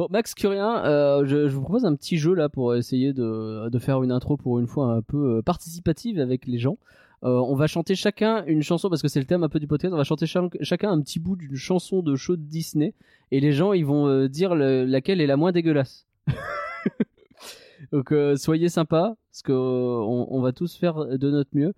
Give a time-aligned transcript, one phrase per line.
[0.00, 3.78] Bon, Max Curien, euh, je, vous propose un petit jeu là pour essayer de, de
[3.78, 6.78] faire une intro pour une fois un peu euh, participative avec les gens.
[7.22, 9.66] Euh, on va chanter chacun une chanson parce que c'est le thème un peu du
[9.66, 9.92] podcast.
[9.92, 12.94] On va chanter cha- chacun un petit bout d'une chanson de show de Disney
[13.30, 16.06] et les gens ils vont dire le- laquelle est la moins dégueulasse.
[17.92, 21.74] Donc soyez sympas parce que on, va tous faire de notre mieux.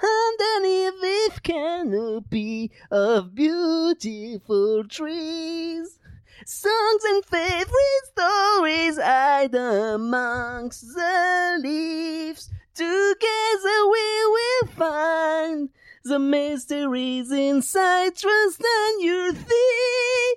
[0.00, 5.99] Underneath canopy of beautiful trees.
[6.46, 12.48] Songs and favorite stories hide amongst the leaves.
[12.74, 15.68] Together we will find
[16.04, 18.16] the mysteries inside.
[18.16, 20.34] Trust and you'll see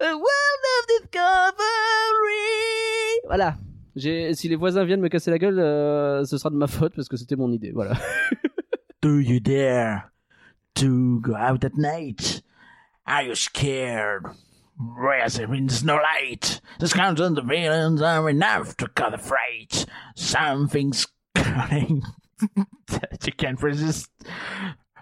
[0.00, 1.60] a world of discovery.
[3.26, 3.56] Voilà.
[3.94, 7.08] Si les voisins viennent me casser la gueule, euh, ce sera de ma faute parce
[7.08, 7.72] que c'était mon idée.
[7.72, 7.92] Voilà.
[9.02, 10.10] Do you dare
[10.76, 12.40] to go out at night?
[13.06, 14.24] Are you scared?
[15.26, 16.60] Is no light?
[16.78, 19.86] The scoundrels and the villains are enough to cut the freight.
[20.14, 22.02] Something's coming
[22.88, 24.10] that you can't resist.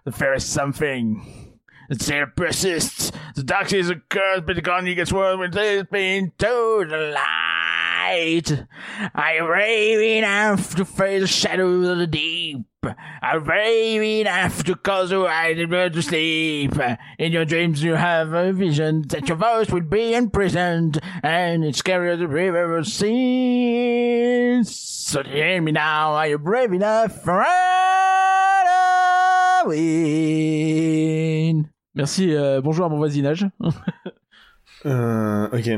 [0.05, 3.13] There is something that still persists.
[3.35, 7.15] The dark is a curse, but the gun gets worse when it's been to the
[7.15, 8.67] light.
[9.15, 12.59] I'm brave enough to face the shadows of the deep.
[12.83, 16.73] I'm brave enough to cause the white bird to sleep.
[17.19, 21.77] In your dreams you have a vision that your voice will be imprisoned, and it's
[21.79, 24.65] scary as the river of sin.
[24.65, 27.45] So hear me now, are you brave enough for
[29.63, 31.69] Halloween?
[31.95, 33.47] Merci, euh, bonjour à mon voisinage.
[34.87, 35.69] Euh, ok.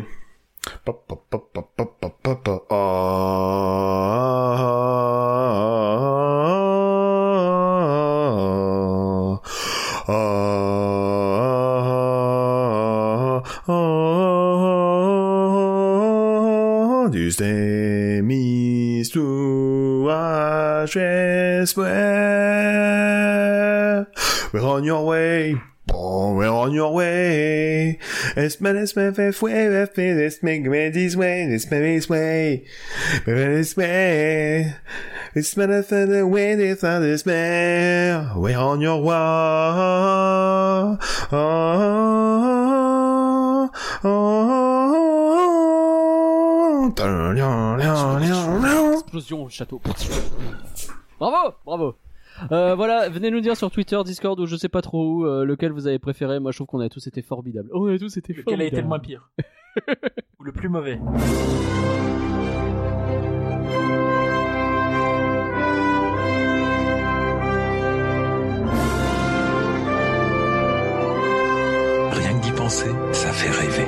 [24.72, 25.60] On your way.
[25.92, 27.98] Oh, we're on your way.
[28.36, 29.52] It's me, it's me, it's me, it's me,
[30.08, 32.64] it's me, me this way, it's me this way,
[33.26, 34.74] this way.
[35.34, 38.26] It's me, the way, it's not this way.
[38.34, 39.14] We're on your way.
[39.14, 40.98] Oh,
[41.32, 43.70] oh,
[44.04, 44.52] oh.
[48.92, 49.80] Explosion au château.
[51.18, 51.96] Bravo, bravo.
[52.50, 55.44] Euh, voilà, venez nous dire sur Twitter, Discord ou je sais pas trop où euh,
[55.44, 56.40] lequel vous avez préféré.
[56.40, 57.68] Moi, je trouve qu'on a tous été formidables.
[57.72, 59.30] Oh, on a tous été Lequel a été le moins pire?
[60.40, 60.98] Ou le plus mauvais?
[72.12, 73.86] Rien que d'y penser, ça fait rêver.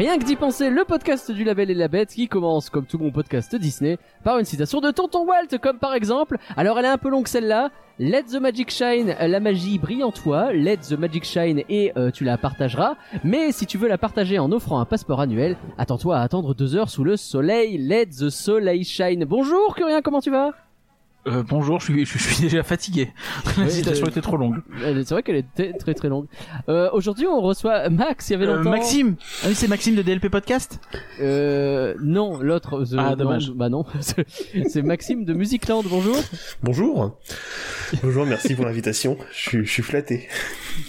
[0.00, 2.96] Rien que d'y penser, le podcast du Label et la Bête qui commence, comme tout
[2.96, 6.88] bon podcast Disney, par une citation de Tonton Walt, comme par exemple, alors elle est
[6.88, 7.68] un peu longue celle-là,
[7.98, 12.10] Let the magic shine, la magie brille en toi, Let the magic shine et euh,
[12.10, 12.94] tu la partageras,
[13.24, 16.76] mais si tu veux la partager en offrant un passeport annuel, attends-toi à attendre deux
[16.76, 19.26] heures sous le soleil, Let the soleil shine.
[19.26, 20.54] Bonjour Curien, comment tu vas?
[21.26, 23.10] Euh, bonjour, je suis, je suis déjà fatigué.
[23.58, 24.62] La citation était trop longue.
[24.82, 26.26] Elle- C'est vrai qu'elle était très très longue.
[26.70, 28.70] Euh, Aujourd'hui on reçoit Max, il y avait Euh, longtemps...
[28.70, 30.80] Maxime Ah oui, c'est Maxime de DLP Podcast
[31.20, 32.84] Euh, non, l'autre.
[32.84, 33.50] The- Ah, non, dommage.
[33.50, 35.84] bah non, c'est Maxime de Musicland.
[35.90, 36.16] Bonjour.
[36.62, 37.18] Bonjour.
[38.02, 39.18] Bonjour, merci pour l'invitation.
[39.32, 40.26] Je suis, je suis flatté.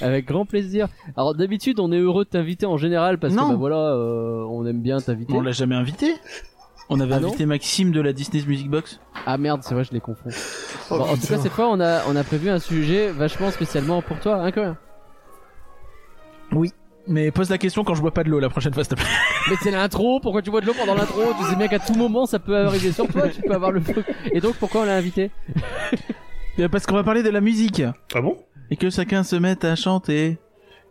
[0.01, 0.87] Avec grand plaisir.
[1.17, 3.47] Alors d'habitude, on est heureux de t'inviter en général parce Non.
[3.47, 5.33] que bah voilà, euh, on aime bien t'inviter.
[5.33, 6.13] On l'a jamais invité
[6.93, 9.91] On avait Ah invité Maxime de la Disney's Music Box Ah merde, c'est vrai, je
[9.93, 10.29] les confonds.
[10.89, 13.49] Oh, Bon, en tout cas, cette fois, on a on a prévu un sujet vachement
[13.49, 14.75] spécialement pour toi, hein, Corinne
[17.07, 19.01] Mais pose la question quand je bois pas de l'eau la prochaine fois, s'il te
[19.01, 19.09] plaît.
[19.49, 20.19] Mais c'est l'intro.
[20.19, 21.21] Pourquoi tu bois de l'eau pendant l'intro?
[21.39, 23.27] Tu sais bien qu'à tout moment, ça peut arriver sur toi.
[23.29, 24.05] Tu peux avoir le truc.
[24.33, 25.31] Et donc, pourquoi on l'a invité?
[26.59, 27.81] Euh, Parce qu'on va parler de la musique.
[28.13, 28.37] Ah bon?
[28.69, 30.37] Et que chacun se mette à chanter.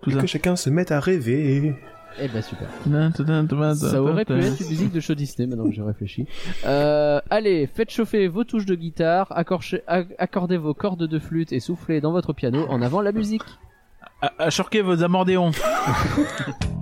[0.01, 0.21] Tout Et ça.
[0.23, 1.75] que chacun se mette à rêver.
[2.23, 2.69] Eh ben super.
[3.75, 6.27] Ça aurait pu être une musique de show Disney maintenant que j'ai réfléchi.
[6.67, 9.33] Euh, allez, faites chauffer vos touches de guitare,
[10.19, 13.43] accordez vos cordes de flûte et soufflez dans votre piano en avant la musique.
[14.55, 15.53] Chorquer vos amordéons.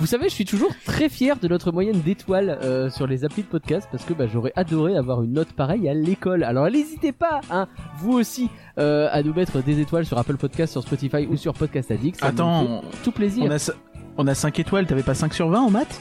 [0.00, 3.42] Vous savez, je suis toujours très fier de notre moyenne d'étoiles euh, sur les applis
[3.42, 6.42] de podcast parce que bah, j'aurais adoré avoir une note pareille à l'école.
[6.42, 7.68] Alors n'hésitez pas, hein,
[7.98, 8.48] vous aussi,
[8.78, 12.18] euh, à nous mettre des étoiles sur Apple Podcast, sur Spotify ou sur Podcast Addict.
[12.18, 13.44] Ça Attends, fait tout plaisir.
[13.46, 13.72] on a,
[14.16, 16.00] On a 5 étoiles, t'avais pas 5 sur 20 en maths?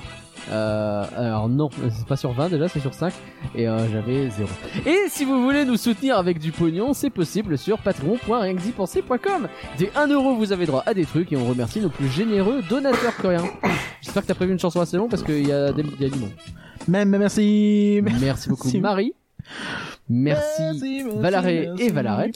[0.52, 3.14] Euh, alors non, c'est pas sur 20 déjà, c'est sur 5
[3.56, 4.50] et euh, j'avais 0.
[4.86, 9.48] Et si vous voulez nous soutenir avec du pognon, c'est possible sur patreon.rienquedipenser.com.
[9.78, 12.62] Dès 1 euro, vous avez droit à des trucs et on remercie nos plus généreux
[12.70, 13.46] donateurs coréens.
[14.02, 16.10] J'espère que t'as prévu une chanson assez longue parce qu'il y a des y a
[16.10, 16.32] du monde.
[16.88, 18.02] Même, merci.
[18.20, 18.80] Merci beaucoup Merci.
[18.80, 19.14] Marie.
[20.10, 22.32] Merci Valaré et Valaret.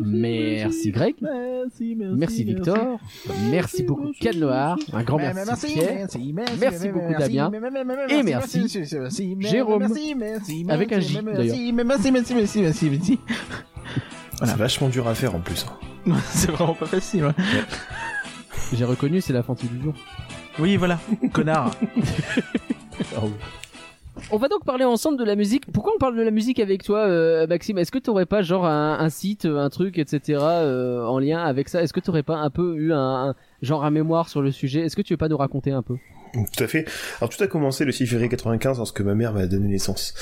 [0.00, 1.14] Merci Greg.
[1.20, 2.98] Merci, merci, Merci Victor.
[3.50, 4.76] Merci beaucoup Cal Noir.
[4.92, 6.06] Un grand merci Pierre.
[6.60, 7.50] Merci beaucoup, Damien.
[8.08, 8.66] Et merci,
[9.40, 9.88] Jérôme.
[10.68, 11.56] Avec un J, d'ailleurs.
[11.72, 13.18] Merci, merci, merci, merci, merci.
[14.44, 15.64] C'est vachement dur à faire en plus.
[16.06, 16.14] hein.
[16.30, 17.24] C'est vraiment pas facile.
[17.24, 17.32] ouais.
[18.72, 19.94] J'ai reconnu, c'est la fantaisie du jour.
[20.58, 20.98] Oui, voilà.
[21.32, 21.70] Connard.
[24.32, 25.70] On va donc parler ensemble de la musique.
[25.72, 27.78] Pourquoi on parle de la musique avec toi, euh, Maxime?
[27.78, 30.38] Est-ce que t'aurais pas genre un, site, un truc, etc.
[30.42, 31.82] euh, en lien avec ça?
[31.82, 34.80] Est-ce que t'aurais pas un peu eu un, un- genre un mémoire sur le sujet?
[34.80, 35.96] Est-ce que tu veux pas nous raconter un peu?
[36.32, 36.84] Tout à fait.
[37.20, 40.14] Alors tout a commencé le 6 février 95 lorsque ma mère m'a donné naissance.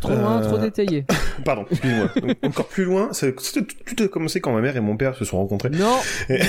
[0.00, 1.04] Trop loin, Euh, trop détaillé.
[1.44, 2.08] Pardon, excuse-moi.
[2.44, 3.66] Encore plus loin, ça- tout,
[3.96, 5.70] tout a commencé quand ma mère et mon père se sont rencontrés.
[5.70, 5.96] Non.
[6.28, 6.40] Et-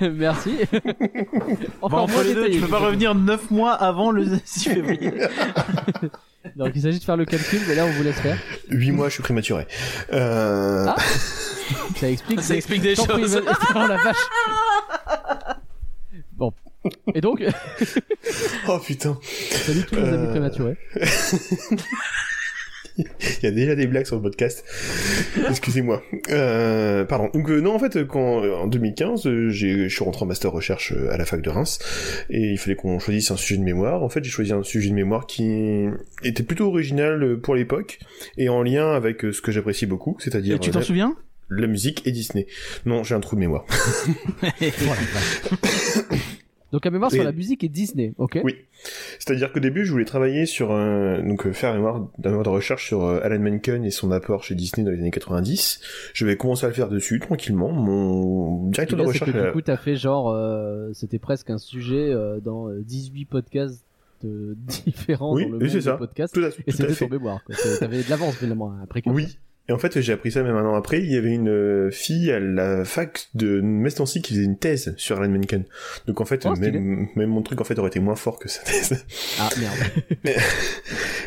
[0.10, 0.56] Merci.
[0.72, 4.68] Bon, Encore entre moins les deux, tu peux pas revenir 9 mois avant le 6
[4.70, 5.12] février.
[6.56, 8.38] Donc il s'agit de faire le calcul, mais là on vous laisse faire.
[8.70, 9.66] 8 mois, je suis prématuré.
[10.12, 10.86] Euh...
[10.88, 10.96] Ah.
[11.96, 12.40] Ça explique.
[12.42, 13.42] Ça explique des Tant pis, choses.
[13.74, 14.16] Oh la vache.
[17.14, 17.42] Et donc,
[18.68, 20.76] Oh putain, salut tous nos amis Euh, prématurés.
[22.96, 23.06] il
[23.42, 24.64] y a déjà des blagues sur le podcast.
[25.48, 26.02] Excusez-moi.
[26.30, 27.30] Euh, pardon.
[27.32, 30.50] Donc euh, non, en fait, quand en 2015, euh, j'ai, je suis rentré en master
[30.52, 31.78] recherche à la fac de Reims
[32.30, 34.02] et il fallait qu'on choisisse un sujet de mémoire.
[34.02, 35.86] En fait, j'ai choisi un sujet de mémoire qui
[36.24, 37.98] était plutôt original pour l'époque
[38.36, 41.16] et en lien avec ce que j'apprécie beaucoup, c'est-à-dire Et tu t'en souviens?
[41.52, 42.46] la musique et Disney.
[42.86, 43.64] Non, j'ai un trou de mémoire.
[46.72, 48.40] Donc à mémoire Et- sur la musique et Disney, ok?
[48.44, 48.54] Oui.
[49.18, 52.86] C'est-à-dire qu'au début, je voulais travailler sur un, donc euh, faire un mémoire, de recherche
[52.86, 55.80] sur euh, Alan Menken et son apport chez Disney dans les années 90.
[56.14, 57.72] Je vais commencer à le faire dessus tranquillement.
[57.72, 61.58] Mon directeur de recherche, que du euh, coup t'as fait genre, euh, c'était presque un
[61.58, 63.84] sujet euh, dans euh, 18 podcasts
[64.24, 64.54] euh,
[64.86, 65.96] différents Oui, dans le oui, monde des ça.
[65.96, 66.34] podcasts.
[66.34, 67.40] tout à, Et tout à c'était ton mémoire,
[67.80, 69.02] T'avais de l'avance finalement après.
[69.06, 69.38] Oui.
[69.70, 70.98] Et en fait, j'ai appris ça même un an après.
[70.98, 74.94] Il y avait une euh, fille à la fac de Mestancy qui faisait une thèse
[74.96, 75.62] sur Alan Menken.
[76.08, 78.48] Donc en fait, Oh, même, même mon truc en fait aurait été moins fort que
[78.48, 79.04] sa thèse.
[79.38, 79.76] Ah merde.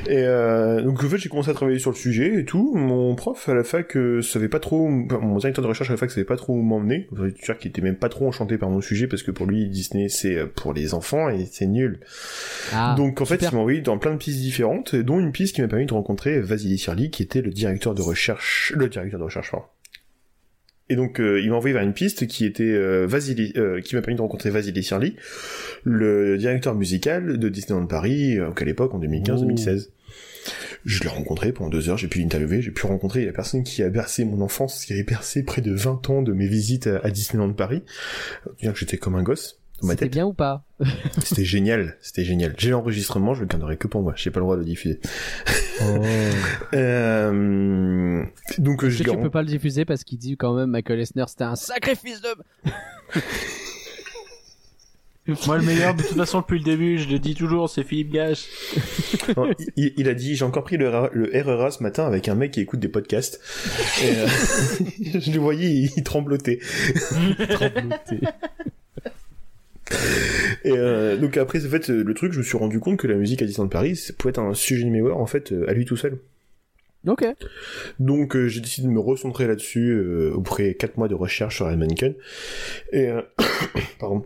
[0.07, 2.73] Et euh, donc en fait j'ai commencé à travailler sur le sujet et tout.
[2.75, 5.93] Mon prof à la fac euh, savait pas trop, enfin, mon directeur de recherche à
[5.93, 7.07] la fac savait pas trop où m'emmener.
[7.43, 10.09] Dire qu'il était même pas trop enchanté par mon sujet parce que pour lui Disney
[10.09, 11.99] c'est pour les enfants et c'est nul.
[12.73, 15.55] Ah, donc en fait il m'a envoyé dans plein de pistes différentes, dont une piste
[15.55, 18.32] qui m'a permis de rencontrer Vasily Sirli qui était le directeur de recherche,
[18.73, 19.65] le directeur de recherche pardon.
[20.89, 23.95] Et donc euh, il m'a envoyé vers une piste qui était euh, Vasily, euh, qui
[23.95, 25.15] m'a permis de rencontrer Vasily Sirli,
[25.83, 29.89] le directeur musical de Disneyland Paris, qu'à l'époque en 2015-2016.
[30.85, 33.81] Je l'ai rencontré pendant deux heures, j'ai pu l'interviewer, j'ai pu rencontrer la personne qui
[33.81, 36.97] a bercé mon enfance, qui avait bercé près de 20 ans de mes visites à,
[36.97, 37.83] à Disneyland Paris.
[38.59, 40.63] J'étais comme un gosse dans ma C'était bien ou pas?
[41.23, 42.55] C'était génial, c'était génial.
[42.57, 44.99] J'ai l'enregistrement, je le garderai que pour moi, j'ai pas le droit de le diffuser.
[46.73, 48.23] Euh,
[48.59, 50.69] donc euh, Est-ce je l'ai tu peux pas le diffuser parce qu'il dit quand même
[50.69, 52.29] Michael Esner c'était un sacrifice de.
[55.47, 58.11] Moi, le meilleur, de toute façon, depuis le début, je le dis toujours, c'est Philippe
[58.11, 58.45] Gache.
[59.37, 62.27] Non, il, il a dit j'ai encore pris le, RRA le RRA ce matin avec
[62.27, 63.39] un mec qui écoute des podcasts.
[64.03, 64.27] Et, euh,
[65.19, 66.59] je le voyais, il, il tremblotait.
[70.63, 73.15] Et euh, donc après en fait le truc, je me suis rendu compte que la
[73.15, 75.73] musique à Disneyland Paris, ça pouvait être un sujet de mémoire en fait euh, à
[75.73, 76.19] lui tout seul.
[77.05, 77.25] Ok.
[77.99, 81.65] Donc euh, j'ai décidé de me recentrer là-dessus euh, après quatre mois de recherche sur
[81.65, 82.15] Menken.
[82.93, 83.21] Et euh,
[83.99, 84.23] pardon.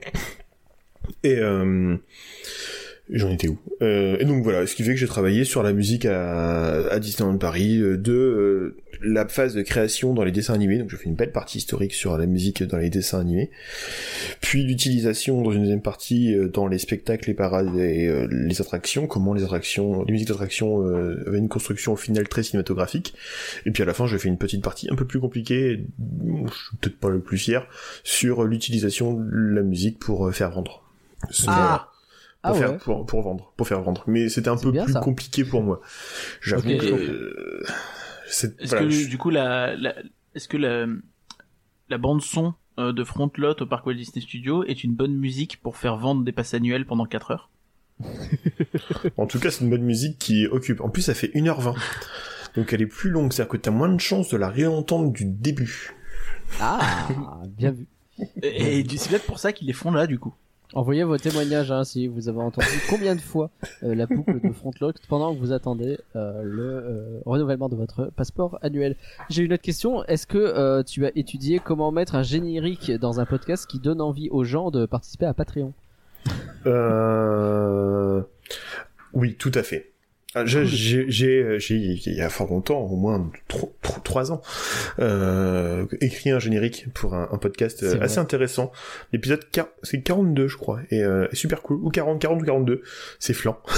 [1.24, 1.98] Et euh,
[3.10, 5.74] j'en étais où euh, Et donc voilà, ce qui fait que j'ai travaillé sur la
[5.74, 10.54] musique à, à Disneyland Paris, euh, de euh, la phase de création dans les dessins
[10.56, 10.78] animés.
[10.80, 13.52] Donc j'ai fait une belle partie historique sur la musique dans les dessins animés.
[14.42, 18.60] Puis l'utilisation dans une deuxième partie euh, dans les spectacles, les parades et euh, les
[18.62, 19.08] attractions.
[19.08, 23.14] Comment les attractions, les musiques d'attractions euh, avaient une construction au final très cinématographique.
[23.66, 26.54] Et puis à la fin, j'ai fait une petite partie un peu plus compliquée, je
[26.54, 27.68] suis peut-être pas le plus fier,
[28.04, 29.24] sur l'utilisation de
[29.56, 30.84] la musique pour faire vendre.
[31.32, 31.48] C'est-
[32.48, 32.50] Ah.
[32.50, 32.68] Ah pour, ouais.
[32.68, 34.04] faire, pour, pour vendre, pour faire vendre.
[34.08, 35.00] Mais c'était un peu bien, plus ça.
[35.02, 35.82] compliqué pour moi.
[36.42, 37.64] J'avoue que euh,
[38.28, 39.96] c'est- Est-ce voilà, que, je- du coup, la, la-
[40.36, 40.86] est-ce que la,
[41.90, 45.62] la bande son euh, de Frontlot au Parc Walt Disney Studio est une bonne musique
[45.62, 47.50] pour faire vendre des passes annuelles pendant 4 heures?
[49.18, 50.82] En tout cas, c'est une bonne musique qui occupe.
[50.82, 51.76] En plus, ça fait 1h20.
[52.56, 55.26] Donc elle est plus longue, c'est-à-dire que t'as moins de chances de la réentendre du
[55.26, 55.94] début.
[56.60, 57.08] Ah,
[57.48, 57.88] bien vu.
[58.42, 60.34] Et, et c'est peut-être pour ça qu'ils les font là, du coup.
[60.74, 63.50] Envoyez vos témoignages hein, si vous avez entendu combien de fois
[63.84, 68.12] euh, la boucle de Frontlock pendant que vous attendez euh, le euh, renouvellement de votre
[68.16, 68.98] passeport annuel.
[69.30, 70.04] J'ai une autre question.
[70.06, 74.30] Est-ce que tu as étudié comment mettre un générique dans un podcast qui donne envie
[74.30, 75.74] aux gens de participer à Patreon?
[79.14, 79.94] Oui, tout à fait.
[80.36, 84.42] Ah, J'ai, j'ai, j'ai, il y a fort longtemps, au moins tro- tro- trois ans,
[85.00, 88.22] euh, écrit un générique pour un, un podcast euh, assez vrai.
[88.24, 88.72] intéressant.
[89.14, 89.40] L'épisode,
[89.84, 91.78] c'est 42, je crois, et euh, super cool.
[91.82, 92.82] Ou 40, 40 ou 42.
[93.20, 93.58] C'est flan.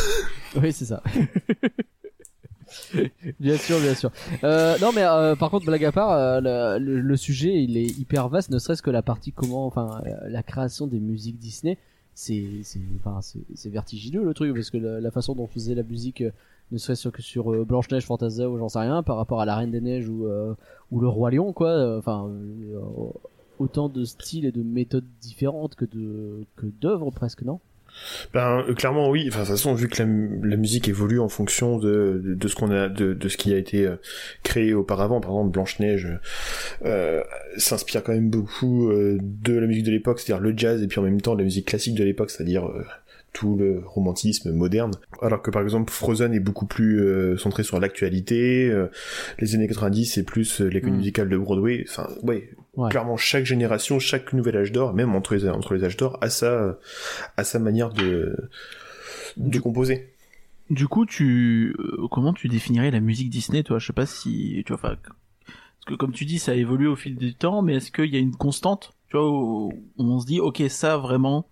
[0.60, 1.04] Oui, c'est ça.
[3.40, 4.12] bien sûr, bien sûr.
[4.44, 7.78] Euh, non, mais euh, par contre, blague à part, euh, le, le- le sujet il
[7.78, 11.38] est hyper vaste, ne serait-ce que la partie comment, enfin, euh, la création des musiques
[11.38, 11.78] Disney,
[12.20, 13.22] c'est, enfin,
[13.66, 16.32] vertigineux le truc parce que la, façon dont on faisait la musique, euh,
[16.72, 19.46] ne serait-ce que sur euh, Blanche Neige, Fantasia ou j'en sais rien, par rapport à
[19.46, 20.54] la Reine des Neiges ou euh,
[20.92, 21.98] ou le Roi Lion, quoi.
[21.98, 22.30] Enfin,
[23.58, 27.62] autant de styles et de méthodes différentes que de que d'œuvres presque, non?
[28.34, 29.26] Ben euh, clairement oui.
[29.28, 30.10] Enfin de toute façon vu que la,
[30.44, 33.58] la musique évolue en fonction de, de, ce qu'on a de, de ce qui a
[33.58, 33.96] été euh,
[34.44, 35.22] créé auparavant.
[35.22, 36.08] Par exemple Blanche Neige
[36.86, 37.22] euh,
[37.58, 41.00] s'inspire quand même beaucoup euh, de la musique de l'époque, c'est-à-dire le jazz et puis
[41.00, 42.84] en même temps de la musique classique de l'époque, c'est-à-dire euh,
[43.34, 44.92] tout le romantisme moderne.
[45.22, 48.68] Alors que par exemple Frozen est beaucoup plus euh, centré sur l'actualité.
[48.70, 48.88] euh,
[49.40, 51.00] les années 90 c'est plus euh, les comédies Mm.
[51.00, 51.86] musicales de Broadway.
[51.88, 52.50] Enfin ouais.
[52.76, 52.90] Ouais.
[52.90, 56.30] Clairement, chaque génération, chaque nouvel âge d'or, même entre les, entre les âges d'or, a
[56.30, 56.78] sa,
[57.36, 58.36] a sa manière de,
[59.38, 60.14] de composer.
[60.70, 63.80] Du coup, tu euh, comment tu définirais la musique Disney, toi?
[63.80, 66.88] Je sais pas si tu vois, enfin, parce que comme tu dis, ça a évolué
[66.88, 70.20] au fil du temps, mais est-ce qu'il y a une constante, tu vois, où on
[70.20, 71.50] se dit, ok, ça vraiment,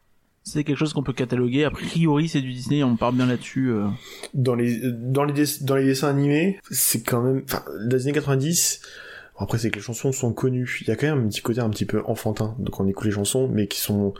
[0.47, 1.65] c'est quelque chose qu'on peut cataloguer.
[1.65, 3.69] A priori, c'est du Disney, on part bien là-dessus.
[3.69, 3.87] euh.
[4.33, 8.79] Dans les, dans les, dans les dessins animés, c'est quand même, enfin, les années 90,
[8.79, 8.81] bon,
[9.37, 10.79] après c'est que les chansons sont connues.
[10.81, 13.05] Il y a quand même un petit côté un petit peu enfantin donc on écoute
[13.05, 14.13] les chansons, mais qui sont,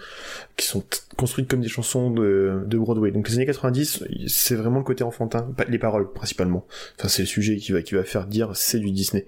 [0.55, 0.83] qui sont
[1.15, 3.11] construites comme des chansons de, de Broadway.
[3.11, 6.65] Donc les années 90, c'est vraiment le côté enfantin, les paroles principalement.
[6.99, 9.25] Enfin, c'est le sujet qui va, qui va faire dire c'est du Disney.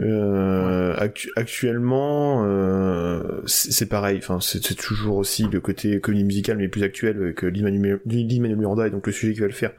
[0.00, 4.18] Euh, actu- actuellement, euh, c'est pareil.
[4.18, 8.86] Enfin, c'est toujours aussi le côté comédie musicale, mais plus actuel que Lin-Manuel Lin-Manuel Miranda,
[8.86, 9.72] et donc le sujet qui va le faire.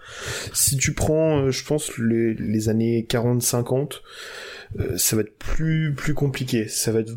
[0.53, 4.01] Si tu prends, euh, je pense, les, les années 40-50,
[4.79, 6.67] euh, ça va être plus plus compliqué.
[6.67, 7.13] Ça va être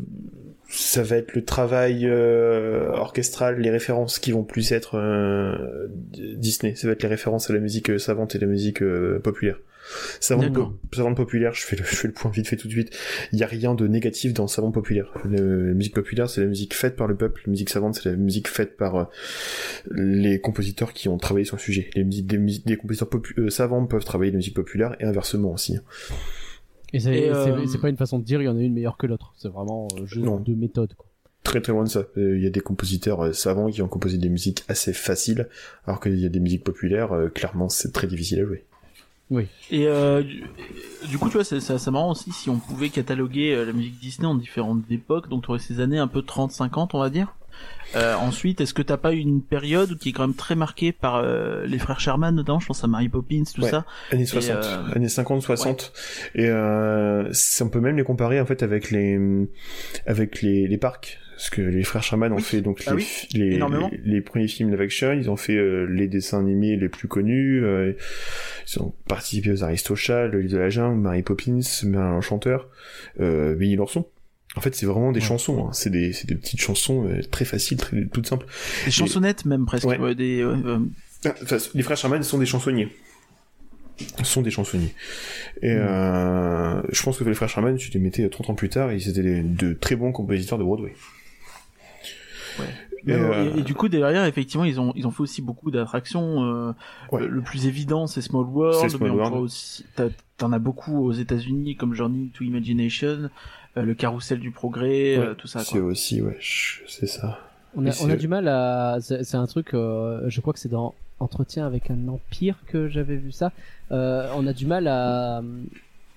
[0.69, 5.87] ça va être le travail euh, orchestral, les références qui vont plus être euh,
[6.35, 6.75] Disney.
[6.75, 9.57] Ça va être les références à la musique euh, savante et la musique euh, populaire.
[10.19, 10.73] Savante, D'accord.
[10.73, 12.89] po- savante populaire, je fais, le, je fais le point vite fait tout de suite.
[13.31, 15.09] Il y a rien de négatif dans savante populaire.
[15.23, 17.43] Le- la musique populaire, c'est la musique faite par le peuple.
[17.45, 19.09] La musique savante, c'est la musique faite par
[19.89, 21.89] les compositeurs qui ont travaillé sur le sujet.
[21.95, 23.07] Les musiques des, musi- des compositeurs
[23.47, 25.77] savants peuvent travailler la musique populaire et inversement aussi.
[26.93, 28.73] Et c'est Et, c'est- euh, pas une façon de dire il y en a une
[28.73, 29.33] meilleure que l'autre.
[29.37, 30.37] C'est vraiment euh, juste Non.
[30.37, 30.93] deux méthodes.
[30.95, 31.05] Quoi.
[31.43, 32.03] Très très loin de ça.
[32.17, 35.47] Euh, Il y a des compositeurs euh, savants qui ont composé des musiques assez faciles,
[35.85, 38.63] alors qu'il y a des musiques populaires, euh, clairement c'est très difficile à jouer.
[39.71, 40.43] Et euh, du,
[41.09, 43.73] du coup, tu vois, c'est c'est assez marrant aussi si on pouvait cataloguer euh, la
[43.73, 47.09] musique Disney en différentes époques, donc tu aurais ces années un peu 30-50, on va
[47.09, 47.35] dire?
[47.95, 51.15] Euh, ensuite, est-ce que t'as pas une période qui est quand même très marquée par
[51.15, 53.69] euh, les frères Sherman, notamment, je pense à Mary Poppins, tout Ouais.
[53.69, 55.93] ça Années 60, euh, années 50, 60.
[56.35, 59.17] Et euh, on peut même les comparer en fait avec les
[60.05, 61.19] avec les, les parcs.
[61.37, 62.41] Parce que les frères Sherman ont Oui.
[62.41, 63.89] fait donc Ah les, oui, les, énormément.
[63.91, 67.07] les, les premiers films live action, ils ont fait euh, les dessins animés les plus
[67.07, 67.93] connus, euh,
[68.67, 72.67] ils ont participé aux Aristochats, le livre de la jungle, Mary Poppins, Merlin l'Enchanteur,
[73.19, 74.05] euh, Winnie l'Ourson.
[74.57, 75.25] En fait, c'est vraiment des Ouais.
[75.25, 75.69] chansons, hein.
[75.73, 78.47] c'est des, petites chansons euh, très faciles, très, toutes simples.
[78.85, 79.99] Des chansonnettes même presque, Ouais.
[79.99, 80.79] ouais, des, euh, euh,
[81.25, 82.89] Ah, enfin, les frères Sherman sont des chansonniers.
[84.23, 84.93] sont des chansonniers.
[85.63, 85.77] Et Mm.
[85.79, 89.09] euh, je pense que les frères Sherman, tu les mettais 30 ans plus tard, ils
[89.09, 90.93] étaient de très bons compositeurs de Broadway.
[93.05, 95.69] Et, Et, euh, et du coup derrière effectivement ils ont ils ont fait aussi beaucoup
[95.71, 96.73] d'attractions euh,
[97.11, 97.21] Ouais.
[97.21, 99.35] le, le plus évident c'est Small World Small mais on World.
[99.37, 99.85] aussi
[100.37, 103.29] t'en as beaucoup aux États-Unis comme Journey to Imagination
[103.83, 107.39] le carrousel du progrès euh, Ouais, tout ça C'est aussi, ouais, je- c'est ça.
[107.75, 108.97] On a, on a du mal à.
[109.01, 113.15] C'est un truc, euh, je crois que c'est dans Entretien avec un empire que j'avais
[113.17, 113.51] vu ça.
[113.91, 115.41] Euh, on a du mal à,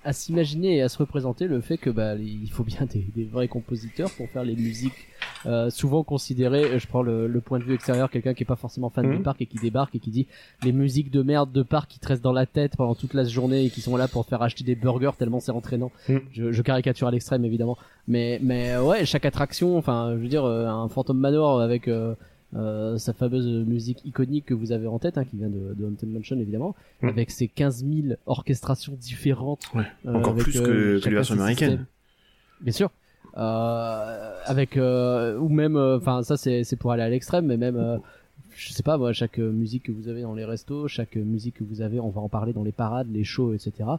[0.03, 3.25] à s'imaginer et à se représenter le fait que bah, il faut bien des, des
[3.25, 5.07] vrais compositeurs pour faire les musiques
[5.45, 6.79] euh, souvent considérées.
[6.79, 9.17] Je prends le, le point de vue extérieur, quelqu'un qui est pas forcément fan Mhm.
[9.17, 10.27] du parc et qui débarque et qui dit
[10.63, 13.23] les musiques de merde de parc qui te restent dans la tête pendant toute la
[13.25, 15.91] journée et qui sont là pour te faire acheter des burgers tellement c'est entraînant.
[16.09, 16.21] Mhm.
[16.31, 17.77] Je, je caricature à l'extrême évidemment,
[18.07, 22.15] mais mais ouais, chaque attraction, enfin, je veux dire, euh, un Phantom Manor avec euh,
[22.55, 25.85] euh, sa fameuse musique iconique que vous avez en tête, hein, qui vient de, de
[25.85, 27.07] Haunted Mansion évidemment, Mm.
[27.09, 29.63] avec ses 15 000 orchestrations différentes.
[29.73, 29.83] Ouais.
[30.05, 30.65] euh, Encore avec, plus euh,
[30.99, 31.85] que- que les versions américaines.
[32.61, 32.91] Bien sûr.
[33.37, 37.57] euh, avec euh, ou même, euh, enfin ça c'est c'est pour aller à l'extrême, mais
[37.57, 37.97] même euh,
[38.53, 41.63] je sais pas moi, chaque musique que vous avez dans les restos, chaque musique que
[41.63, 43.89] vous avez, on va en parler dans les parades, les shows, etc.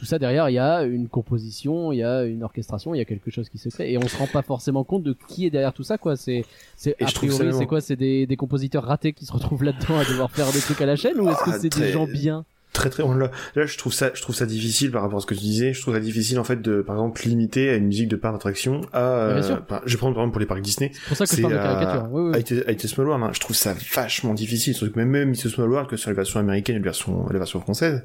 [0.00, 3.02] Tout ça derrière, il y a une composition, il y a une orchestration, il y
[3.02, 5.44] a quelque chose qui se crée, et on se rend pas forcément compte de qui
[5.44, 6.16] est derrière tout ça, quoi.
[6.16, 7.82] C'est, c'est a priori, c'est quoi?
[7.82, 10.86] C'est des, des compositeurs ratés qui se retrouvent là-dedans à devoir faire des trucs à
[10.86, 12.46] la chaîne, ou est-ce que Ah, c'est des gens bien?
[12.80, 15.26] Très très là, là je trouve ça je trouve ça difficile par rapport à ce
[15.26, 17.86] que tu disais je trouve ça difficile en fait de par exemple limiter à une
[17.86, 19.62] musique de parc d'attraction à Bien sûr.
[19.84, 21.52] je vais prendre par exemple pour les parcs Disney C'est pour ça que je parle
[21.54, 22.08] de caricature.
[22.10, 22.34] Oui, oui.
[22.66, 25.34] à IT, à Small World, hein, je trouve ça vachement difficile surtout que même même
[25.34, 28.02] IT Small World que sur les versions américaines et la version la version française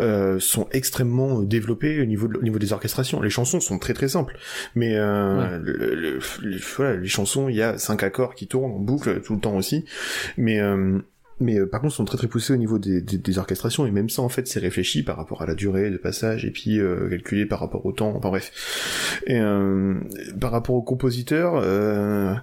[0.00, 3.92] euh, sont extrêmement développés au niveau de- au niveau des orchestrations les chansons sont très
[3.94, 4.36] très simples
[4.74, 8.72] mais euh, le- le- le- voilà les chansons il y a cinq accords qui tournent
[8.72, 9.84] en boucle tout le temps aussi
[10.36, 10.98] mais euh,
[11.40, 13.86] mais euh, par contre, ils sont très très poussés au niveau des, des, des orchestrations
[13.86, 16.50] et même ça en fait c'est réfléchi par rapport à la durée de passage et
[16.50, 18.14] puis euh, calculé par rapport au temps.
[18.16, 19.20] Enfin bref.
[19.26, 19.94] Et euh,
[20.40, 22.34] par rapport aux compositeurs, euh,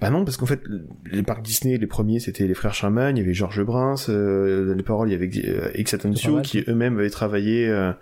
[0.00, 0.62] bah non parce qu'en fait
[1.10, 4.74] les parcs Disney, les premiers c'était les frères Sherman, il y avait Georges Bruns, euh,
[4.74, 7.68] les paroles il y avait euh, X C'est pas Atencio mal, qui eux-mêmes avaient travaillé
[7.68, 7.92] euh,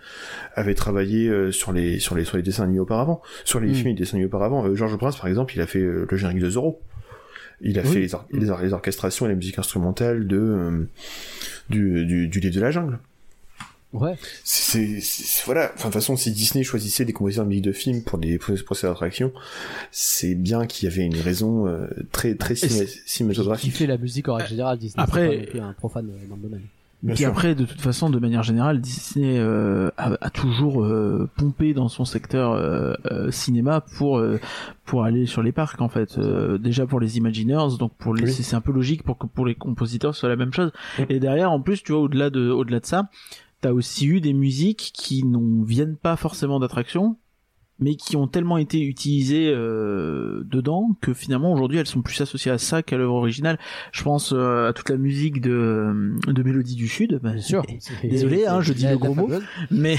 [0.54, 3.74] avaient travaillé euh, sur les sur les sur les dessins animés auparavant, sur les Mm.
[3.74, 4.64] films et les dessins animés auparavant.
[4.66, 6.80] Euh, Georges Bruns par exemple, il a fait euh, le générique de Zorro.
[7.60, 7.88] Il a Oui.
[7.92, 10.84] fait les, or- les, or- les orchestrations et la musique instrumentale de euh,
[11.70, 12.98] du, du, du livre de la jungle.
[13.94, 14.16] Ouais.
[14.44, 15.00] C'est
[15.46, 15.72] voilà.
[15.74, 18.38] Enfin, de toute façon, si Disney choisissait des compositeurs de musique de film pour des
[18.76, 19.32] ses attractions,
[19.90, 23.74] c'est bien qu'il y avait une raison euh, très très c'est- ciné- Qui cinématographique.
[23.74, 26.62] fait la musique en règle générale Disney Après- un profane euh, dans le domaine.
[27.02, 27.30] Bien Puis sûr.
[27.30, 31.86] après, de toute façon, de manière générale, Disney euh, a, a toujours euh, pompé dans
[31.88, 34.40] son secteur euh, euh, cinéma pour euh,
[34.84, 36.18] pour aller sur les parcs en fait.
[36.18, 38.32] Euh, déjà pour les Imagineers, donc pour les, Oui.
[38.32, 40.72] c'est un peu logique pour que pour les compositeurs ce soit la même chose.
[41.08, 43.08] Et derrière, en plus, tu vois, au-delà de au-delà de ça,
[43.60, 47.16] t'as aussi eu des musiques qui n'ont viennent pas forcément d'attraction
[47.80, 52.50] mais qui ont tellement été utilisées euh, dedans que finalement aujourd'hui elles sont plus associées
[52.50, 53.58] à ça qu'à l'œuvre originale.
[53.92, 57.62] Je pense euh, à toute la musique de, de Mélodie du Sud, bah, Bien sûr.
[58.02, 59.28] Désolé, hein, je dis le gros mot.
[59.70, 59.96] mais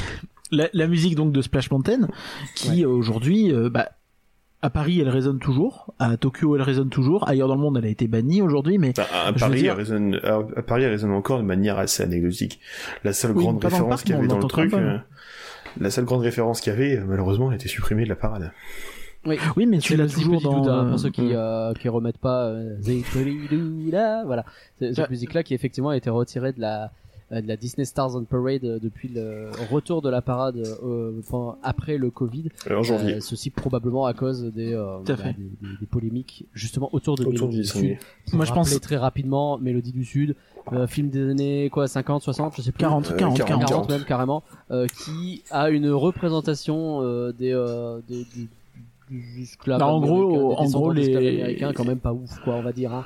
[0.52, 2.08] la, la musique donc de Splash Mountain,
[2.56, 3.90] qui aujourd'hui, euh, bah,
[4.62, 7.86] à Paris elle résonne toujours, à Tokyo elle résonne toujours, ailleurs dans le monde elle
[7.86, 10.92] a été bannie aujourd'hui, mais Bah, à, Paris, dire- elle résonne, à, à Paris, elle
[10.92, 12.60] résonne encore de manière assez anecdotique.
[13.06, 15.02] La seule Oui, grande dans référence qu'il y avait dans le quand truc, même.
[15.80, 18.52] La seule grande référence qu'il y avait, malheureusement, elle a été supprimée de la parade.
[19.26, 19.38] Oui.
[19.58, 20.88] oui, mais Tu l'as toujours dans.
[20.90, 21.32] pour ceux qui Mm.
[21.36, 22.78] euh, qui remettent pas euh,
[24.26, 24.46] voilà
[24.80, 25.06] cette Ouais.
[25.10, 26.92] musique là qui effectivement a été retirée de la
[27.32, 31.58] de la Disney Stars on Parade euh, depuis le retour de la parade euh, pendant-
[31.64, 33.16] après le Covid Euh, en janvier.
[33.16, 37.22] Euh, ceci probablement à cause des, euh, bah, des, des- des polémiques justement autour de
[37.26, 37.98] Autour Mélodie du Sud
[38.34, 40.36] Moi, je pense- très rapidement Mélodie du Sud
[40.74, 43.70] euh, film des années quoi 50 60 je sais plus 40, Euh, 40, 40, 40.
[43.70, 48.48] 40 même carrément, euh, qui a une représentation euh, des, euh, des du,
[49.10, 52.56] du esclave Bah, en gros, des en gros, les- américains quand même pas ouf quoi
[52.56, 53.06] on va dire hein.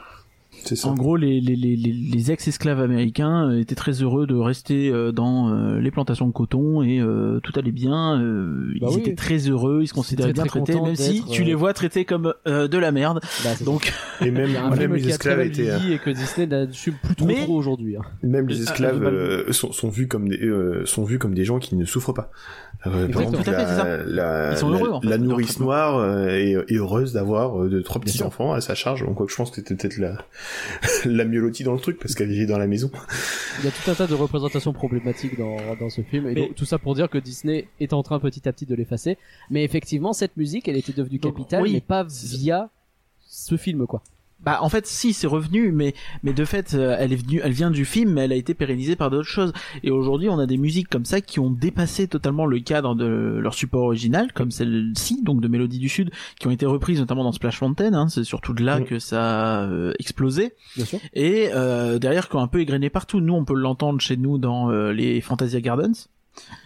[0.65, 0.87] C'est ça.
[0.87, 4.89] En gros, les, les, les, les, les ex-esclaves américains euh, étaient très heureux de rester
[4.89, 8.17] euh, dans euh, les plantations de coton et euh, tout allait bien.
[8.17, 8.99] Bah ils oui.
[9.01, 11.73] étaient très heureux, ils se considéraient très, bien très traités, même si tu les vois
[11.73, 13.19] traités comme euh, de la merde.
[13.43, 14.49] Bah, Donc, Et même,
[14.93, 17.97] les esclaves étaient, vieilli et que Disney n'a su plus trop Mais- trop aujourd'hui.
[17.97, 18.01] hein.
[18.23, 21.59] même les esclaves euh, sont, sont vus comme des, euh, sont vus comme des gens
[21.59, 22.31] qui ne souffrent pas.
[22.85, 26.27] Euh, par exemple, la, la, Ils sont la- heureux, en fait, la nourrice noire euh,
[26.29, 29.05] est, est heureuse d'avoir euh, de trois petits enfants à sa charge.
[29.05, 30.17] Donc, quoi que je pense que c'était peut-être la,
[31.05, 32.91] la mieux lotie dans le truc parce qu'elle vivait dans la maison.
[33.59, 36.41] Il y a tout un tas de représentations problématiques dans, dans ce film et Mais-
[36.47, 39.17] donc, tout ça pour dire que Disney est en train petit à petit de l'effacer.
[39.49, 41.73] Mais effectivement cette musique elle était devenue Donc, capitale oui.
[41.73, 42.69] mais pas via
[43.21, 44.03] ce film quoi.
[44.43, 47.51] Bah en fait, si c'est revenu, mais mais de fait, euh, elle est venue, elle
[47.51, 49.53] vient du film, mais elle a été pérennisée par d'autres choses.
[49.83, 53.05] Et aujourd'hui, on a des musiques comme ça qui ont dépassé totalement le cadre de
[53.05, 57.23] leur support original, comme celle-ci, donc de Mélodie du Sud, qui ont été reprises notamment
[57.23, 57.93] dans Splash Mountain.
[57.93, 60.53] Hein, c'est surtout de là que ça a euh, explosé.
[60.75, 60.99] Bien sûr.
[61.13, 63.21] et euh, derrière qui ont un peu égrené partout.
[63.21, 66.09] Nous, on peut l'entendre chez nous dans euh, les Fantasia Gardens,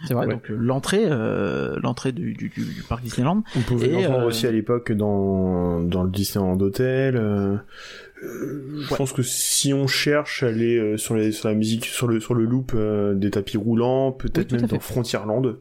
[0.06, 0.26] C'est vrai.
[0.28, 3.42] donc euh, l'entrée, euh, l'entrée du, du, du, du parc Disneyland.
[3.56, 7.16] On pouvait l'entendre euh, aussi à l'époque dans, dans le Disneyland Hotel.
[7.16, 7.56] euh,
[8.22, 8.96] je Ouais.
[8.96, 12.34] pense que si on cherche à aller sur, les, sur la musique, sur le, sur
[12.34, 15.56] le loop euh, des tapis roulants, peut-être même dans Frontierland.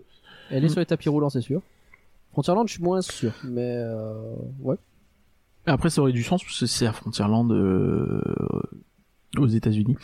[0.50, 0.70] Elle est Mm.
[0.70, 1.62] sur les tapis roulants c'est sûr.
[2.32, 4.14] Frontierland je suis moins sûr mais euh,
[4.62, 4.76] ouais.
[5.70, 8.22] Après, ça aurait du sens parce que c'est à Frontierland euh,
[9.38, 9.96] aux États-Unis.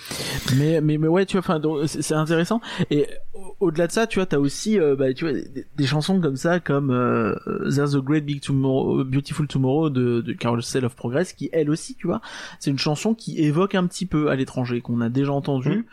[0.57, 2.59] Mais, mais mais ouais, tu vois, enfin, c'est intéressant.
[2.91, 5.85] Et au- au-delà de ça, tu vois, t'as aussi, euh, bah, tu vois, des, des
[5.85, 7.33] chansons comme ça, comme euh,
[7.73, 11.95] There's a Great Big Tomorrow, Beautiful Tomorrow de, de Carousel of Progress, qui elle aussi,
[11.95, 12.21] tu vois,
[12.59, 15.69] c'est une chanson qui évoque un petit peu à l'étranger, qu'on a déjà entendu.
[15.69, 15.83] Mhm.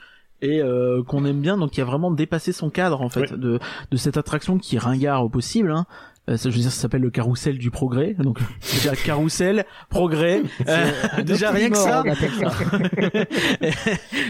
[0.43, 3.39] Et euh, qu'on aime bien, donc qui a vraiment dépassé son cadre en fait Oui.
[3.39, 3.59] de
[3.91, 5.85] de cette attraction qui ringard au possible, hein,
[6.31, 8.15] Euh, ça, je veux dire, ça s'appelle le carrousel du progrès.
[8.19, 8.39] Donc
[8.73, 10.43] déjà carrousel, progrès.
[10.69, 10.91] euh,
[11.25, 12.05] déjà rien que ça.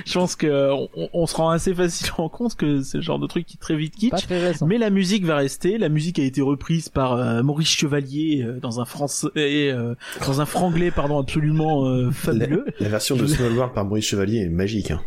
[0.07, 3.27] Je pense que on, on se rend assez facilement compte que c'est le genre de
[3.27, 4.63] truc qui est très vite Pas kitsch.
[4.63, 5.79] Mais la musique va rester.
[5.79, 9.95] La musique a été reprise par euh, Maurice Chevalier euh, dans un français, euh,
[10.27, 12.67] dans un franglais, pardon, absolument euh, fabuleux.
[12.81, 14.91] La version de Small World par Maurice Chevalier est magique.
[14.91, 15.01] Hein.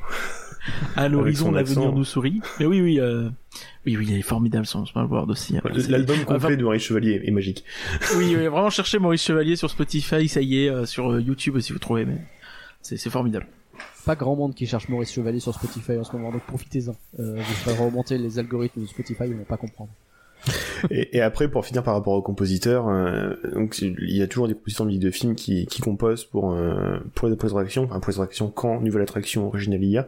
[0.95, 2.41] À l'horizon, l'avenir nous sourit.
[2.60, 3.29] Mais oui, oui, euh,
[3.85, 5.57] oui, oui, il est formidable son Small World aussi.
[5.57, 5.61] hein.
[5.89, 7.63] L'album complet enfin, de Maurice Chevalier est magique.
[8.17, 11.55] Oui, oui, vraiment cherchez Maurice Chevalier sur Spotify, ça y est, euh, sur euh, YouTube
[11.55, 12.05] aussi vous trouvez.
[12.05, 12.17] Mais
[12.81, 13.47] c'est c'est formidable.
[14.05, 16.95] Pas grand monde qui cherche Maurice Chevalier sur Spotify en ce moment, donc profitez-en.
[17.19, 19.91] Euh, vous ferez remonter les algorithmes de Spotify, ils vont pas comprendre.
[20.89, 24.47] Et, et après, pour finir par rapport aux compositeurs, euh, donc il y a toujours
[24.47, 27.99] des compositeurs de musique de film qui, qui composent pour euh, pour les attractions, enfin
[27.99, 30.08] pour les attractions quand nouvelle attraction originale il y a.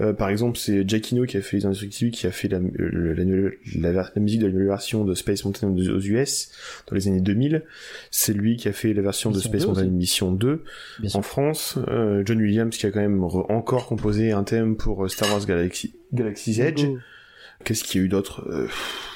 [0.00, 3.92] Euh, par exemple, c'est Giacchino qui a fait les Indestructibles, qui a fait la, la,
[3.92, 6.50] la, la musique de la nouvelle version de Space Mountain aux US
[6.88, 7.62] dans les années 2000.
[8.10, 9.84] C'est lui qui a fait la version de Space 2 Mountain.
[9.86, 10.62] Mission 2
[11.00, 11.18] Bien sûr.
[11.18, 11.78] en France.
[11.88, 15.30] Euh, John Williams qui a quand même re- encore composé un thème pour euh, Star
[15.30, 16.86] Wars Galaxy, Galaxy's Edge.
[16.86, 16.98] Go.
[17.64, 18.68] Qu'est-ce qu'il y a eu d'autre Euh,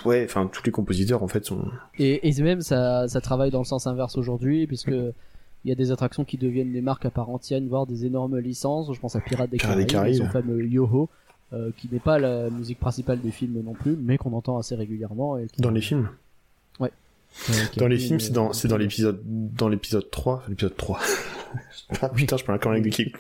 [0.05, 1.62] Ouais, enfin tous les compositeurs en fait sont
[1.98, 5.74] Et, et même ça, ça travaille dans le sens inverse aujourd'hui, puisque il y a
[5.74, 8.90] des attractions qui deviennent des marques à part entière, voire des énormes licences.
[8.94, 10.24] Je pense à Pirates des Caraïbes, et son Caraïbes.
[10.33, 11.11] fameux Yoho,
[11.53, 14.74] euh, qui n'est pas la musique principale des films non plus, mais qu'on entend assez
[14.74, 15.37] régulièrement.
[15.37, 16.09] Et qui, dans les films.
[16.81, 16.88] euh,
[17.72, 20.76] qui Dans les été films, c'est dans, c'est dans l'épisode, dans l'épisode 3, enfin, l'épisode
[20.76, 20.98] 3.
[22.03, 23.13] ah, putain, je parle encore avec des qui.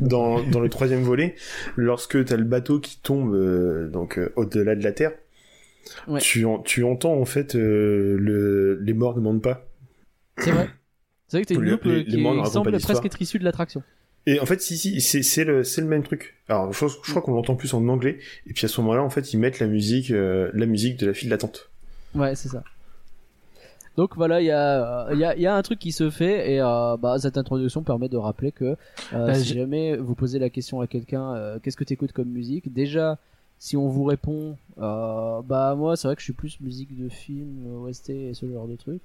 [0.00, 1.34] Dans, dans le troisième volet,
[1.76, 5.12] lorsque t'as le bateau qui tombe, euh, donc, euh, au-delà de la Terre,
[6.06, 6.20] Ouais.
[6.20, 9.66] tu, en- tu entends, en fait, euh, le, les morts ne mentent pas.
[10.38, 10.68] C'est vrai.
[11.28, 13.38] C'est vrai que t'as une Les- loupe les- les qui racontent semble presque être issue
[13.38, 13.82] de l'attraction.
[14.26, 16.36] Et en fait, si, si, c'est, c'est le, c'est le même truc.
[16.48, 19.10] Alors, je, je crois qu'on l'entend plus en anglais, et puis à ce moment-là, en
[19.10, 21.70] fait, ils mettent la musique, la musique de la file d'attente.
[22.14, 22.62] Ouais, c'est ça.
[23.96, 25.92] Donc voilà, il y a, euh, il y, a, il y a un truc qui
[25.92, 29.96] se fait et euh, bah, cette introduction permet de rappeler que euh, Bah, si jamais
[29.96, 33.18] vous posez la question à quelqu'un, euh, qu'est-ce que t'écoutes comme musique Déjà,
[33.58, 37.66] si on vous répond, bah moi c'est vrai que je suis plus musique de film,
[37.84, 39.02] OST et ce genre de trucs.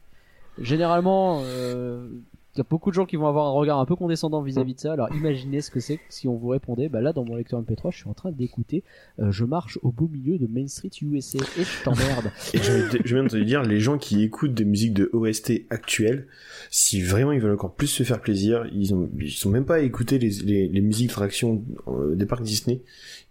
[0.62, 2.08] Généralement, euh,
[2.56, 4.76] il y a beaucoup de gens qui vont avoir un regard un peu condescendant vis-à-vis
[4.76, 4.94] de ça.
[4.94, 7.92] Alors imaginez ce que c'est si on vous répondait, bah là dans mon lecteur MP3,
[7.92, 8.84] je suis en train d'écouter
[9.20, 12.32] euh, Je marche au beau milieu de Main Street USA et je t'emmerde.
[12.54, 16.28] Et je, viens de te dire, les gens qui écoutent des musiques de OST actuelles,
[16.70, 19.76] si vraiment ils veulent encore plus se faire plaisir, ils ont, ils sont même pas
[19.76, 22.82] à écouter les, les, les musiques d'attraction euh, des parcs Disney.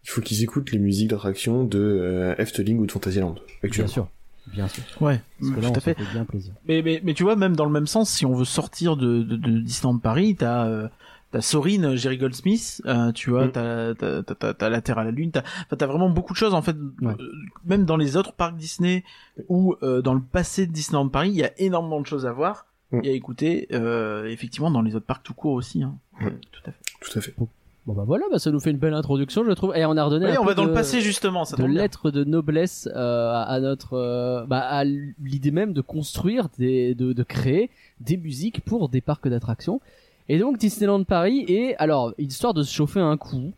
[0.05, 3.33] Il faut qu'ils écoutent les musiques d'attraction de euh, Efteling ou de Fantasyland.
[3.33, 3.91] Bien Actuellement.
[3.91, 4.09] sûr,
[4.53, 4.83] bien sûr.
[5.01, 5.95] Ouais, Parce que tout là, à fait.
[5.95, 6.53] fait bien plaisir.
[6.67, 9.23] Mais, mais, mais tu vois, même dans le même sens, si on veut sortir de,
[9.23, 10.89] de, de Disneyland Paris, t'as euh,
[11.33, 13.53] t'as Sorine, Jerry Goldsmith, euh, tu vois, Mm.
[13.53, 15.43] t'as t'as t'as- t'as la Terre à la Lune, t'as
[15.77, 16.77] t'as vraiment beaucoup de choses en fait.
[17.01, 17.15] Ouais.
[17.19, 17.33] euh,
[17.65, 19.03] même dans les autres parcs Disney
[19.49, 22.33] ou euh, dans le passé de Disneyland Paris, il y a énormément de choses à
[22.33, 23.01] voir Mm.
[23.03, 23.67] et à écouter.
[23.73, 25.83] Euh, effectivement, dans les autres parcs tout court aussi.
[25.83, 25.97] Hein.
[26.21, 26.29] Mm.
[26.53, 26.79] Tout à fait.
[27.01, 27.35] Tout à fait.
[27.87, 29.77] Bon bah voilà, bah ça nous fait une belle introduction, je trouve.
[29.77, 31.45] Et on a redonné Oui, un on peu va dans de, le passé justement.
[31.45, 35.83] Ça de lettres de noblesse euh, à à notre, euh, bah, à l'idée même de
[35.83, 37.69] construire, des, de, de créer
[38.01, 39.83] des musiques pour des parcs d'attractions.
[40.31, 43.53] Et donc Disneyland Paris et alors histoire de se chauffer un coup,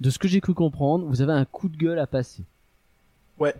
[0.00, 2.42] de ce que j'ai cru comprendre, vous avez un coup de gueule à passer.
[3.38, 3.54] Ouais.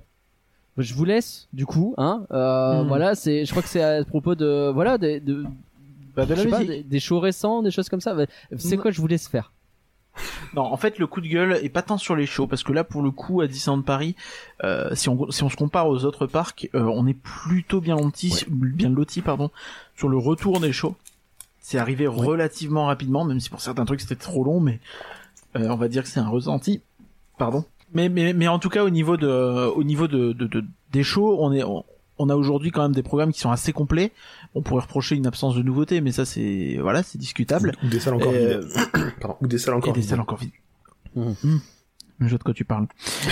[0.78, 2.24] Je vous laisse du coup, hein.
[2.33, 2.88] Euh, Mhm.
[2.88, 5.44] Voilà, c'est, je crois que c'est à propos de, voilà, des- de,
[6.16, 6.72] Bah, de je la sais pas, musique.
[6.72, 8.16] des, des shows récents, des choses comme ça.
[8.57, 8.81] C'est Mm.
[8.81, 9.52] quoi, je vous laisse faire?
[10.54, 12.72] Non, en fait, le coup de gueule est pas tant sur les shows, parce que
[12.72, 14.16] là, pour le coup, à Disneyland Paris,
[14.64, 17.96] euh, si on si on se compare aux autres parcs, euh, on est plutôt bien
[17.96, 19.50] loti, bien loti, pardon,
[19.96, 20.96] sur le retour des shows.
[21.61, 24.81] C'est arrivé relativement rapidement, même si pour certains trucs c'était trop long, mais
[25.57, 26.81] euh, on va dire que c'est un ressenti.
[27.37, 27.64] Pardon.
[27.92, 29.26] Mais mais mais en tout cas, au niveau de
[29.68, 31.85] au niveau de, de, de- des shows, on est on,
[32.18, 34.12] on a aujourd'hui quand même des programmes qui sont assez complets.
[34.59, 37.73] On pourrait reprocher une absence de nouveautés, mais ça c'est voilà, c'est discutable.
[37.85, 39.12] Ou des salles encore Euh, vides.
[39.21, 39.37] Pardon.
[39.40, 40.11] Ou des salles encore et des vides.
[40.11, 40.51] salles encore vides.
[41.16, 41.35] Mhm.
[41.44, 41.59] Hmm.
[42.21, 42.88] Je vois de quoi tu parles.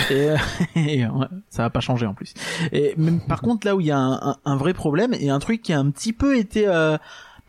[0.09, 0.37] Et, euh,
[0.77, 2.33] et, ouais, ça va pas changer en plus.
[2.71, 5.29] Et même, par contre, là où il y a un, un- un vrai problème et
[5.29, 6.97] un truc qui a un petit peu été euh,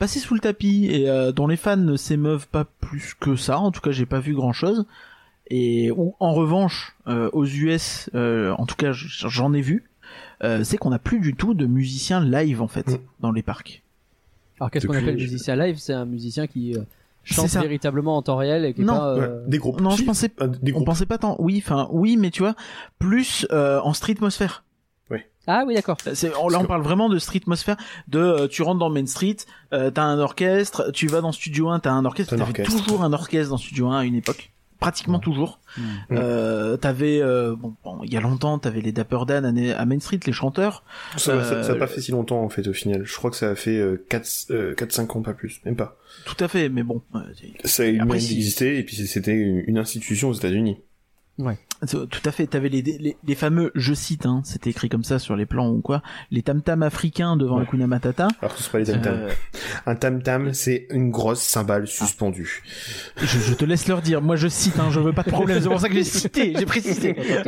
[0.01, 3.61] passé sous le tapis et euh, dont les fans ne s'émeuvent pas plus que ça.
[3.61, 4.85] En tout cas, j'ai pas vu grand chose.
[5.51, 9.85] Et où, en revanche, euh, aux US, euh, en tout cas, j'en ai vu.
[10.45, 12.99] Euh, c'est qu'on n'a plus du tout de musiciens live en fait Mm.
[13.21, 13.83] dans les parcs.
[14.61, 15.77] Alors qu'est-ce qu'on appelle musicien live?
[15.79, 16.81] C'est un musicien qui euh,
[17.25, 18.97] chante véritablement en temps réel et qui est Non.
[18.97, 19.81] pas, Ouais, euh, des groupes.
[19.81, 20.87] Non, Si, je pensais euh, des On groupes.
[20.87, 21.37] pensait pas tant.
[21.39, 22.55] Oui, enfin oui, mais tu vois,
[22.99, 24.65] plus euh, en streetmosphère.
[25.51, 25.97] Ah oui, d'accord.
[26.13, 27.79] C'est, on- là, on parle vraiment de streetmosphère.
[28.07, 29.37] De, euh, tu rentres dans Main Street,
[29.73, 32.37] euh, t'as un orchestre, tu vas dans Studio 1, t'as un orchestre.
[32.37, 32.85] T'avais orchestre.
[32.85, 34.53] toujours un orchestre dans Studio 1 à une époque.
[34.81, 35.61] Pratiquement toujours.
[35.77, 35.83] Mm.
[36.13, 39.85] Euh, t'avais, euh, bon, bon, il y a longtemps, t'avais les Dapper Dan à, à
[39.85, 40.85] Main Street, les chanteurs.
[41.17, 43.05] Ça, ça, ça a Euh, pas fait si longtemps en fait au final.
[43.05, 45.97] Je crois que ça a fait euh, 4-5 ans pas plus, même pas.
[46.25, 47.19] Tout à fait, mais bon, euh,
[47.65, 50.79] Ça a eu d'exister et puis c'était une institution aux États-Unis.
[51.39, 52.47] C'est- Tout à fait.
[52.49, 55.69] T'avais les, les, les fameux, je cite, hein, c'était écrit comme ça sur les plans
[55.71, 57.61] ou quoi, les tam tam africains devant Ouais.
[57.61, 58.29] le Kuna Matata.
[58.43, 59.15] Alors que c'est pas les tam tam.
[59.15, 59.31] Euh,
[59.87, 62.63] Un tam tam, c'est une grosse cymbale suspendue.
[63.17, 64.21] je, je te laisse leur dire.
[64.23, 65.61] Moi, je cite, hein, je veux pas de problème.
[65.63, 67.15] C'est pour ça que j'ai cité, j'ai précisé.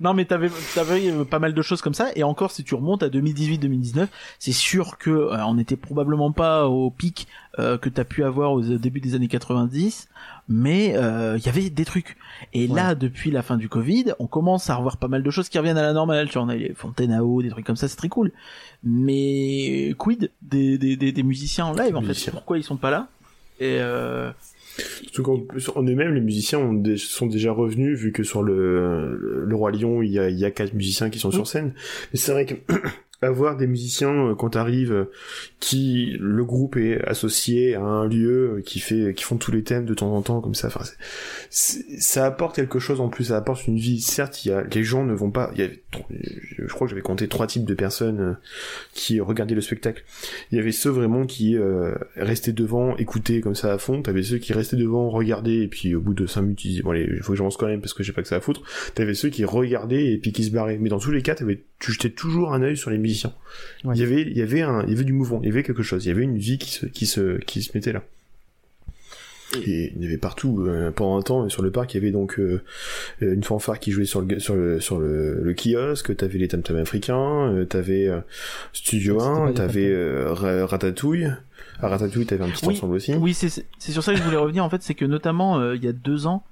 [0.00, 2.08] Non, mais t'avais, t'avais euh, pas mal de choses comme ça.
[2.16, 4.06] Et encore, si tu remontes à 2018-2019,
[4.38, 7.26] c'est sûr que euh, on n'était probablement pas au pic
[7.58, 10.08] euh, que t'as pu avoir au début des années 90,
[10.48, 12.16] mais euh, il y avait des trucs.
[12.54, 15.48] Et là, depuis la fin du Covid, on commence à revoir pas mal de choses
[15.48, 16.28] qui reviennent à la normale.
[16.28, 18.32] Tu vois, on a les fontaines à eau, des trucs comme ça, c'est très cool.
[18.82, 22.30] Mais quid des, des, des, des musiciens en live, en fait.
[22.30, 23.08] Pourquoi ils sont pas là
[23.60, 24.30] Et euh,
[25.02, 29.44] Surtout qu'en plus, en eux-mêmes, les musiciens ont sont déjà revenus, vu que sur le,
[29.44, 31.74] le Roi Lion, il y a, il y a quatre musiciens qui sont sur scène.
[32.12, 32.54] Mais c'est vrai que
[33.26, 35.10] avoir des musiciens, euh, quand t'arrives, euh,
[35.60, 39.64] qui, le groupe est associé à un lieu, euh, qui fait, qui font tous les
[39.64, 40.68] thèmes de temps en temps, comme ça,
[41.50, 44.00] ça apporte quelque chose en plus, ça apporte une vie.
[44.00, 46.90] Certes, il y a, les gens ne vont pas, il y avait, je crois que
[46.90, 48.32] j'avais compté trois types de personnes euh,
[48.92, 50.04] qui regardaient le spectacle.
[50.52, 54.02] Il y avait ceux vraiment qui euh, restaient devant, écoutaient comme ça à fond.
[54.02, 56.82] T'avais ceux qui restaient devant, regardaient, et puis au bout de cinq minutes, ils disaient,
[56.82, 58.40] bon allez, il faut que j'avance quand même parce que j'ai pas que ça à
[58.40, 58.62] foutre.
[58.94, 60.78] T'avais ceux qui regardaient et puis qui se barraient.
[60.78, 63.32] Mais dans tous les cas, t'avais, tu jetais toujours un œil sur les musiciens.
[63.84, 63.94] Ouais.
[63.96, 65.62] Il y avait, il y avait un, il y avait du mouvement, il y avait
[65.62, 68.04] quelque chose, il y avait une vie qui se, qui se, qui se mettait là.
[69.56, 72.10] Et il y avait partout euh, pendant un temps sur le parc il y avait
[72.10, 72.62] donc euh,
[73.22, 76.48] euh, une fanfare qui jouait sur le sur le sur le, le kiosque t'avais les
[76.48, 78.20] tam tam africains euh, t'avais euh,
[78.74, 81.32] Studio Ouais, c'était pas 1 les t'avais euh, Ra- Ratatouille
[81.80, 82.74] à Ratatouille t'avais un petit Oui.
[82.74, 85.04] ensemble aussi Oui, c'est c'est sur ça que je voulais revenir en fait, c'est que
[85.06, 86.44] notamment euh, il y a deux ans,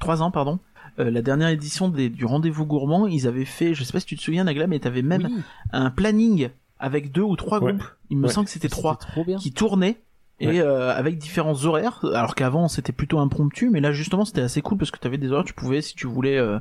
[0.00, 0.58] trois ans pardon,
[0.98, 4.06] euh, la dernière édition des, du rendez-vous gourmand, ils avaient fait, je sais pas si
[4.06, 6.48] tu te souviens Nagla, mais t'avais même Oui, un planning
[6.80, 7.72] avec deux ou trois Ouais.
[7.72, 7.84] groupes.
[8.08, 8.32] Il me Ouais.
[8.32, 9.36] semble que c'était trois trop bien.
[9.36, 9.96] qui tournaient.
[10.40, 10.60] Et Ouais.
[10.60, 14.78] euh, avec différents horaires, alors qu'avant c'était plutôt impromptu, mais là justement c'était assez cool
[14.78, 16.60] parce que t'avais des horaires, tu pouvais si tu voulais euh,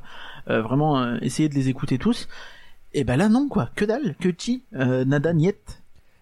[0.50, 2.28] euh, vraiment euh, essayer de les écouter tous.
[2.94, 5.54] Et ben là non quoi, que dalle, que ti, euh, nada niet.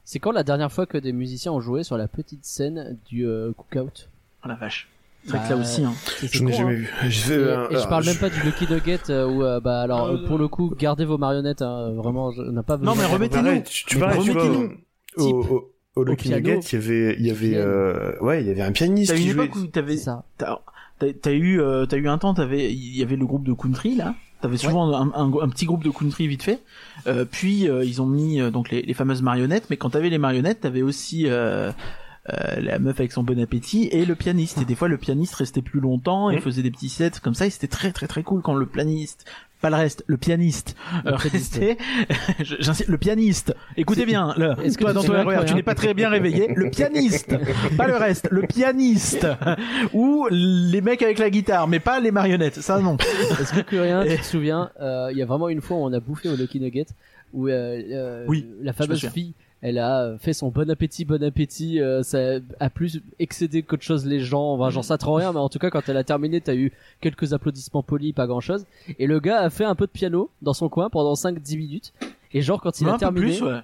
[0.03, 3.25] C'est quand la dernière fois que des musiciens ont joué sur la petite scène du
[3.25, 4.09] euh, cookout
[4.43, 4.89] Oh la vache.
[5.23, 5.93] C'est vrai Bah, que là aussi, hein.
[6.21, 6.75] Je n'ai jamais hein.
[6.75, 9.59] vu fait, Et, euh, et je parle même pas du Lucky Nugget euh, où euh,
[9.61, 12.91] bah alors pour le coup gardez vos marionnettes hein, vraiment je- on n'a pas Non,
[12.91, 13.63] besoin mais de- remettez-nous.
[13.63, 14.77] Tu, tu Mais tu remettez-nous.
[15.17, 18.61] au, au, Lucky Nugget, il y avait, il y avait, euh, ouais, il y avait
[18.61, 19.45] un pianiste T'as qui une jouait.
[19.45, 23.15] époque où t'avais, ça t'as, eu, euh, t'as eu un temps, t'avais, il y avait
[23.17, 24.15] le groupe de country là.
[24.41, 26.59] T'avais souvent un, un, un petit groupe de country vite fait.
[27.07, 29.69] Euh, puis euh, ils ont mis euh, donc les, les fameuses marionnettes.
[29.69, 31.71] Mais quand t'avais les marionnettes, t'avais aussi euh,
[32.31, 34.61] euh, la meuf avec son bon appétit et le pianiste.
[34.61, 36.41] Et des fois le pianiste restait plus longtemps et Mhm.
[36.41, 37.47] faisait des petits sets comme ça.
[37.47, 39.25] Et c'était très très très cool quand le pianiste,
[39.65, 40.75] pas le reste, le pianiste
[41.05, 41.75] Le euh,
[42.59, 43.55] J'insiste, le pianiste.
[43.75, 44.31] Écoutez bien.
[44.37, 46.49] Le, Est-ce toi dans ton RER, tu n'es pas très bien réveillé.
[46.55, 47.35] Le pianiste,
[47.75, 48.27] pas le reste.
[48.29, 49.27] Le pianiste
[49.93, 52.61] ou les mecs avec la guitare, mais pas les marionnettes.
[52.61, 52.97] Ça non.
[52.97, 55.85] est-ce que que rien tu te souviens euh, il y a vraiment une fois où
[55.85, 56.85] on a bouffé au Lucky Nugget
[57.33, 59.33] où euh, euh, Oui, la me fameuse fille
[59.67, 62.19] elle a fait son bon appétit bon appétit euh, ça
[62.59, 65.57] a plus excédé qu'autre chose les gens enfin j'en sais trop rien mais en tout
[65.57, 68.67] cas quand elle a terminé t'as eu quelques applaudissements polis pas grand chose
[68.99, 71.93] et le gars a fait un peu de piano dans son coin pendant 5-10 minutes
[72.31, 73.61] et genre quand il a terminé plus, ouais.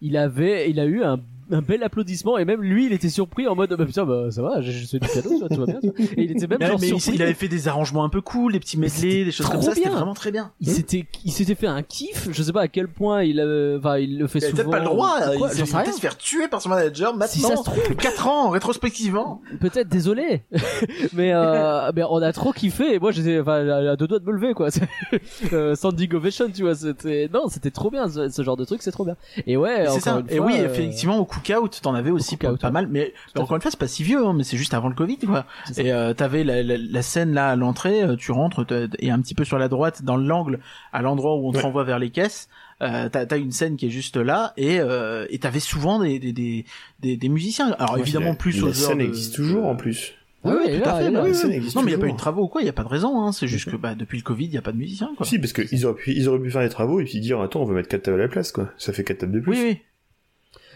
[0.00, 3.46] il avait il a eu un, un bel applaudissement et même lui il était surpris
[3.48, 5.60] en mode bah putain bah ça va j'ai juste fait du piano tu vois, tout
[5.60, 5.80] va bien
[6.16, 8.08] et il était même Mais, genre mais il, surpris il avait fait des arrangements un
[8.08, 9.74] peu cool, des petits medley, des choses comme ça.
[9.74, 10.52] C'était vraiment très bien.
[10.60, 13.76] il s'était il s'était fait un kiff je sais pas à quel point il avait
[13.78, 15.20] enfin il le fait Il souvent peut-être pas le droit.
[15.36, 17.62] quoi, il s'est se faire tuer par son manager si maintenant.
[17.62, 19.40] ça se trouve 4 ans, rétrospectivement.
[19.60, 20.42] peut-être désolé
[21.14, 24.24] mais euh, mais on a trop kiffé et moi j'étais enfin à deux doigts de
[24.24, 24.68] me lever quoi
[25.52, 28.82] euh, standing ovation tu vois c'était non c'était trop bien ce, ce genre de truc
[28.82, 30.20] c'est trop bien et ouais C'est ça.
[30.20, 32.72] une Et fois, oui, euh, effectivement, au cookout, t'en avais aussi cookout, pas, ouais.
[32.72, 32.88] mal.
[32.88, 34.94] Mais à encore une fois, c'est pas si vieux, hein, mais c'est juste avant le
[34.94, 35.46] Covid, quoi.
[35.76, 39.10] Et euh, t'avais la, la, la scène là à l'entrée, euh, tu rentres, t'as- et
[39.10, 40.60] un petit peu sur la droite, dans l'angle,
[40.92, 41.62] à l'endroit où on te Ouais.
[41.62, 42.48] renvoie vers les caisses.
[42.82, 46.18] Euh, t'as t'as une scène qui est juste là et euh, et t'avais souvent des
[46.18, 46.64] des, des
[47.00, 49.64] des des musiciens alors Ouais, évidemment la- plus la aux heures scène de- existe toujours
[49.66, 50.12] en plus.
[50.42, 51.72] oui, Oui, tout à là, fait, là, bah oui, La oui.
[51.76, 52.82] non mais il y a pas eu de travaux ou quoi il y a pas
[52.82, 54.76] de raison hein c'est juste que bah depuis le Covid il y a pas de
[54.76, 57.04] musiciens quoi Si, parce que ils auraient pu, ils auraient pu faire des travaux et
[57.04, 58.70] puis dire, attends, on veut mettre quatre tables à la place, quoi.
[58.76, 59.52] Ça fait quatre tables de plus.
[59.52, 59.78] oui oui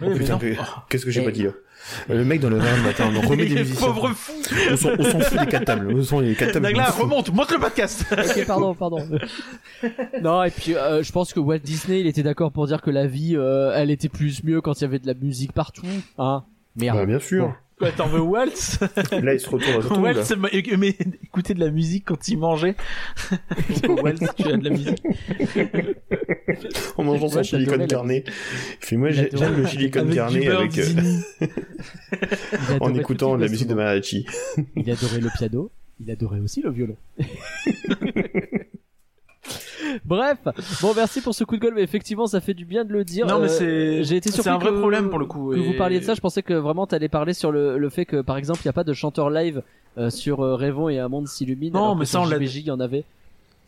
[0.03, 0.57] Oh, putain, mais-
[0.89, 1.51] qu'est-ce que j'ai Et- pas dit là
[2.09, 3.87] Le mec dans le verre le matin, on remet des Les musiciens.
[3.87, 4.33] pauvres fous
[4.71, 5.93] On s'en on s'en fout des quatre tables.
[5.95, 6.65] On s'en les quatre tables.
[6.67, 8.99] Nagla remonte monte le podcast ok pardon pardon
[10.23, 12.91] non et puis euh, je pense que Walt Disney il était d'accord pour dire que
[12.91, 15.87] la vie euh, elle était plus mieux quand il y avait de la musique partout
[16.19, 16.45] hein
[16.77, 17.55] merde Bah, bien sûr.
[17.79, 18.81] Quoi, t'en veux Waltz
[19.13, 22.39] Là, il se retourne à son Waltz, mais, mais écouter de la musique quand il
[22.39, 22.75] mangeait.
[23.83, 25.03] Donc, Waltz, tu as de la musique.
[26.97, 28.25] En mangeant son j'adorais la carné.
[28.27, 28.33] Il
[28.85, 31.47] fait, moi, j'aime le du carné beurre avec, euh,
[32.81, 34.27] en écoutant tout de la musique de mariachi.
[34.75, 36.97] Il adorait le piano, il adorait aussi le violon.
[40.05, 40.39] Bref,
[40.83, 43.05] bon merci pour ce coup de gueule, mais effectivement ça fait du bien de le
[43.05, 43.27] dire.
[43.27, 45.53] Non, mais Euh, c'est- j'ai été c'est surpris un vrai que- problème pour le coup,
[45.53, 47.91] Que et- vous parliez de ça, je pensais que vraiment t'allais parler sur le, le
[47.91, 49.63] fait que par exemple il n'y a pas de chanteur live
[49.99, 51.73] euh, sur euh, Rêvons et un monde s'illumine.
[51.73, 53.05] Non, alors mais que ça, on l'a- il y en avait.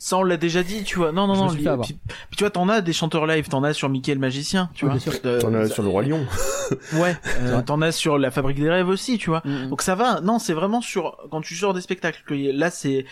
[0.03, 1.13] Ça, on l'a déjà dit, tu vois.
[1.13, 1.67] Non, non, Je non.
[1.73, 1.87] avoir.
[1.87, 4.71] puis, puis tu vois, t'en as des chanteurs live, t'en as sur Mickey le magicien,
[4.73, 5.13] tu Oui, vois.
[5.27, 6.25] Euh, T'en as sur le Roi Lion.
[6.95, 7.15] Ouais.
[7.43, 9.43] euh, t'en as sur la Fabrique des rêves aussi, tu vois.
[9.45, 9.69] Mm, mm.
[9.69, 10.23] Donc ça va.
[10.23, 13.05] Non, c'est vraiment sur quand tu sors des spectacles que là c'est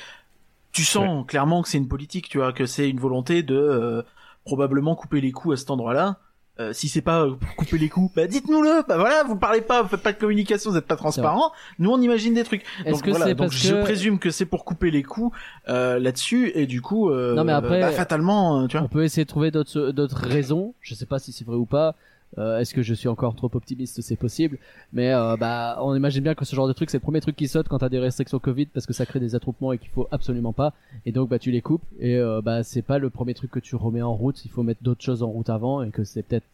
[0.73, 4.03] tu sens clairement que c'est une politique, tu vois, que c'est une volonté de euh,
[4.45, 6.19] probablement couper les coups à cet endroit-là.
[6.61, 8.83] Euh, si c'est pas euh, pour couper les coups, bah dites-nous-le.
[8.89, 11.53] Bah voilà, vous parlez pas, vous faites pas de communication, vous êtes pas transparent.
[11.79, 12.65] Nous on imagine des trucs.
[12.85, 15.37] Donc que voilà, donc je que présume que c'est pour couper les coups
[15.69, 18.85] euh, là-dessus et du coup euh, Non, mais après- bah, fatalement, tu vois.
[18.87, 20.75] on peut essayer de trouver d'autres d'autres raisons.
[20.81, 21.95] Je sais pas si c'est vrai ou pas.
[22.37, 24.01] Euh, Est-ce que je suis encore trop optimiste?
[24.03, 24.59] C'est possible,
[24.93, 27.35] mais euh, bah on imagine bien que ce genre de truc c'est le premier truc
[27.37, 29.89] qui saute quand t'as des restrictions Covid parce que ça crée des attroupements et qu'il
[29.89, 30.75] faut absolument pas.
[31.07, 33.61] Et donc bah tu les coupes et euh, bah c'est pas le premier truc que
[33.61, 34.45] tu remets en route.
[34.45, 36.45] Il faut mettre d'autres choses en route avant et que c'est peut-être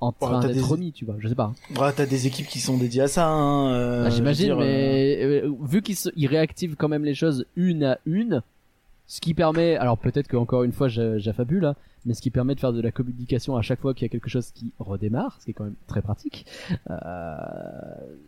[0.00, 1.16] en train d'être des- remis, tu vois.
[1.18, 1.52] Je sais pas.
[1.52, 1.54] hein.
[1.76, 3.28] Bah, t'as des équipes qui sont dédiées à ça.
[3.28, 7.84] Hein, euh, Ah, J'imagine, mais euh, vu qu'ils se- réactivent quand même les choses une
[7.84, 8.42] à une,
[9.06, 11.74] ce qui permet, alors peut-être que encore une fois j'a- j'affabule, hein,
[12.06, 14.08] mais ce qui permet de faire de la communication à chaque fois qu'il y a
[14.08, 16.46] quelque chose qui redémarre, ce qui est quand même très pratique.
[16.90, 17.36] Euh,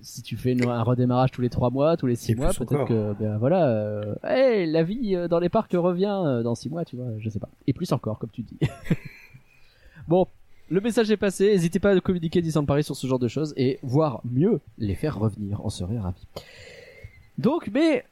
[0.01, 2.53] si tu fais une- un redémarrage tous les trois mois, tous les six Et mois,
[2.53, 6.55] peut-être que ben voilà, euh, hey, la vie euh, dans les parcs revient euh, dans
[6.55, 7.49] six mois, tu vois, je sais pas.
[7.67, 8.59] Et plus encore, comme tu dis.
[10.09, 10.27] bon.
[10.71, 13.53] Le message est passé, n'hésitez pas à communiquer Disneyland Paris sur ce genre de choses
[13.59, 16.27] et voire mieux, les faire revenir, on serait ravis.
[17.37, 18.05] Donc, mais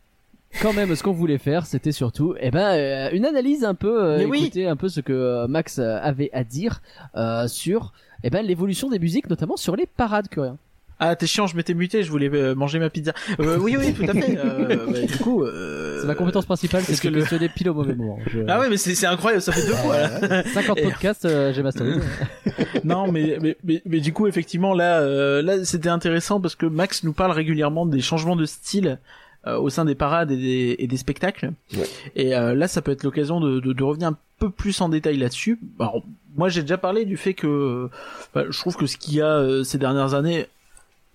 [0.61, 4.03] quand même, ce qu'on voulait faire, c'était surtout, eh ben, euh, une analyse un peu,
[4.03, 4.41] euh, oui.
[4.45, 6.83] écouter un peu ce que euh, Max euh, avait à dire
[7.17, 7.93] euh, sur,
[8.25, 10.59] eh ben, l'évolution des musiques, notamment sur les parades coréens.
[11.03, 13.15] Ah, t'es chiant, je m'étais muté, je voulais manger ma pizza.
[13.39, 14.37] Euh, oui, oui, tout à fait.
[14.37, 15.99] Euh, bah, du coup, euh...
[16.03, 18.19] C'est ma compétence principale, c'est de que te le- questionner pile au mauvais moment.
[18.27, 19.97] Je- Ah ouais, mais c'est incroyable, ça fait deux fois.
[19.99, 20.43] Là.
[20.53, 22.01] 50 Et- podcasts, j'ai masterisé.
[22.85, 26.67] non, mais, mais mais mais du coup, effectivement, là, euh, là, c'était intéressant parce que
[26.67, 28.99] Max nous parle régulièrement des changements de style.
[29.47, 31.53] Euh, au sein des parades et des, et des spectacles.
[31.75, 31.87] Ouais.
[32.17, 34.89] Et euh, là, ça peut être l'occasion de, de, de revenir un peu plus en
[34.89, 35.59] détail là-dessus.
[35.79, 36.03] Alors,
[36.37, 37.89] moi, j'ai déjà parlé du fait que
[38.35, 40.47] bah, je trouve que ce qu'il y a euh, ces dernières années,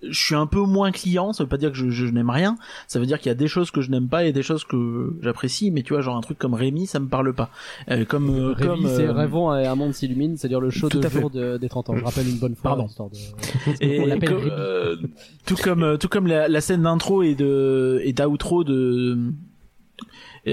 [0.02, 1.32] je suis un peu moins client.
[1.32, 2.56] Ça veut pas dire que je, je n'aime rien.
[2.86, 4.64] Ça veut dire qu'il y a des choses que je n'aime pas et des choses
[4.64, 5.70] que j'apprécie.
[5.70, 7.50] Mais tu vois, genre un truc comme Rémi, ça me parle pas.
[7.90, 10.88] Euh, comme euh, Rémi, comme c'est euh, Rêvons et un monde s'illumine, c'est-à-dire le show
[10.88, 11.96] de à jour de- des 30 ans.
[11.96, 12.86] Je rappelle une bonne fois, Pardon.
[12.86, 13.16] histoire de...
[13.80, 14.50] Et On l'appelle comme, Rémi.
[14.52, 14.96] euh,
[15.46, 19.18] tout comme tout comme la, la scène d'intro et de et d'outro de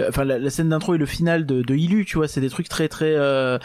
[0.10, 2.50] enfin la, la scène d'intro et le final de, de Ilu tu vois c'est des
[2.50, 3.60] trucs très très euh,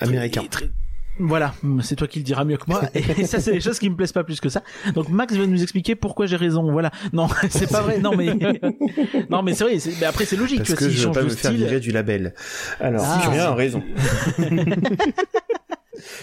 [0.00, 0.40] Américain.
[0.50, 0.70] très- très-
[1.18, 3.90] voilà c'est toi qui le diras mieux que moi et ça c'est des choses qui
[3.90, 4.62] me plaisent pas plus que ça
[4.94, 8.34] donc Max va nous expliquer pourquoi j'ai raison voilà non c'est pas vrai non mais
[9.30, 11.12] non mais c'est vrai mais après c'est logique Parce tu vois que s'il je veux
[11.12, 12.34] pas me faire style virer du label.
[12.80, 13.20] Alors, Ah.
[13.22, 13.82] tu as raison.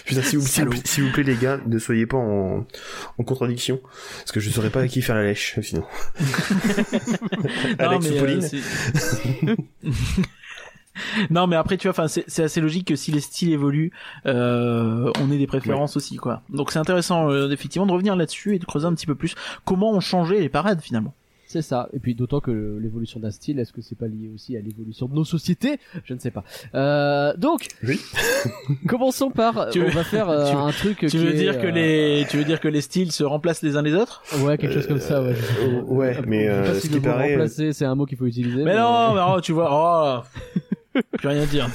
[0.06, 0.82] Putain, s'il vous, s'il vous- Salaud.
[0.84, 2.64] s'il vous plaît, les gars, ne soyez pas en,
[3.18, 3.78] en contradiction.
[4.20, 5.84] Parce que je saurais pas à qui faire la lèche, sinon.
[6.18, 6.26] Non,
[7.78, 8.62] Alex mais, ou euh, Pauline c'est-
[11.30, 13.92] non, mais après, tu vois, enfin, c'est c'est assez logique que si les styles évoluent,
[14.26, 16.42] euh, on ait des préférences aussi, quoi.
[16.50, 19.34] Donc c'est intéressant, euh, effectivement, de revenir là-dessus et de creuser un petit peu plus
[19.64, 21.14] comment ont changé les parades finalement.
[21.48, 21.88] C'est ça.
[21.92, 25.06] Et puis d'autant que l'évolution d'un style, est-ce que c'est pas lié aussi à l'évolution
[25.06, 25.78] de nos sociétés?
[26.04, 26.42] Je ne sais pas.
[26.74, 28.00] Euh, donc, Oui.
[28.88, 29.68] commençons par.
[29.70, 30.98] Tu on veux- va faire euh, tu- un truc.
[30.98, 33.22] Tu qui veux est, dire que euh, les, tu veux dire que les styles se
[33.22, 34.22] remplacent les uns les autres?
[34.40, 35.22] Ouais, quelque chose comme ça.
[35.22, 35.34] Ouais.
[35.62, 37.84] Euh, ouais, mais, Je sais euh, pas ce si qui mot paraît, euh, remplacer, c'est
[37.84, 38.64] un mot qu'il faut utiliser.
[38.64, 40.40] Mais non, mais oh, tu vois, oh,
[41.18, 41.68] plus rien dire.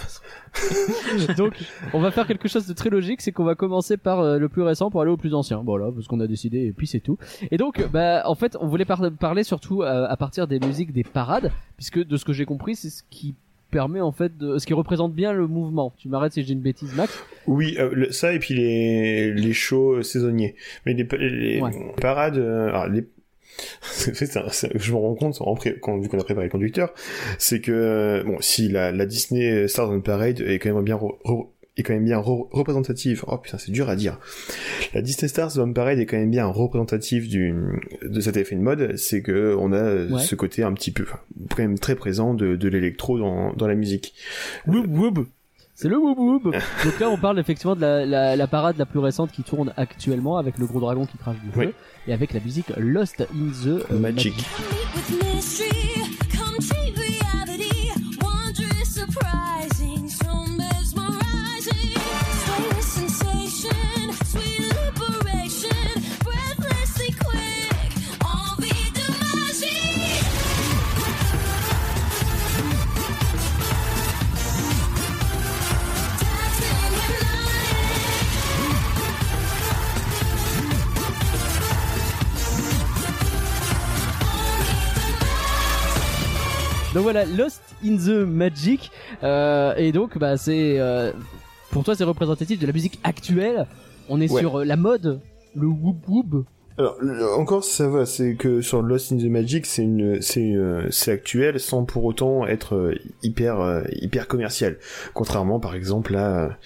[1.38, 1.53] Donc,
[1.93, 4.49] on va faire quelque chose de très logique, c'est qu'on va commencer par euh, le
[4.49, 5.62] plus récent pour aller au plus ancien.
[5.63, 7.17] Voilà, parce qu'on a décidé et puis c'est tout.
[7.51, 10.91] Et donc, bah, en fait, on voulait par- parler surtout euh, à partir des musiques
[10.93, 13.36] des parades, puisque de ce que j'ai compris, c'est ce qui
[13.71, 15.93] permet en fait de, ce qui représente bien le mouvement.
[15.97, 17.23] Tu m'arrêtes si j'ai une bêtise, Max.
[17.47, 20.55] Oui, euh, le- ça et puis les, les shows saisonniers.
[20.86, 21.71] Mais les, les Ouais.
[22.01, 23.05] parades, euh, alors les...
[23.82, 26.48] c'est- c'est un- c'est- je me rends compte en pré- quand, vu qu'on a préparé
[26.48, 26.94] le conducteur,
[27.38, 30.95] c'est que euh, bon, si la, la Disney Stars on Parade est quand même bien
[30.97, 31.47] re- re-
[31.78, 33.24] est quand même bien re- représentative.
[33.28, 34.20] Oh putain, c'est dur à dire.
[34.93, 37.54] La Disney Stars on Parade est quand même bien représentative du
[38.04, 38.97] de cet effet de mode.
[38.97, 40.22] C'est que on a euh, Ouais.
[40.22, 41.06] ce côté un petit peu,
[41.49, 44.14] quand même très présent de, de l'électro dans, dans la musique.
[44.68, 45.26] Woub, woub.
[45.74, 46.43] C'est le whoop whoop.
[46.43, 49.74] Donc là, on parle effectivement de la, la, la parade la plus récente qui tourne
[49.78, 51.68] actuellement avec le gros dragon qui crache du feu Oui.
[52.08, 54.34] Et avec la musique Lost in the euh, Magic.
[86.94, 88.92] Donc voilà, Lost in the Magic.
[89.24, 91.12] Euh, et donc, bah, c'est euh,
[91.72, 93.66] pour toi, c'est représentatif de la musique actuelle.
[94.10, 94.42] On est Ouais.
[94.42, 95.22] sur euh, la mode,
[95.56, 96.46] le whoop whoop.
[96.78, 96.98] Alors,
[97.39, 100.54] encore, ça va, c'est que sur Lost in the Magic, c'est une, c'est,
[100.89, 104.78] c'est actuel sans pour autant être hyper, hyper commercial.
[105.14, 106.58] Contrairement, par exemple, à,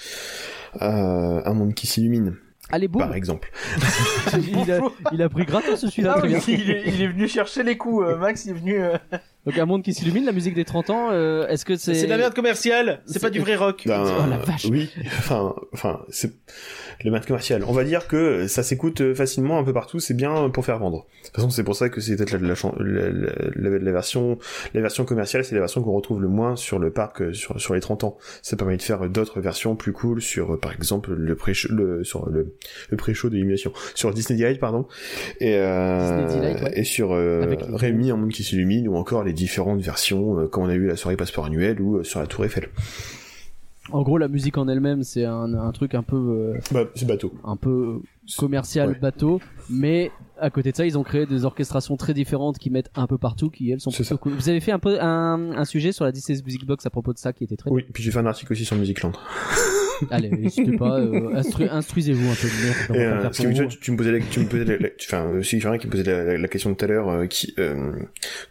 [0.80, 2.36] à Un monde qui s'illumine,
[2.72, 3.02] Allez, boum.
[3.02, 3.52] par exemple.
[4.38, 4.80] il, a,
[5.12, 6.36] il a pris gratos celui-là, Ah il,
[6.72, 8.06] est, il est venu chercher les coups.
[8.18, 8.80] Max il est venu.
[9.46, 11.94] Donc un monde qui s'illumine, la musique des 30 ans, euh, est-ce que c'est...
[11.94, 13.02] C'est de la merde commerciale.
[13.06, 13.84] C'est pas du vrai rock.
[13.86, 14.66] Ben, Oh la vache.
[14.66, 14.90] Oui,
[15.20, 16.34] enfin, enfin, c'est
[17.04, 17.64] le mode commercial.
[17.68, 20.80] On va dire que ça s'écoute euh, facilement un peu partout, c'est bien pour faire
[20.80, 21.06] vendre.
[21.22, 23.10] De toute façon, c'est pour ça que c'est peut-être la, la,
[23.56, 24.38] la, la- version,
[24.74, 27.60] la version commerciale, c'est la version qu'on retrouve le moins sur le parc euh, sur,
[27.60, 28.18] sur les 30 ans.
[28.42, 32.04] Ça permet de faire d'autres versions plus cool sur, euh, par exemple, le pré le,
[32.04, 32.56] sur le,
[32.90, 34.86] le pré-show de l'illumination, sur Disney Delight, pardon,
[35.40, 36.80] et, euh, Disney Delight, ouais.
[36.80, 40.64] et sur euh, Rémi, un monde qui s'illumine, ou encore les différentes versions, euh, comme
[40.64, 42.70] on a à la soirée passeport annuel ou euh, sur la Tour Eiffel.
[43.92, 47.06] En gros, la musique en elle-même, c'est un, un truc un peu, euh, Bah, c'est
[47.08, 47.32] bateau.
[47.44, 48.02] un peu
[48.38, 49.00] commercial, Ouais.
[49.00, 52.92] bateau, mais à côté de ça, ils ont créé des orchestrations très différentes qui mettent
[52.96, 54.18] un peu partout, qui elles sont plutôt ça.
[54.18, 54.34] cool.
[54.34, 57.14] Vous avez fait un peu un, un sujet sur la Disney Music Box à propos
[57.14, 57.70] de ça qui était très.
[57.72, 59.14] Oui, puis j'ai fait un article aussi sur Musicland.
[60.12, 63.18] Allez, n'hésitez pas, euh, instru- instruisez-vous un peu de merde.
[63.18, 65.58] euh, parce que tu, me posais la, tu me posais la, la- enfin, euh, si
[65.58, 67.94] rien qui me posait la, la- la question tout à l'heure, euh, qui, euh,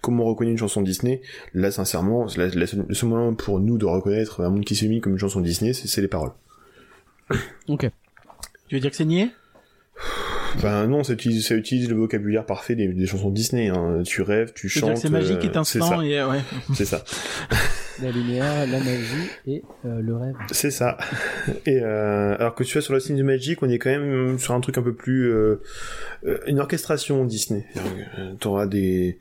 [0.01, 1.21] comment on reconnaît une chanson Disney?
[1.53, 4.75] Là, sincèrement, la, la seule- le seul moyen pour nous de reconnaître un monde qui
[4.75, 6.33] s'est mis comme une chanson Disney, c'est c'est les paroles.
[7.69, 7.91] Ok.
[8.69, 9.29] Tu veux dire que c'est niais
[10.63, 13.69] Ben non, ça utilise, ça utilise le vocabulaire parfait des, des chansons Disney.
[13.69, 14.03] Hein.
[14.05, 14.97] Tu rêves, tu chantes.
[14.97, 16.05] c'est magique, euh, étincelant C'est ça.
[16.05, 16.41] et euh, ouais.
[16.75, 17.05] C'est ça.
[18.03, 20.35] La lumière, la magie et euh, le rêve.
[20.51, 20.99] C'est ça.
[21.65, 24.37] Et euh, alors que tu vois sur la scène du Magic, on est quand même
[24.41, 25.63] sur un truc un peu plus euh,
[26.27, 27.65] euh, une orchestration Disney.
[28.41, 29.19] T'auras des,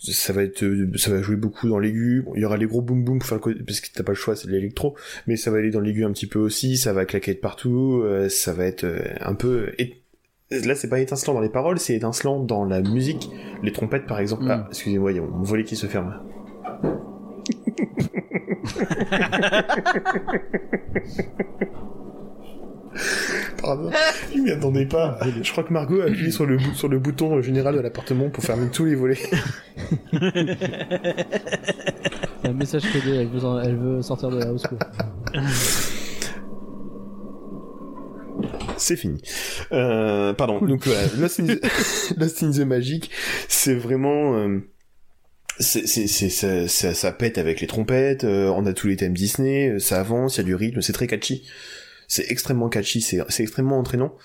[0.00, 0.62] ça va être,
[0.96, 2.20] ça va jouer beaucoup dans l'aigu.
[2.26, 4.02] Bon, il y aura les gros boom boom pour faire le côté- parce que t'as
[4.02, 4.94] pas le choix, c'est de l'électro,
[5.26, 6.76] mais ça va aller dans l'aigu un petit peu aussi.
[6.76, 8.02] Ça va claquer de partout.
[8.04, 9.70] euh, ça va être euh, un peu.
[10.50, 13.30] Là, c'est pas étincelant dans les paroles, c'est étincelant dans la musique.
[13.62, 14.44] Les trompettes, par exemple.
[14.44, 14.50] Mm.
[14.50, 16.14] Ah, excusez-moi, il y a mon volet qui se ferme.
[23.62, 23.90] Pardon,
[24.34, 25.18] je m'y attendais pas.
[25.42, 28.28] Je crois que Margot a appuyé sur le, bou- sur le bouton général de l'appartement
[28.30, 29.18] pour fermer tous les volets.
[30.12, 30.18] Il
[32.44, 34.64] y a un message codé, elle veut, en- elle veut sortir de la house.
[38.80, 39.22] C'est fini.
[39.72, 40.60] Euh, pardon.
[40.60, 41.60] Donc voilà, Lost in, the,
[42.16, 43.10] Lost in the Magic,
[43.48, 44.36] c'est vraiment.
[44.36, 44.60] euh,
[45.58, 48.96] c'est, c'est, c'est, ça, ça, ça pète avec les trompettes, euh, on a tous les
[48.96, 51.46] thèmes Disney, euh, ça avance, il y a du rythme, c'est très catchy.
[52.12, 54.16] C'est extrêmement catchy, c'est, extrêmement entraînant.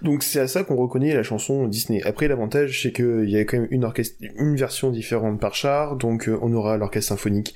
[0.00, 2.02] Donc c'est à ça qu'on reconnaît la chanson Disney.
[2.02, 5.96] Après l'avantage c'est qu'il y a quand même une orchestre, une version différente par char,
[5.96, 7.54] donc euh, on aura l'orchestre symphonique.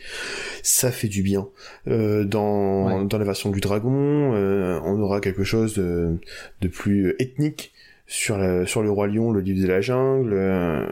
[0.63, 1.49] Ça fait du bien.
[1.87, 3.07] Euh, dans, Ouais.
[3.07, 6.19] dans la version du dragon, euh, on aura quelque chose de,
[6.61, 7.73] de plus ethnique
[8.07, 10.85] sur, la, sur le roi lion, le livre de la jungle, euh,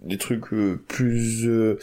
[0.00, 1.78] des trucs euh, plus euh,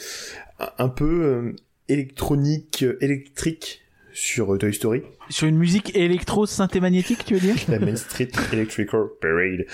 [0.78, 1.52] un peu euh,
[1.88, 3.81] électronique, euh, électrique
[4.12, 7.56] sur euh, Toy Story, Sur une musique électro synthé magnétique, tu veux dire?
[7.68, 9.64] La Main Street Electrical Parade.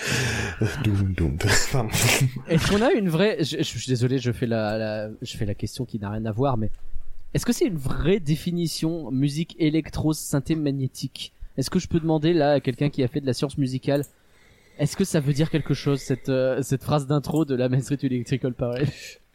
[0.83, 1.37] Doum, doum.
[1.71, 1.89] Pardon.
[2.47, 5.45] Est-ce qu'on a une vraie je, je suis désolé, je fais la, la- je fais
[5.45, 6.69] la question qui n'a rien à voir, mais
[7.33, 12.33] est-ce que c'est une vraie définition musique électro synthé magnétique Est-ce que je peux demander
[12.33, 14.03] là à quelqu'un qui a fait de la science musicale
[14.79, 17.81] Est-ce que ça veut dire quelque chose cette euh, cette phrase d'intro de la Main
[17.81, 18.87] Street Electrical Parade?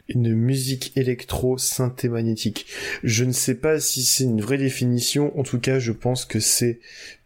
[0.08, 2.66] Une musique électro synthé magnétique.
[3.02, 5.36] Je ne sais pas si c'est une vraie définition.
[5.38, 6.78] En tout cas, je pense que c'est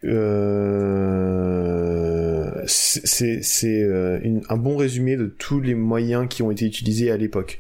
[0.05, 0.19] euh,
[2.67, 7.17] c'est euh, une- un bon résumé de tous les moyens qui ont été utilisés à
[7.17, 7.59] l'époque.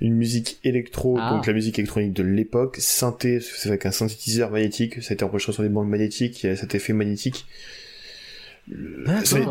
[0.00, 1.30] Une musique électro, Ah.
[1.34, 5.24] donc la musique électronique de l'époque, synthé, c'est avec un synthétiseur magnétique, ça a été
[5.24, 7.46] enregistré sur des bandes magnétiques, il y a cet effet magnétique.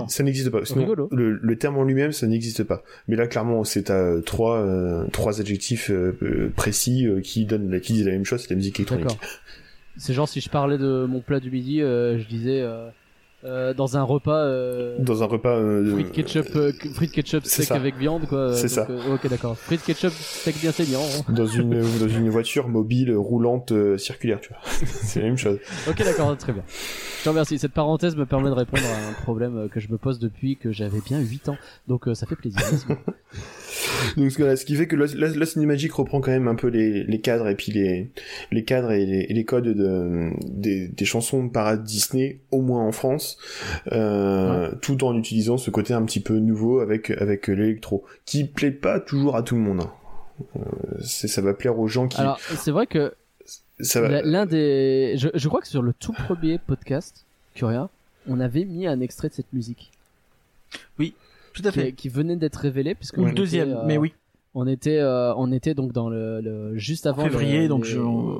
[0.07, 0.63] Ça, n'existe pas.
[0.65, 2.81] Sinon, le, le terme en lui-même, ça n'existe pas.
[3.07, 7.79] Mais là, clairement, c'est à trois, euh, trois adjectifs euh, euh, précis euh, qui donnent,
[7.81, 9.17] qui disent la même chose, c'est la musique électronique.
[9.97, 12.61] C'est genre si je parlais de mon plat du midi, euh, je disais
[13.43, 15.49] euh, dans un repas euh, Dans un repas.
[15.55, 17.75] euh, frites ketchup, euh, frites ketchup steak ça.
[17.75, 18.53] avec viande quoi.
[18.55, 18.87] C'est ça.
[18.89, 19.57] euh, ok d'accord.
[19.57, 21.01] Frites ketchup steak bien saignant.
[21.29, 24.59] dans une dans une voiture mobile roulante circulaire, tu vois.
[24.85, 25.57] c'est la même chose.
[25.89, 26.63] ok d'accord, très bien.
[27.19, 27.57] Je te remercie.
[27.59, 30.71] Cette parenthèse me permet de répondre à un problème que je me pose depuis que
[30.71, 31.57] j'avais bien 8 ans.
[31.87, 32.61] Donc ça fait plaisir.
[34.17, 37.03] Donc voilà, ce qui fait que Lost, Lost- Magic reprend quand même un peu les,
[37.03, 38.09] les cadres et puis les
[38.51, 42.61] les cadres et les, et les codes de, des, des chansons de parade Disney, au
[42.61, 43.37] moins en France,
[43.91, 48.71] euh, tout en utilisant ce côté un petit peu nouveau avec avec l'électro, qui plaît
[48.71, 49.81] pas toujours à tout le monde.
[49.81, 49.91] hein.
[50.55, 50.59] Euh,
[51.03, 53.13] c'est ça va plaire aux gens qui Alors c'est vrai que
[53.79, 57.89] ça va La- L'un des, je, je crois que sur le tout premier podcast Curia,
[58.27, 59.91] on avait mis un extrait de cette musique
[61.53, 61.91] Tout à qui, fait.
[61.93, 64.13] qui venait d'être révélé puisque Ou le était, deuxième, euh, mais oui.
[64.53, 67.91] On était, euh, on était donc dans le, le juste avant Février, le- donc les-
[67.91, 67.99] je-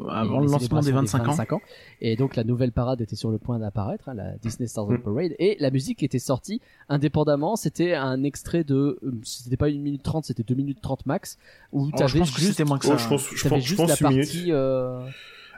[0.09, 1.61] avant les le lancement des célébrations 25 ans.
[2.01, 4.97] Et donc la nouvelle parade était sur le point d'apparaître, hein, la Disney Stars Mm.
[4.97, 6.59] Parade, et la musique était sortie
[6.89, 7.55] indépendamment.
[7.55, 11.37] C'était un extrait de, euh, c'était pas une minute trente, c'était deux minutes trente max,
[11.71, 12.97] où Oh, je t'avais pense que juste, c'était moins que Oh, ça.
[12.97, 14.47] je pense je pense, je juste pense la partie.
[14.51, 14.99] euh,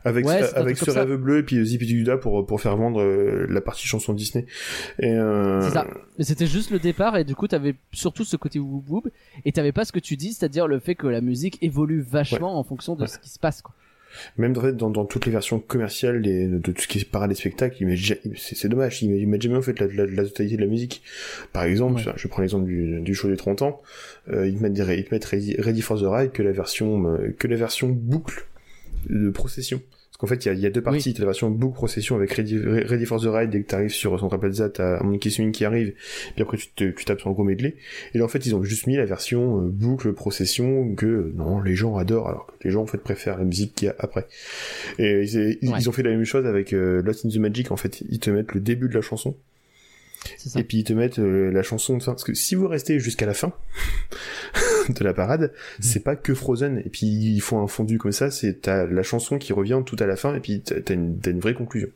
[0.05, 1.03] avec Ouais, un avec ce ça.
[1.03, 4.45] rêve bleu et puis Zipiduda pour pour faire vendre euh, la partie chanson Disney.
[4.99, 5.87] Et euh, C'est ça.
[6.17, 9.07] Mais c'était juste le départ et du coup t'avais surtout ce côté whoop whoop
[9.45, 12.57] et t'avais pas ce que tu dis, c'est-à-dire le fait que la musique évolue vachement
[12.59, 13.07] en fonction de Ouais.
[13.07, 13.73] ce qui se passe quoi.
[14.37, 17.03] Même en fait, dans, dans toutes les versions commerciales des, de tout ce qui est
[17.09, 17.83] parade des spectacles,
[18.37, 21.01] c'est dommage, ils, mettent jamais en fait la, la, la totalité de la musique.
[21.51, 22.13] Par exemple, Ouais.
[22.15, 23.81] je prends l'exemple du, du show des 30 ans,
[24.29, 26.51] euh, ils te mettent, des- ils te mettent Ready, Ready for the Ride que la
[26.51, 28.45] version euh, que la version boucle
[29.09, 29.81] de procession.
[30.09, 31.13] Parce qu'en fait, il y y a deux parties.
[31.15, 33.49] T'as la version boucle procession avec Ready, Ready for the Ride.
[33.49, 35.93] Dès que t'arrives sur Central Plaza, t'as Monkey Swing qui arrive.
[36.35, 37.75] Puis après, tu, te, tu tapes sur un gros medley.
[38.13, 41.61] Et là, en fait, ils ont juste mis la version euh, boucle procession que non,
[41.61, 43.95] les gens adorent, alors que les gens en fait préfèrent la musique qu'il y a
[43.97, 44.27] après.
[44.99, 45.79] Et ils, ils- Ouais.
[45.81, 47.71] ils ont fait la même chose avec euh, Lost in the Magic.
[47.71, 49.35] En fait, ils te mettent le début de la chanson
[50.37, 50.59] ça.
[50.59, 52.11] et puis ils te mettent euh, la chanson de fin.
[52.11, 53.51] Parce que si vous restez jusqu'à la fin
[54.91, 56.79] de la parade, c'est pas que Frozen.
[56.85, 59.95] Et puis ils font un fondu comme ça, c'est t'as la chanson qui revient tout
[59.99, 61.89] à la fin et puis t'as une, une vraie conclusion.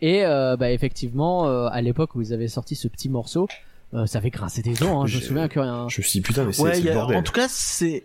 [0.00, 3.46] Et euh, bah effectivement, euh, à l'époque où ils avaient sorti ce petit morceau,
[3.94, 5.02] euh, ça avait grincé des dents.
[5.02, 5.86] Hein, je me souviens que rien.
[5.88, 7.16] Je me suis dit putain mais c'est Ouais, le bordel.
[7.16, 8.04] en tout cas, c'est,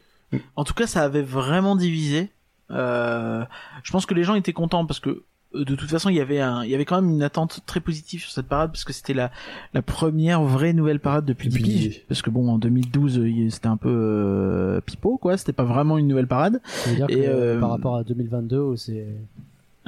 [0.56, 2.30] en tout cas, ça avait vraiment divisé.
[2.70, 3.44] Euh,
[3.84, 6.40] je pense que les gens étaient contents parce que de toute façon, il y avait
[6.40, 8.94] un, il y avait quand même une attente très positive sur cette parade parce que
[8.94, 9.32] c'était la,
[9.74, 11.90] la première vraie nouvelle parade depuis, Depuis 10 piges.
[11.90, 12.00] dix.
[12.08, 15.38] Parce que bon, en 2012, euh, c'était un peu euh, pipeau, quoi.
[15.38, 16.60] C'était pas vraiment une nouvelle parade.
[16.66, 19.06] Ça veut dire que Et, euh, euh, par rapport à 2022, où c'est.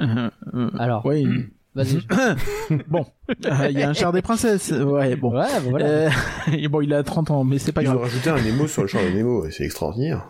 [0.00, 1.24] Euh, euh, Alors, ouais.
[1.74, 1.98] vas-y.
[2.88, 3.04] bon,
[3.44, 4.70] Euh, il y a un char des princesses.
[4.72, 5.38] Ouais, bon.
[5.38, 5.84] Ouais, voilà.
[5.86, 6.10] Euh,
[6.52, 8.04] et bon, il a 30 ans, mais c'est pas Ils ont grave.
[8.04, 10.26] rajouté un Nemo sur le champ de Nemo, c'est extraordinaire.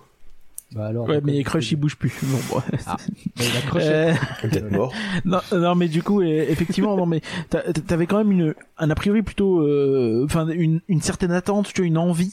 [0.72, 1.08] Bah alors.
[1.08, 2.12] Ouais, mais euh, Crush, il bouge plus.
[2.22, 2.62] Bon, bon.
[2.86, 2.96] Ah.
[3.36, 3.86] bah, il a croché.
[3.88, 4.12] Euh,
[4.42, 4.92] Peut-être mort.
[5.24, 8.90] non, non, mais du coup, euh, effectivement, non, mais t'a- t'avais quand même une, un
[8.90, 12.30] a priori plutôt, euh, enfin, une, une certaine attente, tu vois, une envie.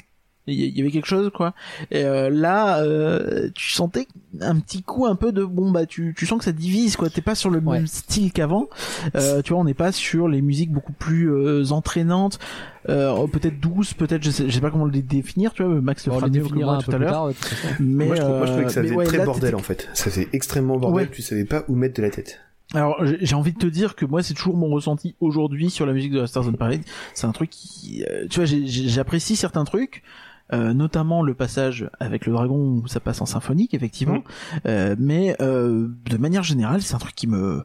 [0.47, 1.53] Il y avait quelque chose, quoi.
[1.91, 4.07] Et euh, là, euh, tu sentais
[4.39, 7.09] un petit coup un peu de bon bah tu, tu sens que ça divise, quoi.
[7.09, 7.77] T'es pas sur le Ouais.
[7.79, 8.67] même style qu'avant.
[9.15, 12.39] Euh, tu vois, on n'est pas sur les musiques beaucoup plus euh, entraînantes,
[12.87, 15.81] euh, peut-être douces, peut-être, je sais, je sais pas comment les définir, tu vois.
[15.81, 17.31] Max le on fera mieux que moi tout à l'heure.
[17.79, 19.55] Mais moi, je, trouve, moi, je trouvais que ça euh, faisait ouais, très là, bordel
[19.55, 19.89] en fait.
[19.93, 21.11] Ça faisait extrêmement bordel, Ouais.
[21.13, 22.39] tu savais pas où mettre de la tête.
[22.73, 25.93] Alors j'ai envie de te dire que moi c'est toujours mon ressenti aujourd'hui sur la
[25.93, 26.81] musique de la Stars on Parade.
[27.13, 30.03] C'est un truc qui, euh, tu vois, j'apprécie certains trucs,
[30.53, 34.23] euh, notamment le passage avec le dragon où ça passe en symphonique effectivement,
[34.65, 37.63] Euh, mais euh, de manière générale c'est un truc qui me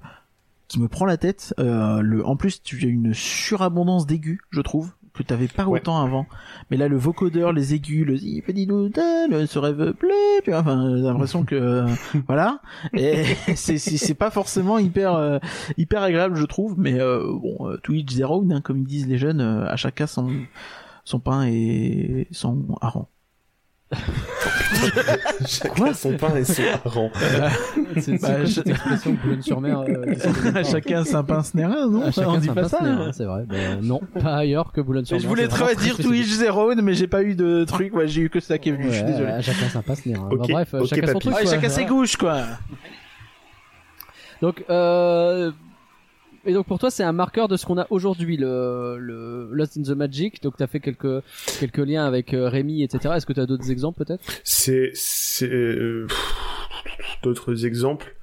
[0.68, 1.54] qui me prend la tête.
[1.60, 5.78] Euh, le, en plus tu as une surabondance d'aigus, je trouve que t'avais pas Ouais.
[5.80, 6.24] autant avant.
[6.70, 8.88] Mais là, le vocodeur, les aigus, le zipididou,
[9.30, 11.84] le ce rêve bleu, tu vois, enfin, j'ai l'impression que,
[12.26, 12.60] voilà.
[12.94, 13.22] Et
[13.54, 15.38] c'est, c'est, c'est pas forcément hyper, euh,
[15.76, 17.76] hyper agréable, je trouve, mais euh, bon, euh,
[18.06, 20.30] their own, hein, comme ils disent les jeunes, euh, à chacun son,
[21.05, 23.07] son pain et son hareng.
[25.46, 27.11] Chacun son pain et son hareng.
[27.94, 31.42] C'est c'est Bah, quoi je- cette expression euh, s'en connaît pas, à chacun sa pain
[31.42, 32.11] snérin, non?
[32.11, 32.78] Chacun On dit pas ça.
[32.80, 33.11] hein.
[33.12, 33.44] c'est vrai.
[33.46, 35.22] Ben, non, pas ailleurs que Boulogne-sur-Mer.
[35.22, 38.22] je voulais très vraiment dire their own, mais j'ai pas eu de truc, ouais, j'ai
[38.22, 39.42] eu que ça qui est venu, je suis Ouais, désolé.
[39.42, 40.22] chacun sa passe nerf.
[40.30, 41.18] Ok, Bah, bref, chacun son papy.
[41.20, 41.34] truc.
[41.36, 41.50] Ouais, quoi.
[41.50, 42.42] chacun ses gauches, quoi.
[44.40, 45.53] Donc, euh...
[46.45, 49.76] et donc pour toi, c'est un marqueur de ce qu'on a aujourd'hui, le, le Lost
[49.76, 50.43] in the Magic.
[50.43, 51.22] Donc, t'as fait quelques
[51.61, 53.14] quelques liens avec euh, Rémi, etc.
[53.16, 54.22] Est-ce que t'as d'autres exemples peut-être?
[54.45, 56.07] C'est, c'est, euh,
[57.22, 58.14] d'autres exemples.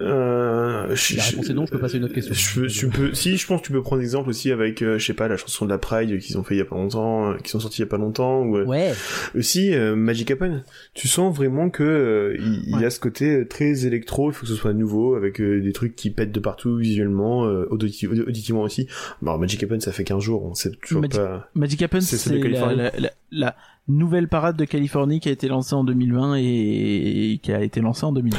[0.00, 2.34] Euh, je- La réponse est non, je peux passer une autre question.
[2.34, 5.04] Je, tu peux, si, je pense que tu peux prendre exemple aussi avec, euh, je
[5.06, 7.30] sais pas, la chanson de la Pride qu'ils ont fait il y a pas longtemps,
[7.30, 8.92] euh, qui sont sortis il y a pas longtemps, ou euh, Ouais.
[9.36, 10.64] aussi euh, Magic Happen.
[10.94, 14.42] Tu sens vraiment que euh, il, il y a ce côté très électro, il faut
[14.42, 18.22] que ce soit nouveau, avec des trucs qui pètent de partout visuellement, euh, auditi- audi-
[18.22, 18.88] auditivement aussi.
[19.22, 21.48] Bon, Magic Happen, ça fait 15 jours, on sait toujours Magic- pas.
[21.54, 23.56] Magic Happen, C'est la, la- la
[23.86, 28.04] nouvelle parade de Californie qui a été lancée en 2020 et qui a été lancée
[28.06, 28.38] en 2020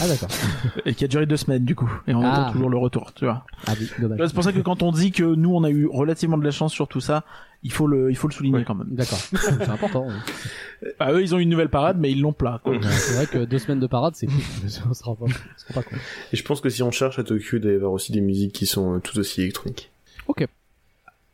[0.00, 0.28] Ah d'accord.
[0.84, 1.88] et qui a duré deux semaines du coup.
[2.08, 2.32] Et on Ah.
[2.32, 3.44] attend toujours le retour, tu vois.
[3.68, 4.18] Ah oui, dommage.
[4.26, 6.50] C'est pour ça que quand on dit que nous on a eu relativement de la
[6.50, 7.24] chance sur tout ça,
[7.62, 8.64] il faut le, il faut le souligner Ouais.
[8.64, 8.88] quand même.
[8.90, 9.18] D'accord.
[9.34, 10.08] C'est important.
[10.98, 12.60] Bah, eux ils ont eu une nouvelle parade mais ils l'ont plat.
[12.82, 14.36] C'est vrai que deux semaines de parade, c'est cool.
[14.90, 15.98] On se rend pas, on se rend pas compte.
[16.32, 18.20] Et je pense que si on cherche à Tokyo, il doit y avoir aussi des
[18.20, 19.90] musiques qui sont euh, tout aussi électroniques.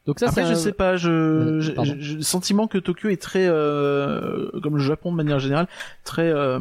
[0.07, 3.21] Donc ça, Après je un- sais pas, je, Euh, j'ai le sentiment que Tokyo est
[3.23, 5.69] très, euh, comme le Japon de manière générale,
[6.05, 6.59] très euh,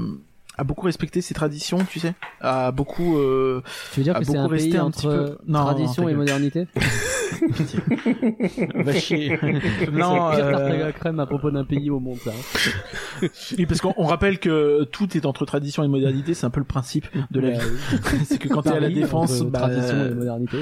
[0.58, 3.62] a beaucoup respecté ses traditions, tu sais, a beaucoup euh,
[3.94, 5.62] Tu veux dire a que c'est beaucoup un pays resté un petit entre peu- Non,
[5.62, 6.68] tradition et modernité
[8.76, 9.40] va chier.
[9.80, 12.30] C'est non, euh, tarte à la crème à propos d'un pays au monde, ça.
[12.32, 13.28] hein.
[13.58, 16.60] oui, parce qu'on on rappelle que tout est entre tradition et modernité, c'est un peu
[16.60, 17.66] le principe de la Ouais, vie.
[18.14, 18.20] oui.
[18.26, 20.58] c'est que quand t'es à la défense, entre bah, tradition et modernité.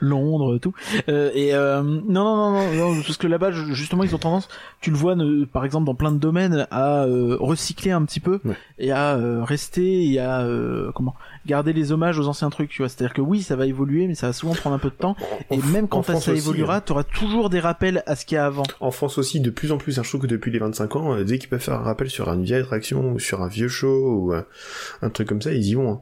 [0.00, 0.72] Londres, tout.
[1.08, 4.48] Euh, et euh, non, non, non, non, non, parce que là-bas, justement, ils ont tendance,
[4.80, 8.20] tu le vois, ne- par exemple, dans plein de domaines, à euh, recycler un petit
[8.20, 8.56] peu Ouais.
[8.78, 11.14] et à euh, rester et à euh, comment
[11.48, 12.70] garder les hommages aux anciens trucs.
[12.70, 14.90] Tu vois, c'est-à-dire que oui, ça va évoluer, mais ça va souvent prendre un peu
[14.90, 15.16] de temps.
[15.50, 16.82] Et En- même quand ça, ça aussi, évoluera, hein.
[16.84, 18.62] tu auras toujours des rappels à ce qu'il y a avant.
[18.80, 21.14] En France aussi, de plus en plus, hein, je trouve que depuis les 25 ans,
[21.14, 23.68] euh, dès qu'ils peuvent faire un rappel sur une vieille attraction ou sur un vieux
[23.68, 24.42] show ou euh,
[25.02, 25.90] un truc comme ça, ils y vont.
[25.90, 26.00] hein.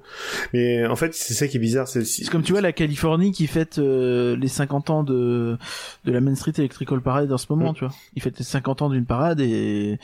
[0.53, 3.47] Mais en fait, c'est ça qui est bizarre, c'est comme tu vois la Californie qui
[3.47, 5.57] fête euh, les 50 ans de
[6.05, 7.75] de la Main Street Electrical Parade en ce moment, Mm.
[7.75, 7.95] tu vois.
[8.17, 9.99] Ils fêtent les 50 ans d'une parade et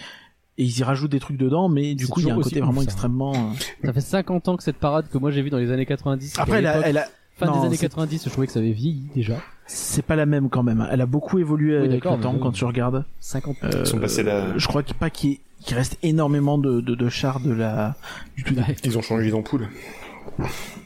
[0.58, 2.60] et ils y rajoutent des trucs dedans, mais du coup il y a un côté
[2.60, 3.32] vraiment ouf, extrêmement.
[3.34, 5.86] euh, Ça fait 50 ans que cette parade que moi j'ai vue dans les années
[5.86, 6.34] 90.
[6.38, 8.52] Après elle a, l'époque, elle a fin non, des années c'est- 90, je trouvais que
[8.52, 9.36] ça avait vieilli déjà.
[9.66, 10.86] c'est pas la même quand même.
[10.90, 13.04] Elle a beaucoup évolué avec le temps quand tu regardes.
[13.20, 13.68] 50 ans.
[13.72, 15.38] Euh, Ils sont passés là- Je crois qu'il pas qu'il
[15.70, 17.96] reste énormément de, de, de chars de la
[18.36, 18.54] du tout.
[18.84, 19.68] Ils ont changé d'ampoule.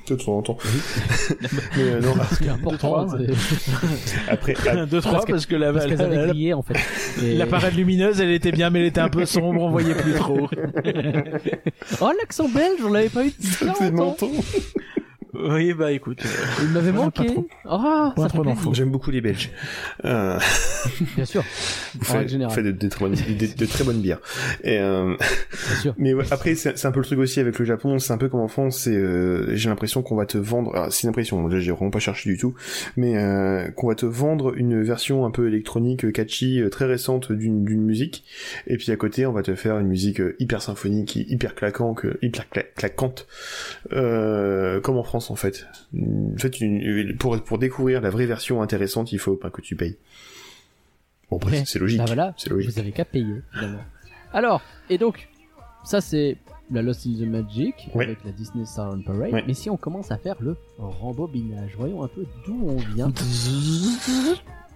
[0.08, 0.58] De temps en temps.
[1.76, 5.32] Mais euh, non, Ce qui est important, trois, c'est après, ah, Deux trois Parce que-
[5.32, 6.74] parce que la parce qu'elles la- avaient la- grillé en fait.
[7.22, 9.94] Et- la parade lumineuse, elle était bien, mais elle était un peu sombre, on voyait
[9.94, 10.48] plus trop.
[12.00, 13.82] Oh l'accent belge, on l'avait pas eu depuis c'est 40
[14.22, 14.26] ans.
[14.28, 14.30] menton.
[15.34, 16.22] Oui, bah écoute.
[16.24, 16.28] euh,
[16.62, 17.24] Il m'avait manqué.
[17.24, 17.46] pas trop.
[17.64, 18.74] Pas ça fait plaisir.
[18.74, 19.50] J'aime beaucoup les Belges.
[20.04, 20.38] Euh,
[21.16, 21.42] Bien sûr.
[21.94, 24.20] vous En faites, faites de, de très bonnes, de, de très bonnes bières.
[24.64, 25.14] Et euh,
[25.68, 25.94] Bien sûr.
[25.98, 28.28] Mais ouais, après, c'est un peu le truc aussi avec le Japon, c'est un peu
[28.28, 31.60] comme en France, c'est euh, j'ai l'impression qu'on va te vendre, c'est une impression, déjà
[31.60, 32.54] j'ai vraiment pas cherché du tout,
[32.96, 37.32] mais euh, qu'on va te vendre une version un peu électronique, euh, catchy, très récente
[37.32, 38.24] d'une d'une musique,
[38.66, 42.44] et puis à côté on va te faire une musique hyper symphonique, hyper claquante, hyper
[42.52, 43.26] cla- claquante,
[43.92, 45.66] euh, comme en France en fait.
[45.94, 49.76] En fait, une- pour pour découvrir la vraie version intéressante, il faut pas que tu
[49.76, 49.96] payes.
[51.30, 51.98] Bon, bref, c'est logique.
[51.98, 52.70] Bah voilà, C'est logique.
[52.72, 53.80] vous avez qu'à payer, finalement.
[54.32, 54.60] Alors,
[54.90, 55.28] et donc,
[55.84, 56.36] ça c'est
[56.70, 58.04] la Lost in the Magic, Ouais.
[58.04, 59.32] avec la Disney Silent Parade.
[59.32, 59.44] Ouais.
[59.46, 63.12] Mais si on commence à faire le rembobinage, voyons un peu d'où on vient.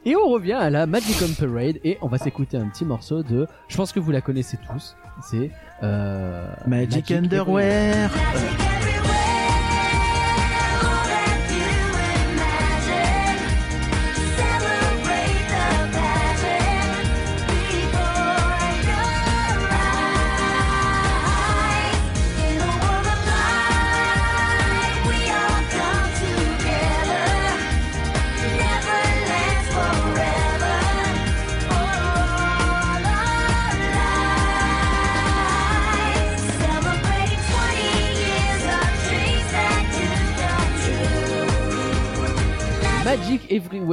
[0.07, 3.23] Et on revient à la Magic on Parade, et on va s'écouter un petit morceau
[3.23, 3.47] de...
[3.69, 5.51] Je pense que vous la connaissez tous, c'est...
[5.83, 8.11] Euh, Magic Underwear.
[8.11, 8.90] Celebrating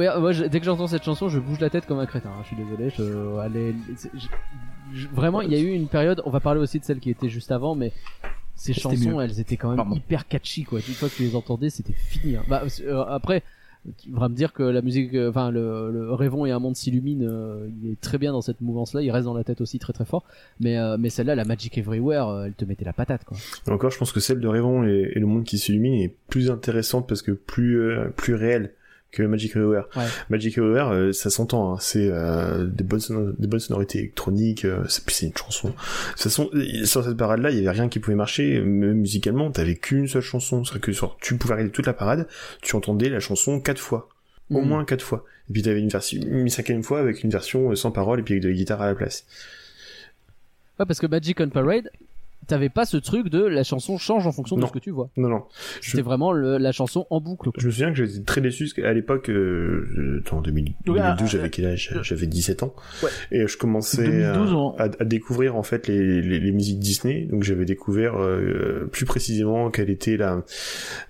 [0.00, 0.20] Everywhere.
[0.20, 2.30] Moi, je- dès que j'entends cette chanson, je bouge la tête comme un crétin.
[2.30, 2.42] hein.
[2.42, 2.90] Je suis désolé.
[2.96, 3.02] Je,
[4.94, 6.22] je- vraiment, il y a eu une période.
[6.24, 7.92] On va parler aussi de celle qui était juste avant, mais
[8.54, 9.22] ces chansons, mieux.
[9.24, 9.94] elles étaient quand même Pardon.
[9.96, 10.78] hyper catchy, quoi.
[10.80, 12.36] Une fois que tu les entendais, c'était fini.
[12.36, 12.42] hein.
[12.48, 13.42] Bah, euh, après,
[14.02, 16.74] tu vas me dire que la musique, euh, enfin, le, le Rêvons et un monde
[16.74, 17.24] s'illumine.
[17.30, 19.02] euh, il est très bien dans cette mouvance-là.
[19.02, 20.24] Il reste dans la tête aussi très très fort.
[20.60, 23.36] Mais, euh, mais celle-là, la Magic Everywhere, euh, elle te mettait la patate, quoi.
[23.66, 26.14] Et encore, je pense que celle de Rêvon et, et le monde qui s'illumine est
[26.28, 28.72] plus intéressante parce que plus euh, plus réelle
[29.10, 29.54] que Magic.
[29.54, 29.80] Ouais.
[30.28, 33.00] Magic Everywhere, euh, ça s'entend, hein, c'est euh, des bonnes
[33.38, 35.68] des bonnes sonorités électroniques, euh, c'est puis c'est une chanson.
[35.68, 35.74] De
[36.12, 36.50] toute façon,
[36.84, 39.50] sur cette parade-là, il y avait rien qui pouvait marcher même musicalement.
[39.50, 42.28] T'avais qu'une seule chanson, c'est que sur, tu pouvais regarder toute la parade,
[42.62, 44.08] tu entendais la chanson quatre fois,
[44.50, 44.68] au Mm.
[44.68, 45.24] moins quatre fois.
[45.48, 48.22] Et puis t'avais une version, une cinquième fois avec une version euh, sans parole et
[48.22, 49.24] puis avec de la guitare à la place.
[50.78, 51.90] Ouais, parce que Magic on Parade,
[52.48, 54.66] t'avais pas ce truc de la chanson change en fonction de Non.
[54.68, 55.10] ce que tu vois.
[55.16, 55.42] Non, non.
[55.80, 57.50] Je, C'était vraiment le- la chanson en boucle.
[57.50, 57.60] quoi.
[57.60, 61.22] je me souviens que j'étais très déçu parce qu'à l'époque, euh, en 2000 Ouais, 2012,
[61.22, 61.94] euh, j'avais quel âge?
[62.02, 62.74] J'avais 17 ans.
[63.02, 63.10] Ouais.
[63.30, 66.78] Et je commençais 2012, à, on- à, à découvrir en fait les, les, les musiques
[66.78, 67.26] Disney.
[67.30, 70.42] Donc j'avais découvert euh, plus précisément quelle était la,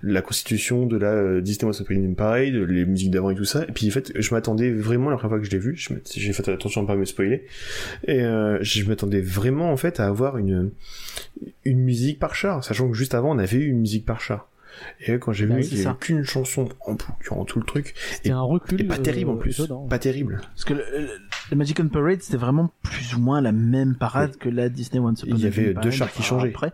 [0.03, 3.35] la constitution de la euh, Disney Once Upon a Time Parade, les musiques d'avant et
[3.35, 3.63] tout ça.
[3.63, 5.75] Et puis en fait, je m'attendais vraiment la première fois que je l'ai vu,
[6.15, 7.45] j'ai fait attention à pas me spoiler.
[8.07, 10.71] Et euh, je m'attendais vraiment en fait à avoir une
[11.65, 14.47] une musique par char, sachant que juste avant on avait eu une musique par char.
[15.05, 17.65] Et quand j'ai Bah vu qu'il c'est y avait qu'une chanson en durant tout le
[17.65, 18.79] truc, C'était un recul.
[18.79, 20.39] et pas euh, terrible en plus, pas terrible.
[20.41, 21.09] Parce que le, le-
[21.51, 24.99] le Magic on Parade, c'était vraiment plus ou moins la même parade que la Disney
[24.99, 26.49] Once Upon Il y a avait deux Parade, chars qui changeaient.
[26.49, 26.71] Après.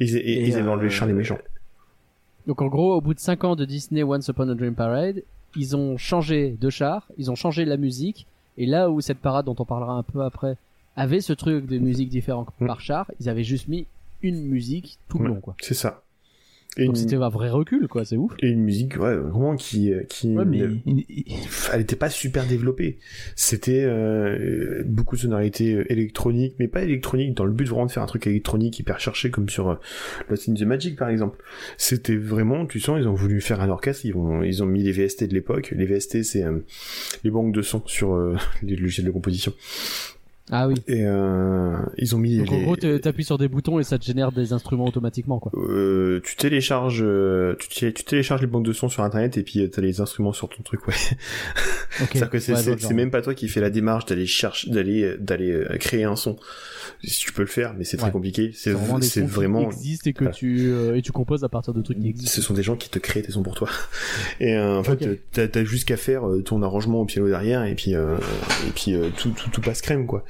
[0.00, 1.38] Ils, et, Et, ils avaient enlevé euh, Charles et Méchant.
[2.46, 5.22] Donc en gros, au bout de 5 ans de Disney Once Upon a Dream Parade,
[5.56, 9.44] ils ont changé de char, ils ont changé la musique, et là où cette parade
[9.46, 10.56] dont on parlera un peu après
[11.00, 12.66] avait ce truc de musique différente Mm.
[12.66, 13.86] par char, ils avaient juste mis
[14.22, 15.30] une musique tout le Ouais.
[15.30, 15.56] long quoi.
[15.60, 16.02] C'est ça.
[16.76, 18.32] Et Donc une, c'était un vrai recul quoi, c'est ouf.
[18.38, 20.60] et une musique, ouais, vraiment qui, euh, qui, Ouais, mais
[21.72, 22.98] elle était pas super développée.
[23.34, 27.90] C'était euh, beaucoup de sonorités euh, électroniques, mais pas électroniques dans le but vraiment de
[27.90, 29.74] faire un truc électronique hyper cherché comme sur euh,
[30.28, 31.42] Lost in the Magic par exemple.
[31.76, 34.84] C'était vraiment, tu sens, ils ont voulu faire un orchestre, ils ont, ils ont mis
[34.84, 35.74] les VST de l'époque.
[35.76, 36.58] Les VST, c'est euh,
[37.24, 39.52] les banques de son sur euh, les logiciels de composition.
[40.50, 40.74] Ah oui.
[40.88, 44.04] Et euh, ils ont mis Donc en gros, t'appuies sur des boutons et ça te
[44.04, 45.52] génère des instruments automatiquement quoi.
[45.54, 49.60] Euh, tu télécharges, euh, tu, tu télécharges les banques de son sur internet et puis
[49.60, 50.94] euh, t'as les instruments sur ton truc, ouais.
[52.02, 52.08] Ok.
[52.12, 52.52] C'est-à-dire que c'est
[52.88, 56.16] Ouais, même pas toi qui fais la démarche d'aller chercher, d'aller, euh, d'aller créer un
[56.16, 56.36] son.
[57.04, 58.12] Si tu peux le faire, mais c'est très Ouais.
[58.12, 58.50] compliqué.
[58.52, 60.34] C'est C'est vraiment des c'est sons qui vraiment, existent et que Voilà.
[60.34, 62.32] tu euh, et tu composes à partir de trucs qui existent.
[62.34, 63.68] ce sont des gens qui te créent tes sons pour toi.
[64.40, 65.02] Et euh, en fait, Ok.
[65.02, 68.16] euh, t'as, t'as juste qu'à faire ton arrangement au piano derrière et puis euh,
[68.66, 70.24] et puis euh, tout, tout tout passe crème quoi.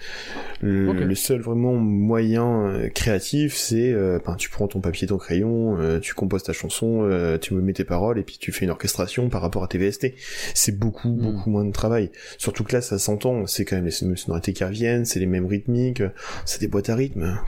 [0.62, 5.78] Le, seul vraiment moyen euh, créatif, c'est euh, ben, tu prends ton papier, ton crayon,
[5.78, 8.66] euh, tu composes ta chanson, euh, tu me mets tes paroles et puis tu fais
[8.66, 10.14] une orchestration par rapport à tes VST.
[10.54, 11.22] C'est beaucoup Hmm.
[11.22, 12.10] beaucoup moins de travail.
[12.36, 13.46] Surtout que là, ça s'entend.
[13.46, 16.02] C'est quand même les mêmes sonorités qui reviennent, c'est les mêmes rythmiques,
[16.44, 17.38] c'est des boîtes à rythme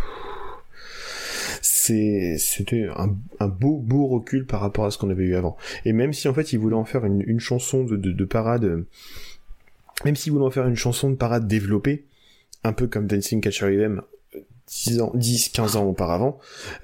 [1.61, 5.57] c'est c'était un, un beau beau recul par rapport à ce qu'on avait eu avant
[5.85, 8.25] et même si en fait ils voulaient en faire une, une chanson de, de, de
[8.25, 8.85] parade
[10.05, 12.05] même s'ils voulaient en faire une chanson de parade développée
[12.65, 14.03] un peu comme Dancing Catch Rhythm
[14.69, 16.39] 10 ans 10 15 ans auparavant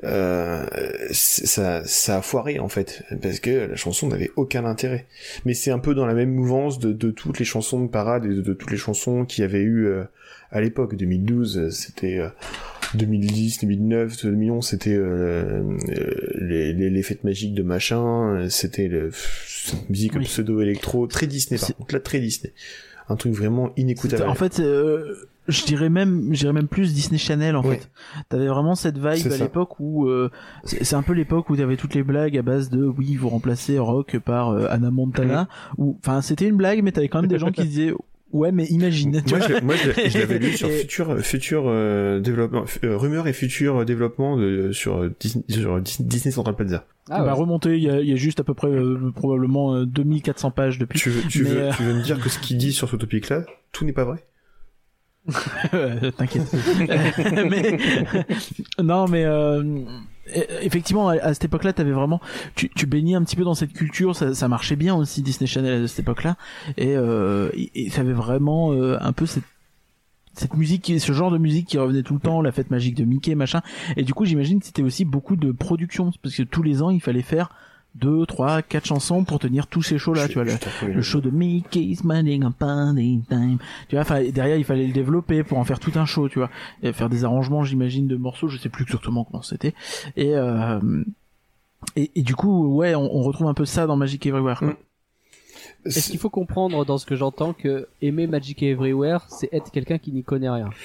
[0.05, 0.67] euh,
[1.13, 5.07] ça ça a foiré en fait parce que la chanson n'avait aucun intérêt
[5.47, 8.25] mais c'est un peu dans la même mouvance de, de toutes les chansons de parade
[8.27, 10.05] et de, de toutes les chansons qu'il y avait eu euh,
[10.51, 12.29] à l'époque 2012 euh, c'était euh,
[12.95, 18.91] 2010, 2009, 2011, c'était euh, euh, les, les, les fêtes magiques de machin, c'était
[19.47, 20.25] cette musique Oui.
[20.25, 22.55] pseudo-électro, très Disney par contre, là très Disney.
[23.11, 24.23] Un truc vraiment inécoutable.
[24.27, 27.91] En fait, euh, je dirais même, je dirais même plus Disney Channel en fait.
[28.29, 30.31] T'avais vraiment cette vibe à l'époque où euh,
[30.65, 33.79] c'est un peu l'époque où t'avais toutes les blagues à base de oui, vous remplacez
[33.79, 35.49] Rock par euh, Anna Montana.
[35.79, 37.93] Ou enfin, c'était une blague, mais t'avais quand même des gens qui disaient
[38.33, 39.23] ouais, mais imagine.
[39.25, 39.59] tu moi, vois.
[39.59, 43.85] je, moi, je, l'avais lu sur Et- futur, futur euh, développement, euh, rumeur et futur
[43.87, 46.85] développement de, sur, euh, Disney, sur Dis- Disney Central Plaza.
[47.11, 47.33] Ah bah ouais.
[47.41, 50.51] remonter, il y a, il y a juste à peu près euh, probablement euh, 2400
[50.51, 50.99] pages depuis.
[50.99, 52.87] Tu veux, tu, Mais, veux, euh, tu veux me dire que ce qu'il dit sur
[52.91, 54.19] ce topic-là, tout n'est pas vrai?
[54.19, 54.21] Euh,
[56.17, 56.53] T'inquiète.
[57.51, 57.79] mais
[58.83, 59.63] non, mais euh,
[60.35, 62.21] e- effectivement, à, cette époque-là, t'avais vraiment,
[62.55, 64.17] tu, tu baignais un petit peu dans cette culture.
[64.17, 66.37] Ça, ça marchait bien aussi Disney Channel à cette époque-là,
[66.77, 69.45] et, euh, et, t'avais vraiment euh, un peu cette
[70.35, 73.05] cette musique, ce genre de musique qui revenait tout le temps, la fête magique de
[73.05, 73.61] Mickey, machin.
[73.97, 76.91] Et du coup, j'imagine que c'était aussi beaucoup de production, parce que tous les ans,
[76.91, 77.51] il fallait faire
[77.95, 80.45] deux, trois, quatre chansons pour tenir tous ces shows-là, Je- tu vois.
[80.45, 83.59] le- le show de Mickey's Money on Party Time.
[83.89, 86.39] Tu vois, enfin, derrière, il fallait le développer pour en faire tout un show, tu
[86.39, 86.51] vois.
[86.83, 89.75] Et faire des arrangements, j'imagine, de morceaux, je sais plus exactement comment c'était.
[90.17, 90.79] Et, euh,
[91.97, 94.69] et, et du coup, ouais, on, on retrouve un peu ça dans Magic Everywhere, quoi.
[94.69, 94.77] Mm.
[95.85, 99.99] Est-ce qu'il faut comprendre dans ce que j'entends que aimer Magic Everywhere, c'est être quelqu'un
[99.99, 100.71] qui n'y connaît rien?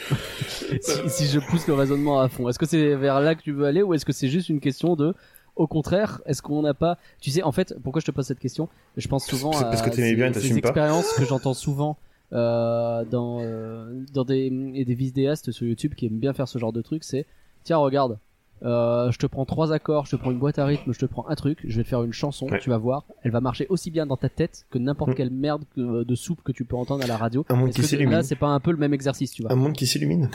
[0.82, 3.51] Si, si je pousse le raisonnement à fond, est-ce que c'est vers là que tu
[3.51, 5.14] veux aller ou est-ce que c'est juste une question de
[5.56, 8.39] au contraire, est-ce qu'on n'a pas, tu sais, en fait, pourquoi je te pose cette
[8.39, 8.70] question?
[8.97, 11.97] Je pense souvent C'est à parce que ces, bien ces expériences que j'entends souvent
[12.34, 16.58] euh, dans euh, dans des et des vidéastes sur YouTube qui aiment bien faire ce
[16.58, 17.04] genre de truc.
[17.04, 17.26] C'est
[17.64, 18.18] tiens, regarde,
[18.64, 21.06] euh, je te prends trois accords, je te prends une boîte à rythme, je te
[21.06, 22.60] prends un truc, je vais te faire une chanson, Ouais.
[22.60, 25.16] tu vas voir, elle va marcher aussi bien dans ta tête que n'importe Mm.
[25.16, 27.45] quelle merde que- de soupe que tu peux entendre à la radio.
[27.49, 28.12] Un monde qui s'illumine.
[28.16, 30.30] là, c'est pas un peu le même exercice, tu vois Un monde qui s'illumine.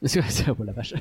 [0.06, 0.94] C'est- oh la vache.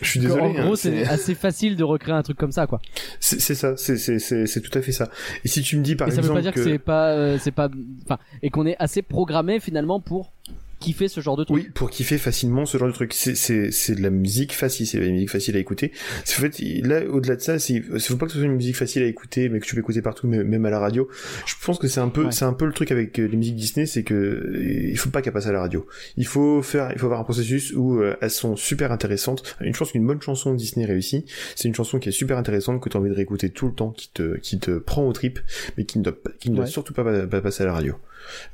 [0.00, 0.42] Je suis désolé.
[0.42, 2.80] en gros, hein, c'est assez facile de recréer un truc comme ça, quoi.
[3.18, 5.10] C'est ça, c'est tout à fait ça.
[5.44, 7.08] Et si tu me dis par Et ça veut exemple pas dire que, c'est pas,
[7.10, 7.68] euh, c'est pas,
[8.04, 10.32] enfin, et qu'on est assez programmé finalement pour
[10.80, 11.56] kiffer ce genre de truc.
[11.56, 13.12] Oui, pour kiffer facilement ce genre de truc.
[13.14, 15.92] C'est, c'est, c'est de la musique facile, c'est de la musique facile à écouter.
[16.24, 18.76] C'est, en fait, là, au-delà de ça, c'est, faut pas que ce soit une musique
[18.76, 21.08] facile à écouter, mais que tu peux écouter partout, même à la radio.
[21.46, 22.32] Je pense que c'est un peu, Ouais.
[22.32, 24.52] c'est un peu le truc avec euh, les musiques Disney, c'est que
[24.90, 25.86] il faut pas qu'elles passent à la radio.
[26.16, 29.56] Il faut faire, il faut avoir un processus où euh, elles sont super intéressantes.
[29.60, 31.24] Une chance qu'une bonne chanson Disney réussie,
[31.56, 33.74] c'est une chanson qui est super intéressante, que tu as envie de réécouter tout le
[33.74, 35.38] temps, qui te, qui te prend au trip,
[35.76, 36.70] mais qui ne doit, qui ne doit Ouais.
[36.70, 37.94] surtout pas, pas passer à la radio.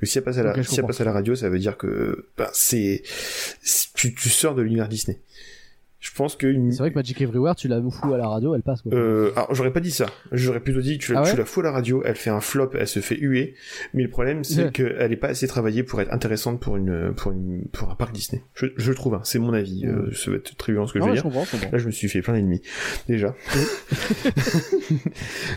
[0.01, 0.87] Mais si elle passe à la, Ok, je si elle comprends.
[0.89, 3.03] passe à la radio, ça veut dire que ben, c'est,
[3.63, 5.19] c'est- tu, tu sors de l'univers Disney.
[5.99, 8.55] Je pense que une, C'est vrai que Magic Everywhere, tu la fous à la radio,
[8.55, 8.83] elle passe.
[8.83, 8.93] Quoi.
[8.95, 10.07] euh, alors j'aurais pas dit ça.
[10.31, 12.31] J'aurais plutôt dit tu la, Ah ouais tu la fous à la radio, elle fait
[12.31, 13.55] un flop, elle se fait huer.
[13.95, 14.71] Mais le problème c'est Ouais.
[14.73, 18.13] qu'elle est pas assez travaillée pour être intéressante pour une pour une pour un parc
[18.15, 18.43] Disney.
[18.55, 19.15] Je, je le trouve.
[19.15, 19.21] Hein.
[19.25, 19.87] C'est mon avis.
[19.87, 21.31] Euh, ça va être très violent ce que Non, je vais ouais, je dire.
[21.33, 21.73] comprends, je comprends.
[21.73, 22.61] Là je me suis fait plein d'ennemis
[23.09, 23.35] déjà.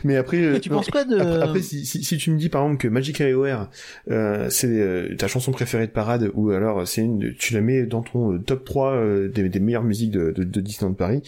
[0.03, 0.37] mais après.
[0.41, 1.17] euh, tu non, penses quoi de...
[1.17, 3.69] après, après, si, si, si tu me dis par exemple que Magic Everywhere
[4.09, 7.83] euh, c'est euh, ta chanson préférée de parade ou alors c'est une tu la mets
[7.85, 11.21] dans ton euh, top 3 euh, des, des meilleures musiques de, de, de Disneyland Paris,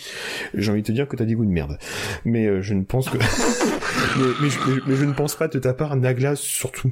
[0.53, 1.77] j'ai envie de te dire que t'as des goûts de merde.
[2.25, 3.17] Mais euh, je ne pense que
[4.17, 6.91] mais, mais, je, mais- mais je ne pense pas de ta part Nagla surtout.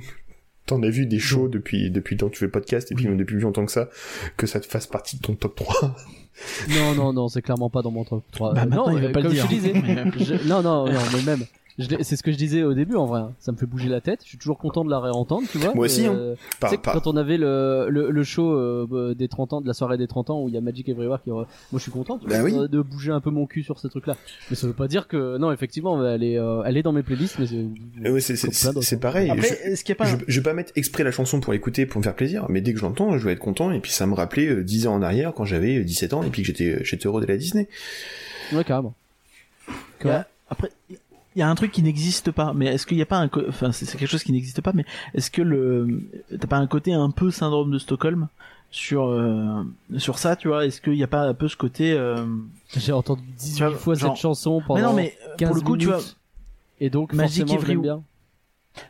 [0.66, 2.96] T'en as vu des shows depuis depuis le temps que tu fais le podcast et
[2.96, 3.90] puis même depuis plus longtemps que ça
[4.38, 5.96] que ça te fasse partie de ton top 3.
[6.70, 8.54] Non, non, non, c'est clairement pas dans mon top 3.
[8.54, 9.46] Bah, Euh, non, il va euh, pas le comme dire.
[9.50, 9.74] je disais.
[10.20, 11.44] Je- Non, non, non, mais même.
[11.80, 13.22] Je l'ai- C'est ce que je disais au début en vrai.
[13.22, 13.32] hein.
[13.40, 14.20] Ça me fait bouger la tête.
[14.24, 15.74] Je suis toujours content de la réentendre, tu vois.
[15.74, 16.14] Moi aussi, hein.
[16.16, 19.74] Euh, pas- quand on avait le, le, le show euh, des 30 ans, de la
[19.74, 21.30] soirée des 30 ans où il y a Magic Everywhere qui.
[21.30, 22.54] re- Moi je suis content tu Bah oui.
[22.56, 24.16] euh, de bouger un peu mon cul sur ces trucs là.
[24.50, 25.38] Mais ça veut pas dire que.
[25.38, 27.66] Non, effectivement, elle est, euh, elle est dans mes playlists, mais c'est.
[28.06, 29.30] Euh, ouais, c'est c'est pareil.
[29.30, 30.06] Après, Je- qu'il n'y a pas...
[30.06, 32.62] Je, je vais pas mettre exprès la chanson pour l'écouter, pour me faire plaisir, mais
[32.62, 34.88] dès que je l'entends, je vais être content, et puis ça me rappelait euh, 10
[34.88, 37.26] ans en arrière, quand j'avais euh, 17 ans, et puis que j'étais, j'étais heureux de
[37.28, 37.68] la Disney.
[38.54, 38.94] Ouais, carrément.
[40.04, 40.70] Y Après,
[41.36, 43.28] il y a un truc qui n'existe pas, mais est-ce qu'il n'y a pas un,
[43.28, 46.02] co- enfin, c'est quelque chose qui n'existe pas, mais est-ce que le,
[46.40, 48.28] t'as pas un côté un peu syndrome de Stockholm
[48.72, 49.64] sur euh,
[49.98, 50.66] sur ça, tu vois?
[50.66, 52.26] Est-ce qu'il n'y a pas un peu ce côté euh...
[52.76, 55.48] J'ai entendu 18 Tu vois, fois genre- cette chanson pendant Mais non, mais euh, 15
[55.50, 56.02] pour le coup, tu minutes.
[56.02, 56.12] vois,
[56.80, 57.82] Et donc, Magic Everywhere.
[57.82, 58.04] bien.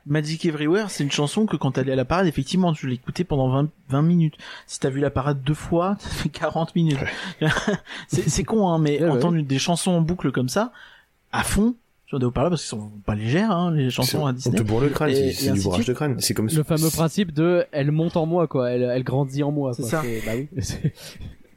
[0.05, 3.23] Magic Everywhere, c'est une chanson que quand elle est à la parade, effectivement, tu l'écoutais
[3.23, 4.35] pendant 20, 20 minutes.
[4.67, 6.99] Si t'as vu la parade deux fois, ça fait 40 minutes.
[8.07, 9.11] c'est c'est con, hein, mais Ouais, ouais.
[9.11, 10.71] entendre des chansons en boucle comme ça,
[11.31, 11.75] à fond,
[12.09, 14.57] sur des haut-parleurs, parce qu'ils sont pas légères, hein, les chansons à On Disney.
[14.57, 16.19] te bourre le crâne, c'est- du de bourrage de crâne.
[16.19, 18.71] C'est comme Le fameux principe de elle monte en moi, quoi.
[18.71, 19.73] Elle, elle grandit en moi.
[19.75, 20.01] C'est ça.
[20.25, 20.91] Bah oui, c'est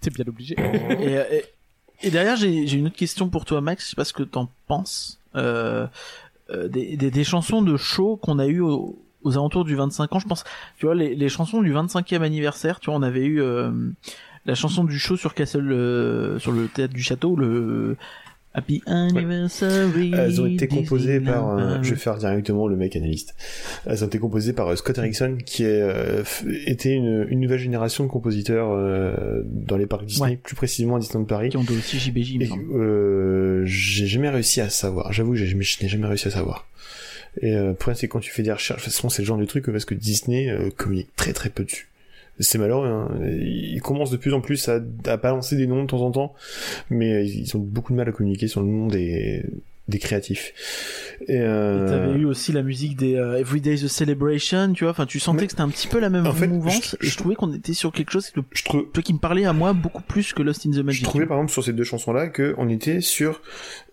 [0.03, 0.55] c'est bien obligé.
[1.00, 1.44] et, et,
[2.03, 3.84] et derrière, j'ai j'ai une autre question pour toi, Max.
[3.84, 5.18] Je sais pas ce que t'en penses.
[5.36, 5.86] Euh,
[6.50, 10.12] euh, des, des, des chansons de show qu'on a eu au- aux alentours du 25
[10.14, 10.18] ans.
[10.18, 10.44] Je pense,
[10.76, 12.78] tu vois, les, les chansons du 25e anniversaire.
[12.80, 13.70] Tu vois, on avait eu euh,
[14.44, 17.96] la chanson du show sur Castle, euh, sur le théâtre du château, le
[18.55, 20.12] Happy Anniversary.
[20.14, 23.34] Elles ont été composées par, euh, je vais faire directement le mec analyste.
[23.86, 26.22] Elles ont été composées par euh, Scott Erickson, qui est, euh,
[26.66, 30.36] était une, une nouvelle génération de compositeurs euh, dans les parcs Disney, Ouais.
[30.36, 31.48] plus précisément à Disneyland Paris.
[31.50, 32.38] qui ont aussi JBJ,
[32.74, 35.12] euh, j'ai jamais réussi à savoir.
[35.12, 36.66] J'avoue, je n'ai jamais réussi à savoir.
[37.40, 39.26] Et euh, le problème, c'est quand tu fais des recherches, de toute façon, c'est le
[39.26, 41.88] genre de truc parce que Disney euh, communique très très peu dessus.
[42.43, 43.09] C'est malheureux, hein.
[43.24, 46.34] ils commencent de plus en plus à, à balancer des noms de temps en temps,
[46.90, 49.45] mais ils ont beaucoup de mal à communiquer sur le nom des,
[49.89, 50.53] des créatifs.
[51.26, 54.93] Et, euh, t'avais eu aussi la musique des euh, Every Day's a Celebration, tu vois.
[54.93, 56.97] Enfin, tu sentais Mais- que c'était un petit peu la même En fait, mouvance.
[57.01, 59.53] je- et je trouvais qu'on était sur quelque chose que, je qui me parlait à
[59.53, 61.05] moi beaucoup plus que Lost in the Je Magic.
[61.05, 63.43] trouvais par exemple sur ces deux chansons-là que on était sur,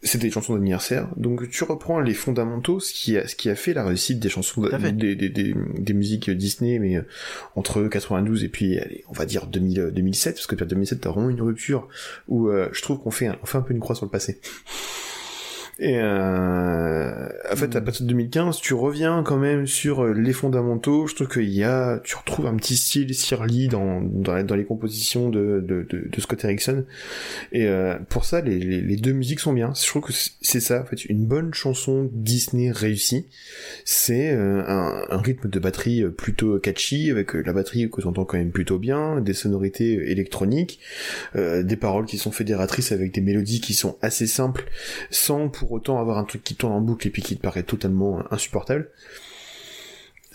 [0.04, 3.56] c'était des chansons d'anniversaire, donc tu reprends les fondamentaux, ce qui a, ce qui a
[3.56, 7.02] fait la réussite des chansons, des, des, des, des musiques Disney, mais euh,
[7.56, 11.02] entre 92 et puis allez, on va dire 2000, euh, 2007, parce que vers 2007
[11.02, 11.88] t'as vraiment une rupture
[12.28, 14.12] où euh, je trouve qu'on fait, un, on fait un peu une croix sur le
[14.12, 14.40] passé.
[15.80, 20.34] Et euh, en fait, à partir de 2015, tu reviens quand même sur euh, les
[20.34, 21.08] fondamentaux.
[21.08, 24.56] Je trouve qu'il y a, tu retrouves un petit style Sir Lee dans, dans, dans
[24.56, 26.84] les compositions de, de, de, de Scott Erickson.
[27.54, 29.72] Et euh, pour ça, les, les, les deux musiques sont bien.
[29.82, 33.26] Je trouve que c'est- ça, en fait, une bonne chanson Disney réussie.
[33.86, 38.26] C'est euh, un, un rythme de batterie euh, plutôt catchy, avec la batterie que t'entends
[38.26, 40.82] quand même plutôt bien, des sonorités électroniques,
[41.38, 44.66] euh, des paroles qui sont fédératrices avec des mélodies qui sont assez simples,
[45.10, 47.64] sans pour autant avoir un truc qui tourne en boucle et puis qui te paraît
[47.64, 48.90] totalement insupportable.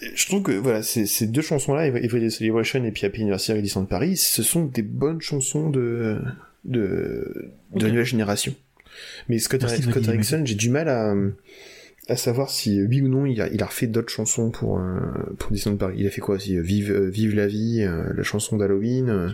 [0.02, 3.22] Et Je trouve que voilà, ces, ces deux chansons-là, Every Day Celebration et puis Happy
[3.22, 6.18] Anniversary Disneyland Paris, ce sont des bonnes chansons de
[6.64, 8.54] de de nouvelle génération.
[9.28, 11.14] Mais Scott, Merci de Scott Erickson, j'ai du mal à
[12.08, 15.00] à savoir si oui ou non il a, il a refait d'autres chansons pour euh,
[15.38, 15.94] pour Disneyland Paris.
[15.98, 16.58] Il a fait quoi aussi?
[16.60, 19.08] Vive euh, Vive la vie, euh, la chanson d'Halloween.
[19.08, 19.30] euh,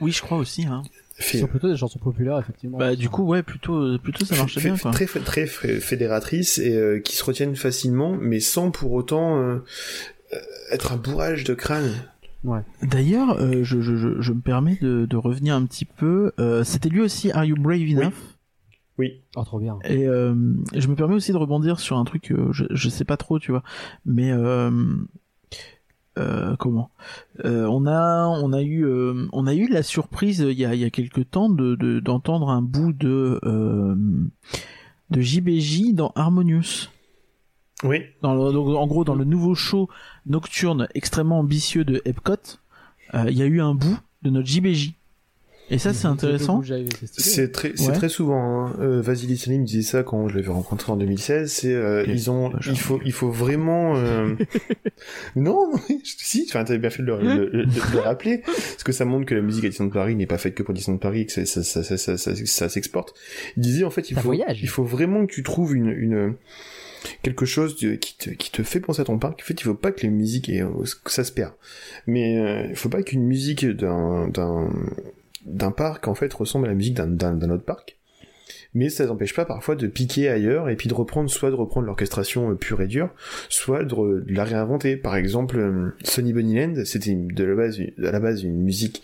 [0.00, 0.64] Oui, je crois aussi.
[0.66, 0.82] Hein.
[1.20, 2.78] Ce sont plutôt des chansons populaires, effectivement.
[2.78, 4.90] Bah, du coup, ouais, plutôt, plutôt ça marchait fait- bien, quoi.
[4.92, 9.38] Très, très, très fé- fédératrice et euh, qui se retiennent facilement, mais sans pour autant
[9.40, 9.56] euh,
[10.32, 10.36] euh,
[10.70, 11.90] être un bourrage de crâne.
[12.82, 16.32] D'ailleurs, euh, je, je, je, je me permets de, de revenir un petit peu.
[16.38, 18.12] Euh, C'était lui aussi Are You Brave Enough?
[18.96, 19.22] Oui.
[19.36, 19.78] Oh, trop bien.
[19.84, 20.34] Et euh,
[20.74, 23.38] je me permets aussi de rebondir sur un truc, euh, je, je sais pas trop,
[23.38, 23.62] tu vois,
[24.06, 24.30] mais
[26.18, 26.90] euh, comment?
[27.44, 30.74] Euh, On a, on a eu, euh, on a eu la surprise il y a,
[30.74, 33.38] il y a quelques temps de de- d'entendre un bout de
[35.10, 36.88] de JBJ dans Harmonious.
[37.84, 38.02] Oui.
[38.22, 39.88] Dans le- donc, en gros, dans le nouveau show
[40.26, 42.58] nocturne extrêmement ambitieux de Epcot,
[43.14, 44.94] il y a eu un bout de notre JBJ.
[45.70, 46.62] Et ça, c'est intéressant.
[47.12, 47.92] C'est très, c'est Ouais.
[47.92, 48.66] très souvent.
[48.66, 48.76] Hein.
[48.80, 51.50] Euh, Vasily Salim disait ça quand je l'avais rencontré en 2016.
[51.52, 53.96] C'est euh, ils ont, Bah, il faut, il faut vraiment.
[53.96, 54.34] euh,
[55.36, 55.70] non,
[56.04, 56.46] si.
[56.48, 59.64] Enfin, t'avais bien fait de le, de- rappeler, parce que ça montre que la musique
[59.64, 61.82] à Disneyland Paris n'est pas faite que pour Disneyland Paris, et que ça, ça, ça,
[61.82, 63.14] ça, ça, ça- ça s'exporte.
[63.56, 64.60] Il disait en fait, il Ça faut, voyage.
[64.62, 66.34] il faut vraiment que tu trouves une, une
[67.22, 69.40] quelque chose de- qui te, qui te fait penser à ton parc.
[69.42, 70.64] En fait, il faut pas que les musiques et
[71.04, 71.52] que ça se perd.
[72.06, 74.68] Mais euh, il faut pas qu'une musique d'un d'un
[75.48, 77.98] d'un parc en fait ressemble à la musique d'un autre parc.
[78.74, 81.86] Mais ça n'empêche pas parfois de piquer ailleurs et puis de reprendre soit de reprendre
[81.86, 83.10] l'orchestration euh, pure et dure,
[83.48, 84.96] soit de, de la réinventer.
[84.96, 89.02] Par exemple, euh, Sonny Bunnyland, c'était de la base à la base une musique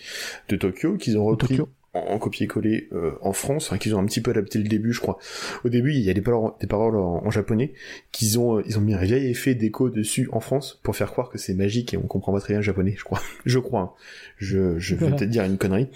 [0.48, 1.58] de Tokyo qu'ils ont repris.
[1.94, 4.92] En, en copier-coller euh, en France, enfin qu'ils ont un petit peu adapté le début,
[4.92, 5.18] je crois.
[5.64, 7.72] Au début, il y a des paroles, des paroles en, en japonais
[8.12, 11.10] qu'ils ont, euh, ils ont mis un vieil effet d'écho dessus en France pour faire
[11.10, 13.20] croire que c'est magique et on comprend pas très bien le japonais, je crois.
[13.46, 13.80] Je crois.
[13.80, 13.90] hein.
[14.38, 15.88] Je, je vais peut-être dire une connerie,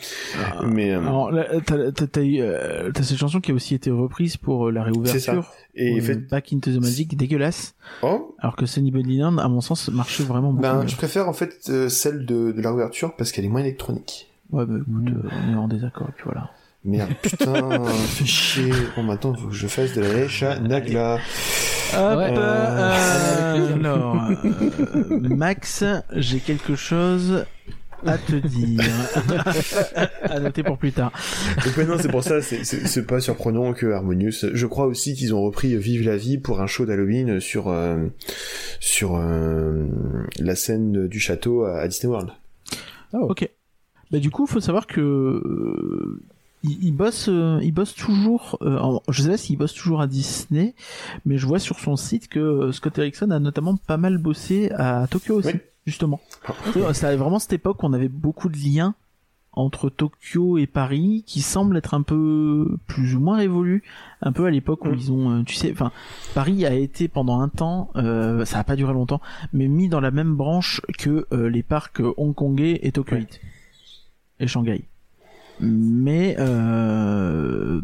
[0.67, 3.75] mais euh, Alors, là, t'as, t'as, t'as, eu, euh, t'as cette chanson qui a aussi
[3.75, 5.33] été reprise pour euh, la C'est ça.
[5.33, 5.53] réouverture.
[5.75, 7.75] et fait, Back into the Magic, dégueulasse.
[8.03, 10.63] oh, Alors que Sunny Bunny Land, à mon sens, marchait vraiment beaucoup.
[10.63, 10.89] ben, mieux.
[10.89, 14.28] je préfère en fait euh, celle de, de la réouverture parce qu'elle est moins électronique.
[14.51, 15.09] Ouais, bah écoute, Mm.
[15.09, 16.51] euh, on est en désaccord, et puis voilà.
[16.85, 18.73] Merde, putain, fais chier.
[18.97, 21.15] Bon, maintenant, faut que je fasse de la lèche à Nagla.
[21.95, 22.35] Hop, Ouais.
[22.37, 27.45] euh, alors, euh, Max, j'ai quelque chose
[28.07, 28.81] à te dire.
[30.23, 31.11] à noter pour plus tard.
[31.65, 34.45] Donc maintenant, c'est pour ça, c'est- pas surprenant que Harmonious.
[34.53, 38.07] Je crois aussi qu'ils ont repris Vive la vie pour un show d'Halloween sur euh,
[38.81, 39.85] sur euh,
[40.39, 42.31] la scène du château à, à Disney World.
[43.15, 43.49] Ok.
[44.11, 46.21] Bah du coup, faut savoir que euh,
[46.63, 48.59] il, il bosse, euh, il bosse toujours.
[48.63, 50.75] euh, en- je sais pas s'il bosse toujours à Disney,
[51.27, 54.71] mais je vois sur son site que euh, Scott Erickson a notamment pas mal bossé
[54.73, 55.61] à Tokyo aussi, Oui.
[55.87, 56.21] justement.
[56.47, 56.55] Ah.
[56.73, 58.95] Sais, C'était vraiment cette époque où on avait beaucoup de liens
[59.53, 63.83] entre Tokyo et Paris qui semblent être un peu plus ou moins révolus
[64.23, 64.95] un peu à l'époque où Mm.
[64.95, 65.91] ils ont euh, tu sais enfin
[66.35, 69.21] Paris a été pendant un temps euh, ça a pas duré longtemps
[69.53, 73.41] mais mis dans la même branche que les parcs hongkongais et tokyoïtes
[74.41, 74.83] et Shanghai.
[75.61, 77.81] Mais euh,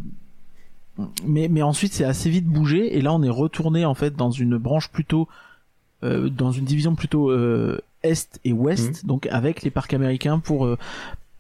[1.27, 4.31] mais mais ensuite c'est assez vite bougé et là on est retourné en fait dans
[4.31, 5.29] une branche plutôt
[6.05, 10.67] euh, dans une division plutôt euh, est et ouest donc avec les parcs américains pour
[10.67, 10.79] euh,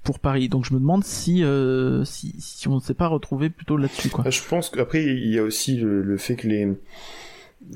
[0.03, 0.49] pour Paris.
[0.49, 4.11] Donc je me demande si euh, si si on ne s'est pas retrouvé plutôt là-dessus
[4.11, 4.25] quoi.
[4.27, 6.69] Ah, Je pense qu'après, il y a aussi le, le fait que les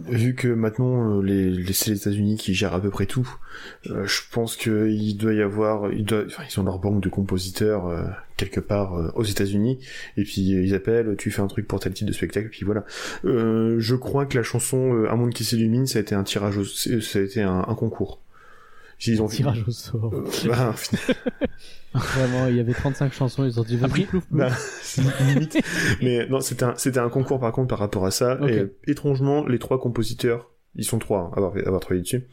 [0.06, 3.28] vu que maintenant euh, les, les c'est les États-Unis qui gèrent à peu près tout,
[3.86, 7.86] euh, je pense que il doit y avoir, enfin, ils ont leur banque de compositeurs
[7.86, 8.02] euh,
[8.36, 9.78] quelque part euh, aux États-Unis,
[10.16, 12.64] et puis euh, ils appellent, tu fais un truc pour tel type de spectacle, puis
[12.64, 12.84] voilà.
[13.24, 16.58] Euh, je crois que la chanson Un monde qui s'illumine, ça a été un tirage,
[16.58, 18.20] au, ça a été un, un concours.
[19.06, 20.10] Ils ont Tirage au sort.
[20.12, 20.74] Euh, bah,
[21.94, 24.38] Vraiment, il y avait 35 chansons, ils ont dit vas-y, Après, plouf, plouf.
[24.38, 24.50] Bah,
[25.32, 25.58] limite.
[26.02, 28.38] Mais non, c'était un, c'était un concours par contre par rapport à ça.
[28.48, 32.26] Et étrangement, les trois compositeurs, ils sont trois hein, à avoir, à avoir travaillé dessus.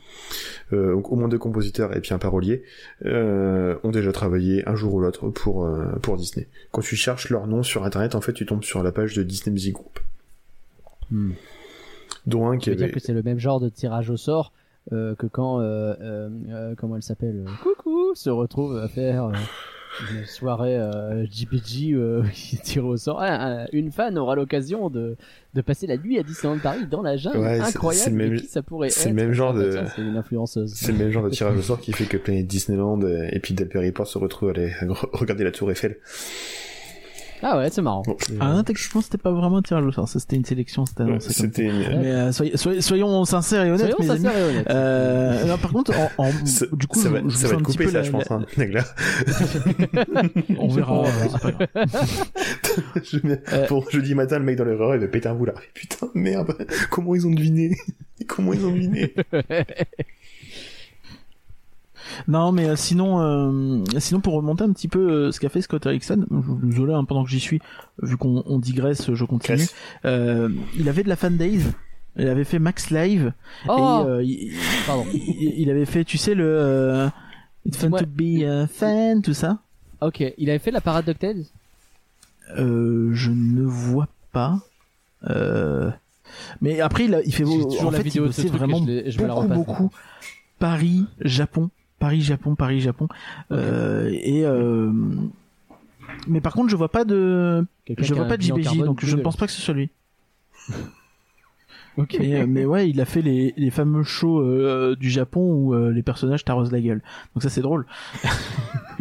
[0.74, 2.64] Euh, donc au moins deux compositeurs et puis un parolier
[3.06, 6.48] euh, ont déjà travaillé un jour ou l'autre pour euh, pour Disney.
[6.72, 9.24] Quand tu cherches leur nom sur internet, en fait, tu tombes sur la page de
[9.24, 10.00] Disney Music Group,
[11.12, 11.34] Hmm.
[12.26, 12.94] dont un Ça qui veut dire avait.
[12.94, 14.52] que c'est le même genre de tirage au sort
[14.92, 19.34] que quand, euh, euh, euh, comment elle s'appelle, euh, Coucou, se retrouve à faire euh,
[20.14, 23.18] une soirée euh, JPG euh, qui tire au sort.
[23.22, 25.16] Ah, une fan aura l'occasion de,
[25.54, 27.40] de passer la nuit à Disneyland Paris dans la jungle.
[27.40, 28.04] Ouais, c'est- Incroyable.
[28.04, 30.74] c'est le même- mais qui ça pourrait c'est le même genre de- C'est une influenceuse.
[30.76, 33.40] C'est le même genre de tirage au sort qui fait que Planet Disneyland euh, et
[33.40, 34.72] puis Delphi Report se retrouvent à aller
[35.14, 35.98] regarder la tour Eiffel.
[37.48, 38.02] Ah ouais, c'est marrant.
[38.02, 41.26] Bon, Ah, techniquement, c'était pas vraiment un tirage au sort, ça c'était une sélection, annoncé
[41.28, 41.78] comme C'était une...
[42.02, 44.24] Mais euh, soyez- soyez- soyons sincères et honnêtes, Soyons mes amis.
[44.24, 44.68] sincères et honnêtes.
[44.72, 46.30] Euh, non, par contre, en, en-
[46.76, 48.10] du coup, ça je, va, je ça va un petit coupé peu ça, la- je
[48.12, 48.46] pense, la- hein.
[50.58, 51.68] On verra, Ouais, c'est pas grave.
[53.04, 53.18] Je-
[53.54, 53.68] Euh.
[53.68, 55.56] Pour jeudi matin, le mec dans l'erreur, il va péter un boulard.
[55.76, 56.58] Putain, merde,
[56.90, 57.76] comment ils ont deviné?
[58.28, 59.14] Comment ils ont deviné?
[62.28, 65.62] Non, mais euh, sinon, euh, sinon pour remonter un petit peu euh, ce qu'a fait
[65.62, 66.26] Scott Erickson,
[66.64, 67.60] désolé hein, pendant que j'y suis,
[68.02, 69.66] vu qu'on on digresse, je continue.
[70.06, 71.62] Euh, il avait de la fan days,
[72.18, 73.34] il avait fait Max Live
[73.68, 74.54] Oh, et euh, il,
[74.86, 75.06] pardon.
[75.14, 77.08] il- il avait fait, tu sais le, euh,
[77.66, 79.60] It's fun to be a fan, tout ça.
[80.02, 81.46] Ok, il avait fait la parade DuckTales
[82.58, 84.60] Euh, je ne vois pas.
[85.30, 85.90] Euh...
[86.62, 89.10] Mais après, il, a, il fait en toujours la fait, vidéo il bossait vraiment je
[89.10, 89.90] je vais la beaucoup, beaucoup.
[90.60, 91.70] Paris, Japon,
[92.00, 93.08] Paris, Japon, Paris, Japon.
[93.52, 94.92] Euh, et euh...
[96.28, 97.66] mais par contre, je vois pas de,
[97.98, 99.90] je vois pas de JBJ, donc je ne pense pas que ce soit lui.
[101.98, 102.18] Ok.
[102.20, 105.74] Mais, euh, mais ouais, il a fait les, les fameux shows euh, du Japon où
[105.74, 107.02] euh, les personnages t'arrosent la gueule.
[107.34, 107.86] Donc ça c'est drôle.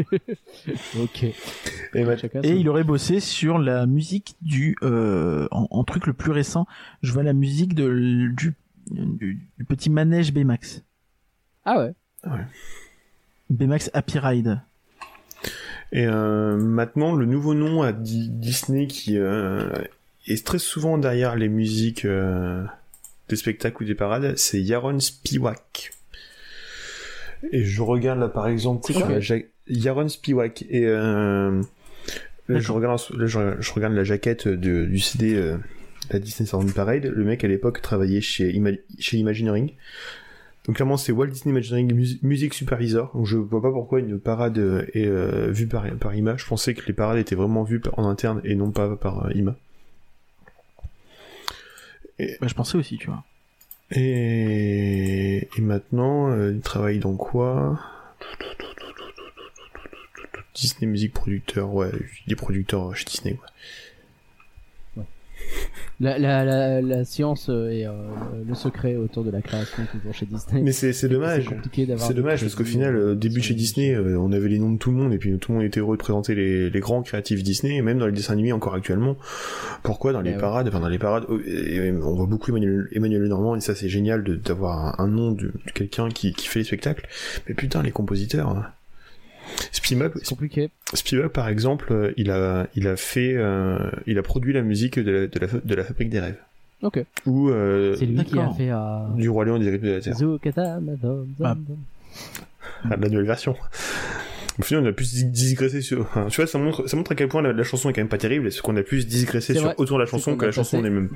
[1.00, 1.24] ok.
[1.24, 6.12] Et Chacun Et il aurait bossé sur la musique du euh, en, en truc le
[6.12, 6.66] plus récent.
[7.02, 8.54] Je vois la musique de du,
[8.90, 10.84] du, du petit manège Baymax.
[11.64, 11.94] Ah ouais.
[13.50, 14.60] Baymax Happy Ride.
[15.92, 19.68] Et euh, maintenant, le nouveau nom à Di- Disney qui euh,
[20.26, 22.64] est très souvent derrière les musiques euh,
[23.28, 25.92] des spectacles ou des parades, c'est Yaron Spiwak.
[27.52, 29.36] Et je regarde là par exemple sur la ja-
[29.68, 31.60] Yaron Spiwak et euh,
[32.48, 35.58] là, je regarde là, je, je regarde la jaquette de- du CD euh,
[36.10, 37.04] la Disney Sound Parade.
[37.04, 39.72] Le mec à l'époque travaillait chez Ima- chez Imagineering.
[40.66, 43.10] Donc clairement c'est Walt Disney Imagineering Mus- Music Supervisor.
[43.14, 46.36] Donc je vois pas pourquoi une parade euh, est euh, vue par, par IMA.
[46.38, 49.32] Je pensais que les parades étaient vraiment vues en interne et non pas par euh,
[49.34, 49.56] IMA.
[52.18, 53.24] Bah, je pensais aussi, tu vois.
[53.90, 57.78] Et, et maintenant, euh, il travaille dans quoi?
[60.54, 61.90] Disney Music Producteur, ouais,
[62.26, 63.34] des producteurs chez Disney.
[63.34, 63.48] quoi.
[66.00, 67.92] La, la, la, la science euh, et euh,
[68.46, 70.60] le secret autour de la création toujours chez Disney.
[70.62, 71.48] Mais c'est dommage.
[71.98, 74.72] C'est dommage parce qu'au final, euh, début chez les- Disney, euh, on avait les noms
[74.72, 76.80] de tout le monde et puis tout le monde était heureux de présenter les, les
[76.80, 79.16] grands créatifs Disney et même dans les dessins animés encore actuellement.
[79.82, 80.40] Pourquoi dans les Eh ouais.
[80.40, 83.88] parades, enfin dans les parades, oh, on voit beaucoup Emmanuel, Emmanuel Lenormand et ça c'est
[83.88, 87.06] génial d'avoir un, un nom de, de quelqu'un qui, qui fait les spectacles.
[87.48, 88.48] Mais putain, les compositeurs.
[88.48, 88.66] hein.
[89.72, 90.70] C'est compliqué.
[90.94, 94.98] Spivak, par exemple, euh, il a, il a fait, euh, il a produit la musique
[94.98, 96.38] de la, de la, de la Fabrique des rêves.
[96.82, 97.04] Ok.
[97.26, 98.76] Ou euh, C'est lui qui a fait euh,
[99.16, 100.16] du Roi Lion et des Griffes de la Terre.
[100.16, 101.76] Zoukata, Madame, Bah, Dom, Dom.
[102.84, 103.54] Ah, la nouvelle version.
[104.58, 106.08] Au final, on a plus dis- digressé sur.
[106.30, 108.08] tu vois, ça montre, ça montre à quel point la, la chanson est quand même
[108.08, 109.74] pas terrible, et ce qu'on a plus digressé C'est sur vrai.
[109.78, 111.08] autant la C'est chanson que la chanson passé- en elle-même.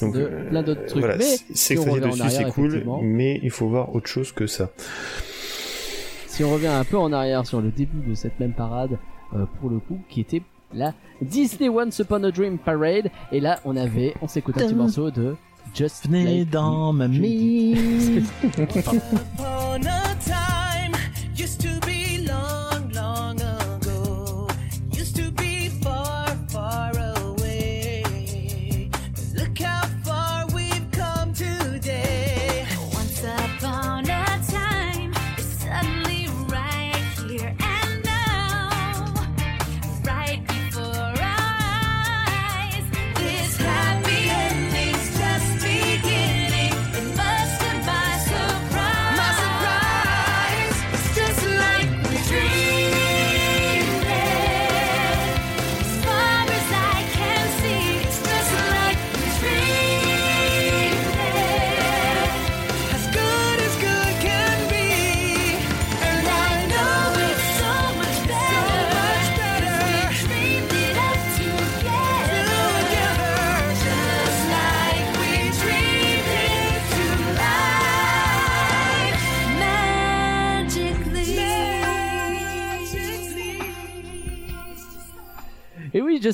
[0.00, 1.00] Donc, de euh, plein d'autres trucs.
[1.00, 4.70] Voilà, c'est si c'est cool, mais il faut voir autre chose que ça.
[6.38, 8.96] Si on revient un peu en arrière sur le début de cette même parade,
[9.34, 10.40] euh, pour le coup, qui était
[10.72, 14.74] la Disney Once Upon a Dream Parade, et là on avait, on s'écoute un petit
[14.76, 15.34] morceau de
[15.74, 17.08] Just Venez Like dans Me.
[17.08, 17.12] ma
[21.34, 21.87] Je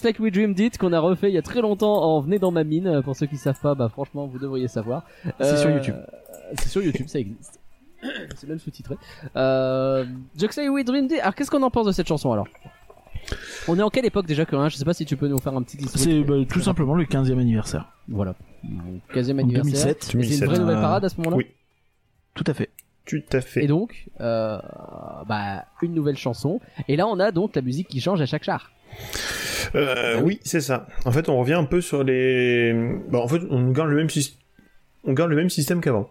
[0.04, 2.50] Like We Dreamed It, qu'on a refait il y a très longtemps en Venez dans
[2.50, 3.02] ma mine.
[3.02, 5.04] Pour ceux qui savent pas, bah franchement, vous devriez savoir.
[5.40, 5.96] C'est sur YouTube.
[6.58, 7.60] C'est sur YouTube, ça existe.
[8.36, 8.96] C'est même sous-titré.
[9.34, 10.04] Euh,
[10.38, 11.20] Just Like We Dreamed It.
[11.20, 12.46] Alors, qu'est-ce qu'on en pense de cette chanson alors?
[13.68, 15.38] On est en quelle époque déjà que hein Je sais pas si tu peux nous
[15.38, 16.04] faire un petit historique.
[16.04, 17.88] C'est bah, tout simplement le 15e anniversaire.
[18.08, 18.34] Voilà.
[19.14, 19.94] 15e En anniversaire.
[19.94, 19.96] 2007.
[19.96, 20.48] Et C'est une 2007.
[20.50, 21.36] vraie nouvelle Euh, parade à ce moment-là?
[21.36, 21.46] Oui.
[22.34, 22.68] Tout à fait.
[23.06, 23.64] Tout à fait.
[23.64, 24.58] Et donc, euh,
[25.26, 26.60] bah, une nouvelle chanson.
[26.88, 28.70] Et là, on a donc la musique qui change à chaque char.
[29.74, 30.86] Euh, oui, c'est ça.
[31.04, 32.72] En fait, on revient un peu sur les.
[33.10, 34.38] Bah, en fait, on garde le même système.
[35.04, 36.10] On garde le même système qu'avant.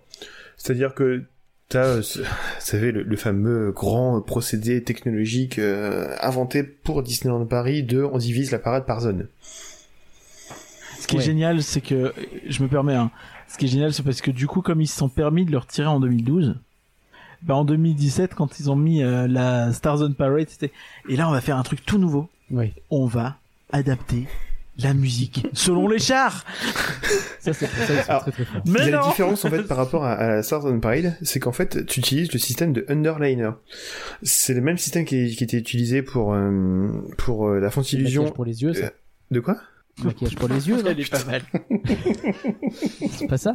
[0.57, 1.23] C'est-à-dire que
[1.69, 2.25] t'as, euh, ce- vous
[2.59, 8.51] savez, le, le fameux grand procédé technologique euh, inventé pour Disneyland Paris de on divise
[8.51, 9.27] la parade par zone.
[10.99, 11.21] Ce qui Ouais.
[11.21, 12.13] est génial, c'est que
[12.47, 12.95] je me permets.
[12.95, 13.11] Hein,
[13.47, 15.51] ce qui est génial, c'est parce que du coup, comme ils se sont permis de
[15.51, 16.55] le retirer en 2012,
[17.41, 20.71] bah en 2017, quand ils ont mis euh, la Star Zone Parade, c'était
[21.09, 22.29] et là on va faire un truc tout nouveau.
[22.53, 22.71] Oui.
[22.89, 23.37] On va
[23.71, 24.25] adapter
[24.77, 26.45] la musique selon les chars.
[27.39, 29.09] Ça, c'est très très Mais la non.
[29.09, 32.31] différence en fait par rapport à, à la Southern Parade, c'est qu'en fait tu utilises
[32.31, 33.51] le système de underliner.
[34.23, 38.23] C'est le même système qui, qui était utilisé pour euh, pour euh, la Fantillusion.
[38.23, 38.85] Maquillage pour les yeux, ça.
[38.85, 38.89] Euh,
[39.31, 39.57] De quoi?
[40.03, 41.41] Maquillage pour les yeux, non Elle est pas mal.
[43.11, 43.53] C'est pas ça?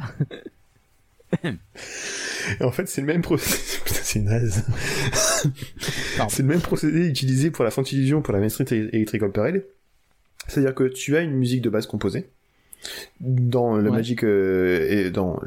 [1.44, 3.56] Et En fait, c'est le même procédé.
[3.84, 4.64] Putain, c'est naze.
[6.28, 9.64] C'est le même procédé utilisé pour la Fantillusion, pour la Main Street Electrical Parade.
[10.46, 12.28] C'est-à-dire que tu as une musique de base composée.
[13.20, 13.96] Dans le Ouais.
[13.96, 15.40] Magic euh, et dans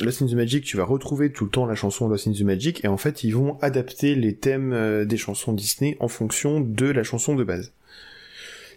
[0.00, 2.42] Lost in the Magic, tu vas retrouver tout le temps la chanson Lost in the
[2.42, 6.60] Magic et en fait, ils vont adapter les thèmes euh, des chansons Disney en fonction
[6.60, 7.72] de la chanson de base.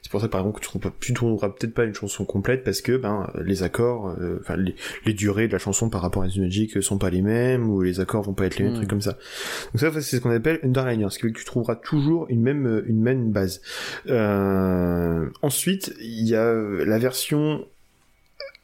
[0.01, 2.63] C'est pour ça par exemple que tu trouveras, tu trouveras peut-être pas une chanson complète
[2.63, 6.23] parce que ben les accords, euh, enfin les, les durées de la chanson par rapport
[6.23, 8.73] à The Magic sont pas les mêmes ou les accords vont pas être les mêmes
[8.73, 8.77] Mm.
[8.77, 9.17] trucs comme ça.
[9.73, 12.41] Donc ça c'est ce qu'on appelle underliner, ce qui fait que tu trouveras toujours une
[12.41, 13.61] même euh, une même base.
[14.07, 17.65] Euh, ensuite il y a euh, la version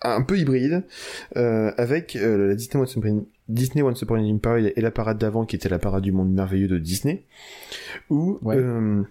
[0.01, 0.83] un peu hybride
[1.35, 5.17] euh, avec euh, la Disney Once Upon, Disney Once Upon a Time et la parade
[5.17, 7.23] d'avant qui était la parade du monde merveilleux de Disney
[8.09, 8.55] où Ouais.
[8.57, 9.01] euh,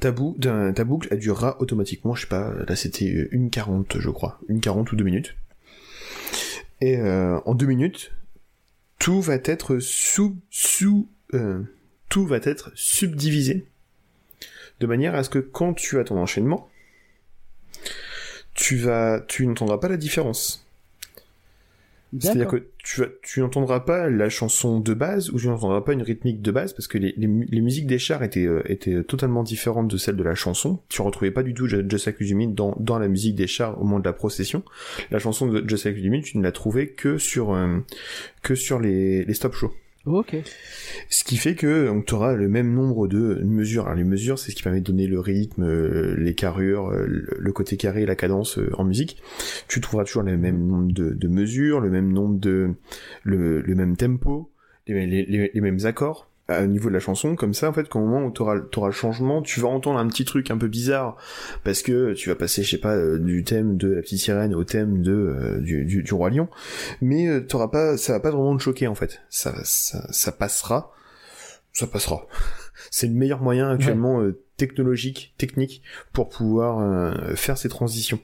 [0.00, 3.98] ta, bou- ta- ta boucle elle durera automatiquement je sais pas là c'était une 40
[3.98, 4.38] je crois.
[4.48, 5.34] Une 40 ou deux minutes.
[6.80, 8.12] Et euh, en deux minutes
[8.98, 11.62] tout va être sous sous euh,
[12.08, 13.66] tout va être subdivisé.
[14.80, 16.68] De manière à ce que quand tu as ton enchaînement
[18.54, 20.66] tu vas tu n'entendras pas la différence
[22.18, 26.02] c'est-à-dire que tu, tu n'entendras pas la chanson de base ou tu n'entendras pas une
[26.02, 29.42] rythmique de base parce que les, les, les musiques des chars étaient, euh, étaient totalement
[29.42, 30.80] différentes de celles de la chanson.
[30.88, 33.98] Tu retrouvais pas du tout Do Me dans, dans la musique des chars au moment
[33.98, 34.62] de la procession.
[35.10, 37.78] La chanson de Do Me, tu ne la trouvais que sur, euh,
[38.42, 39.72] que sur les, les stop shows.
[40.04, 40.36] Ok.
[41.08, 43.84] Ce qui fait que tu auras le même nombre de mesures.
[43.84, 47.06] Alors les mesures, c'est ce qui permet de donner le rythme, euh, les carrures, euh,
[47.06, 49.22] le côté carré, la cadence euh, en musique.
[49.68, 52.74] Tu trouveras toujours le même nombre de, mesures, le même nombre de,
[53.22, 54.50] le, même tempo,
[54.88, 57.36] les, mêmes accords au niveau de la chanson.
[57.36, 60.06] Comme ça, en fait, qu'au moment où tu auras, le changement, tu vas entendre un
[60.08, 61.16] petit truc un peu bizarre.
[61.64, 64.54] Parce que tu vas passer, je sais pas, euh, du thème de la petite sirène
[64.54, 66.48] au thème de euh, du, du, du roi lion.
[67.00, 69.20] Mais euh, t'auras pas ça va pas vraiment te choquer en fait.
[69.28, 70.92] Ça ça, ça passera.
[71.72, 72.26] Ça passera.
[72.90, 75.82] C'est le meilleur moyen actuellement euh, technologique technique
[76.12, 78.20] pour pouvoir euh, faire ces transitions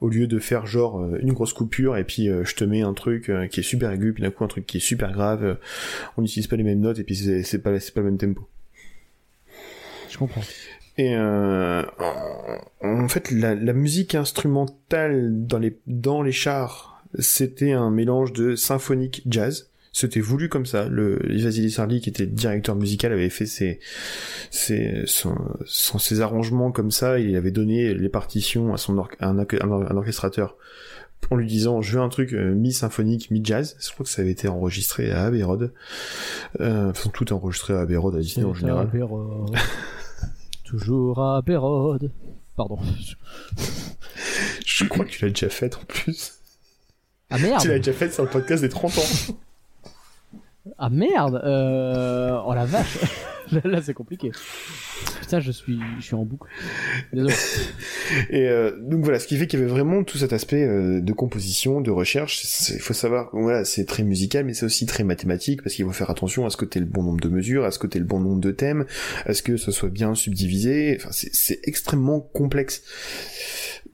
[0.00, 2.82] au lieu de faire genre euh, une grosse coupure et puis euh, je te mets
[2.82, 5.12] un truc euh, qui est super aigu puis d'un coup un truc qui est super
[5.12, 5.58] grave
[6.16, 8.46] on n'utilise pas les mêmes notes et puis c'est pas c'est pas le même tempo
[10.10, 10.42] Je comprends.
[10.98, 11.82] et euh,
[12.82, 18.32] en, en fait, la, la musique instrumentale dans les dans les chars, c'était un mélange
[18.32, 19.70] de symphonique jazz.
[19.98, 20.88] C'était voulu comme ça.
[20.90, 23.80] Le Vasily Sarli, qui était directeur musical, avait fait ses
[24.50, 27.18] ses son- son- ses arrangements comme ça.
[27.18, 30.58] Il avait donné les partitions à son or- à un, orc- un or- un orchestrateur
[31.30, 33.74] en lui disant je veux un truc euh, mi-symphonique, mi-jazz.
[33.80, 35.72] Je crois que ça avait été enregistré à Abbey Road.
[36.60, 38.88] Euh, enfin, tout est enregistré à Abbey Road à Disney en général.
[38.88, 39.56] à Bérode.
[40.64, 42.12] Toujours à Bérode.
[42.54, 42.78] Pardon.
[44.66, 46.34] Je crois que tu l'as déjà fait en plus.
[47.30, 49.36] Ah merde Tu l'as déjà fait sur le podcast des 30 ans.
[50.78, 52.38] Ah merde euh...
[52.46, 52.98] Oh la vache
[53.52, 54.32] Là, là, c'est compliqué.
[55.20, 56.48] Putain, je suis, je suis en boucle.
[57.12, 57.32] Désolé.
[58.30, 61.00] Et euh, donc voilà, ce qui fait qu'il y avait vraiment tout cet aspect euh,
[61.00, 62.42] de composition, de recherche.
[62.70, 65.92] Il faut savoir, voilà, c'est très musical, mais c'est aussi très mathématique parce qu'il faut
[65.92, 68.00] faire attention à ce que t'aies le bon nombre de mesures, à ce que t'aies
[68.00, 68.84] le bon nombre de thèmes,
[69.26, 70.96] à ce que ce soit bien subdivisé.
[70.98, 72.82] Enfin, c'est- c'est extrêmement complexe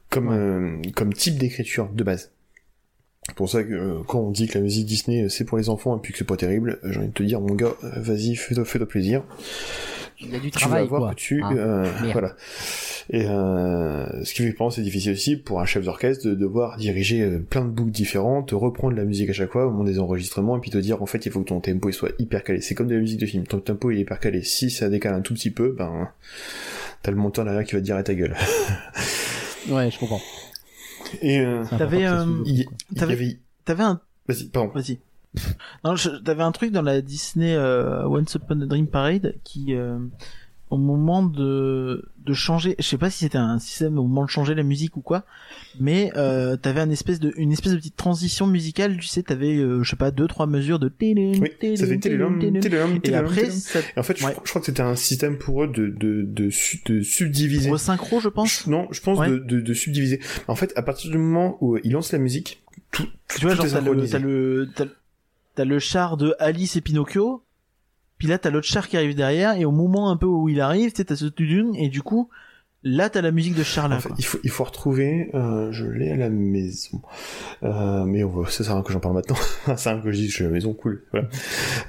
[0.09, 2.31] comme euh, comme type d'écriture de base.
[3.29, 5.57] C'est pour ça que euh, quand on dit que la musique Disney euh, c'est pour
[5.57, 7.55] les enfants et puis que c'est pas terrible, euh, j'ai envie de te dire mon
[7.55, 9.23] gars, vas-y, fais-toi fais plaisir.
[10.21, 11.11] Il y a du tu travail, vas voir quoi.
[11.11, 12.37] que tu Ah, euh, voilà
[13.11, 16.77] et euh, ce qui fait que c'est difficile aussi pour un chef d'orchestre de devoir
[16.77, 20.57] diriger plein de boucles différentes reprendre la musique à chaque fois au moment des enregistrements
[20.57, 22.61] et puis te dire en fait il faut que ton tempo il soit hyper calé
[22.61, 24.89] c'est comme de la musique de film ton tempo il est hyper calé si ça
[24.89, 26.09] décale un tout petit peu ben
[27.03, 28.37] t'as le monteur derrière qui va te dire à ta gueule
[29.69, 30.21] Ouais, je comprends.
[31.21, 32.67] Et euh, T'avais, euh, il,
[32.97, 34.99] T'avais- avait T'avais un vas-y pardon Vas-y.
[35.85, 39.75] non, je- t'avais un truc dans la Disney euh, Once Upon a Dream Parade qui,
[39.75, 39.99] euh,
[40.71, 44.31] au moment de de changer, je sais pas si c'était un système au moment de
[44.31, 45.25] changer la musique ou quoi,
[45.81, 48.97] mais euh, t'avais un espèce de une espèce de petite transition musicale.
[48.99, 50.91] Tu sais, t'avais euh, je sais pas deux trois mesures de.
[51.01, 54.35] oui ça fait télélom, télélom, Et après, ça Et en fait je, Ouais.
[54.45, 58.21] je crois que c'était un système pour eux de de de, su- de subdiviser resynchro,
[58.21, 58.67] je pense.
[58.67, 59.29] Non, je pense Ouais.
[59.31, 60.21] de, de, de subdiviser.
[60.49, 63.63] En fait, à partir du moment où il lance la musique, tout, Tu vois, tout
[63.63, 64.19] genre t'as le t'as
[64.85, 64.97] le
[65.55, 67.43] t'as le char de Alice et Pinocchio,
[68.23, 70.61] puis là t'as l'autre char qui arrive derrière, et au moment un peu où il
[70.61, 72.29] arrive, t'as ce tudun, et du coup,
[72.85, 73.63] Là, t'as la musique de
[74.09, 74.17] quoi.
[74.19, 77.01] il faut, il faut retrouver, euh, je l'ai à la maison.
[77.63, 79.37] Euh, mais on va, ça sert à rien que j'en parle maintenant.
[79.67, 81.05] ça sert à rien que je que je suis à la maison, cool.
[81.13, 81.29] Voilà.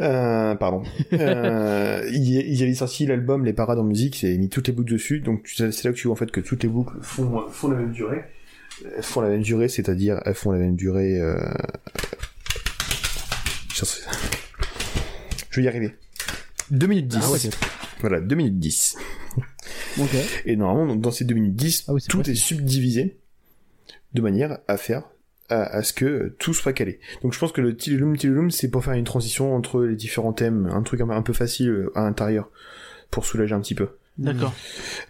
[0.01, 0.83] Euh, pardon.
[1.11, 4.91] Il y- ils avaient sorti l'album Les Parades en musique, avaient mis toutes les boucles
[4.91, 7.69] dessus, donc c'est là que tu vois en fait que toutes les boucles font, font
[7.69, 8.25] la même durée.
[8.95, 11.19] Elles font la même durée, c'est-à-dire elles font la même durée.
[15.49, 15.95] Je vais y arriver.
[16.71, 17.19] 2 minutes 10.
[17.23, 17.39] Ah ouais,
[18.01, 18.97] Voilà, 2 minutes 10.
[19.99, 20.15] Ok.
[20.45, 23.19] Et normalement, donc, dans ces 2 minutes 10, Ah oui, tout est subdivisé
[24.13, 25.03] de manière à faire
[25.49, 26.99] à, à ce que tout soit calé.
[27.21, 30.33] Donc je pense que le Tilulum Tilulum, c'est pour faire une transition entre les différents
[30.33, 32.49] thèmes, un truc un, un peu facile à l'intérieur,
[33.11, 33.89] pour soulager un petit peu.
[34.17, 34.53] D'accord.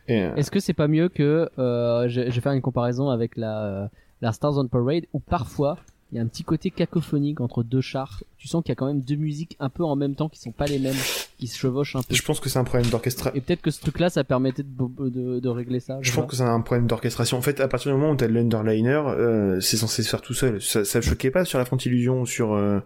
[0.08, 3.10] Et, euh, Est-ce que c'est pas mieux que euh, je, je vais faire une comparaison
[3.10, 3.88] avec la euh,
[4.22, 5.78] la Stars on Parade où parfois
[6.14, 8.22] il y a un petit côté cacophonique entre deux chars.
[8.38, 10.40] Tu sens qu'il y a quand même deux musiques un peu en même temps qui
[10.40, 10.96] sont pas les mêmes,
[11.40, 12.14] qui se chevauchent un peu.
[12.14, 13.36] je pense que c'est un problème d'orchestration.
[13.36, 15.98] Et peut-être que ce truc-là, ça permettait de, de, de régler ça.
[16.02, 17.36] Je pense que c'est un problème d'orchestration.
[17.38, 20.36] En fait, à partir du moment où t'as l'underliner, euh, c'est censé se faire tout
[20.36, 20.62] seul.
[20.62, 22.80] Ça, ça choquait pas sur la Font Illusion ou sur euh...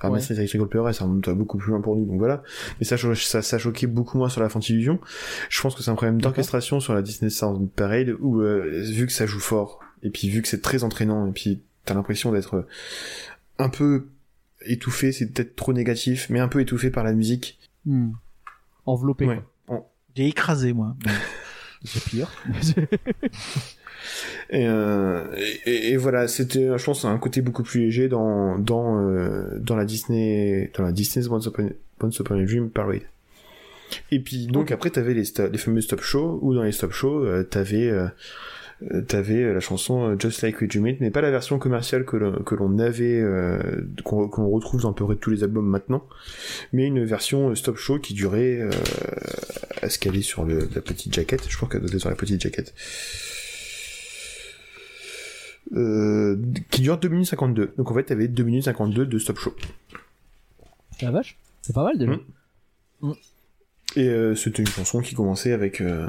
[0.00, 0.20] ah, Ouais.
[0.30, 2.42] mais Pleurer, ça remonte à beaucoup plus loin pour nous, donc voilà.
[2.80, 4.98] Mais ça, ça, ça choquait beaucoup moins sur la Font Illusion.
[5.50, 9.06] Je pense que c'est un problème d'orchestration sur la Disney Sound Parade où euh, vu
[9.06, 12.32] que ça joue fort et puis vu que c'est très entraînant et puis t'as l'impression
[12.32, 12.66] d'être euh,
[13.58, 14.08] un peu
[14.66, 17.58] étouffé, c'est peut-être trop négatif, mais un peu étouffé par la musique.
[17.84, 18.12] Hmm.
[18.86, 19.26] Enveloppé.
[19.26, 19.42] Ouais.
[20.14, 20.96] J'ai écrasé, moi.
[21.84, 22.30] C'est pire.
[24.50, 25.24] Et, euh,
[25.64, 29.86] et, voilà, c'était, je pense, un côté beaucoup plus léger dans dans euh, dans la
[29.86, 31.70] Disney dans la Disney's Once Upon,
[32.02, 33.02] Once Upon a Dream Parade.
[34.10, 37.44] Et puis donc après t'avais les fameux stop shows où dans les stop shows euh,
[37.44, 37.90] t'avais
[39.08, 42.16] t'avais la chanson euh, Just Like We Dream It, mais pas la version commerciale que
[42.16, 46.06] l'on, avait euh, qu'on, retrouve dans à peu près tous les albums maintenant,
[46.72, 48.70] mais une version euh, stop show qui durait euh,
[49.82, 51.48] à ce qu'elle est sur le, la petite jaquette.
[51.48, 52.74] Je crois qu'elle doit être sur la petite jaquette
[55.72, 56.36] euh,
[56.70, 57.74] qui dure 2 minutes 52.
[57.76, 59.54] Donc en fait, t'avais 2 minutes 52 de stop show.
[61.00, 61.36] La vache.
[61.62, 62.12] C'est pas mal déjà.
[63.00, 63.12] Hmm.
[63.96, 66.08] Et euh, c'était une chanson qui commençait avec euh,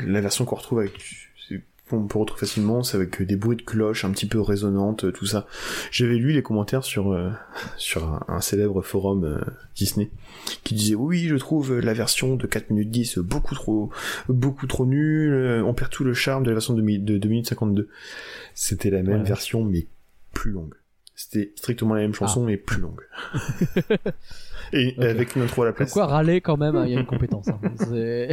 [0.00, 1.25] la version qu'on retrouve avec
[1.88, 5.04] c'est- on peut retrouver facilement, c'est avec des bruits de cloches un petit peu résonnantes,
[5.04, 5.46] euh, tout ça.
[5.90, 7.30] J'avais lu les commentaires sur euh,
[7.76, 9.40] sur un, un célèbre forum euh,
[9.74, 10.10] Disney
[10.64, 13.90] qui disait oui, je trouve la version de 4 minutes 10 beaucoup trop
[14.28, 17.28] beaucoup trop nulle, euh, on perd tout le charme de la version de, de 2
[17.28, 17.88] minutes 52.
[18.54, 19.28] C'était la même Ouais.
[19.28, 19.86] version mais
[20.32, 20.74] plus longue.
[21.14, 23.00] C'était strictement la même chanson mais plus longue.
[24.72, 25.92] Et avec une intro à la place.
[25.92, 27.48] quoi, râler quand même, hein, il y a une compétence.
[27.48, 27.58] hein.
[27.78, 28.30] C'est-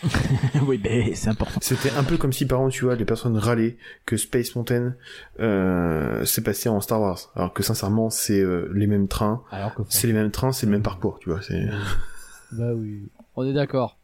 [0.66, 1.58] oui, mais c'est important.
[1.62, 3.76] C'était un peu comme si, par exemple, tu vois, les personnes râlaient
[4.06, 4.94] que Space Mountain
[5.40, 7.18] euh, s'est passé en Star Wars.
[7.34, 10.66] Alors que sincèrement, c'est euh, les mêmes trains, Alors que c'est les mêmes trains, c'est
[10.66, 11.40] le même parcours, tu vois.
[11.42, 11.66] C'est...
[12.52, 13.08] Bah oui.
[13.36, 13.98] On est d'accord.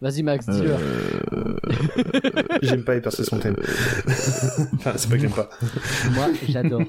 [0.00, 0.70] Vas-y Max, dis-le.
[0.70, 1.56] Euh,
[2.62, 3.54] j'aime pas Hyper Space Mountain.
[4.74, 5.50] enfin, c'est pas que j'aime pas.
[6.14, 6.82] Moi, j'adore.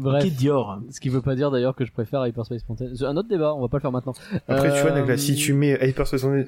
[0.00, 0.22] Bref.
[0.22, 2.86] Qui Dior Ce qui veut pas dire d'ailleurs que je préfère Hyperspace Mountain.
[2.96, 4.14] C'est un autre débat, on va pas le faire maintenant.
[4.46, 6.44] Après, tu vois, Euh, Nagla, si tu mets Hyper Space, Mountain,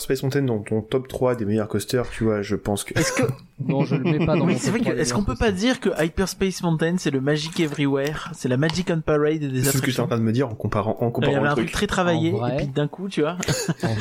[0.00, 2.98] Space Mountain dans ton top 3 des meilleurs coasters, tu vois, je pense que...
[2.98, 3.24] Est-ce que
[3.66, 5.24] Non, je le mets pas dans mon c'est top vrai que 3 des est-ce qu'on
[5.24, 9.38] peut pas dire que Hyperspace Mountain c'est le Magic Everywhere, c'est la Magic on Parade
[9.40, 11.12] des C'est ce que j'étais en train de me dire en comparant, en Il y
[11.12, 11.66] comparant avait un truc.
[11.66, 12.54] truc très travaillé En vrai.
[12.54, 13.32] et puis d'un coup, tu vois.
[13.82, 13.96] en vrai.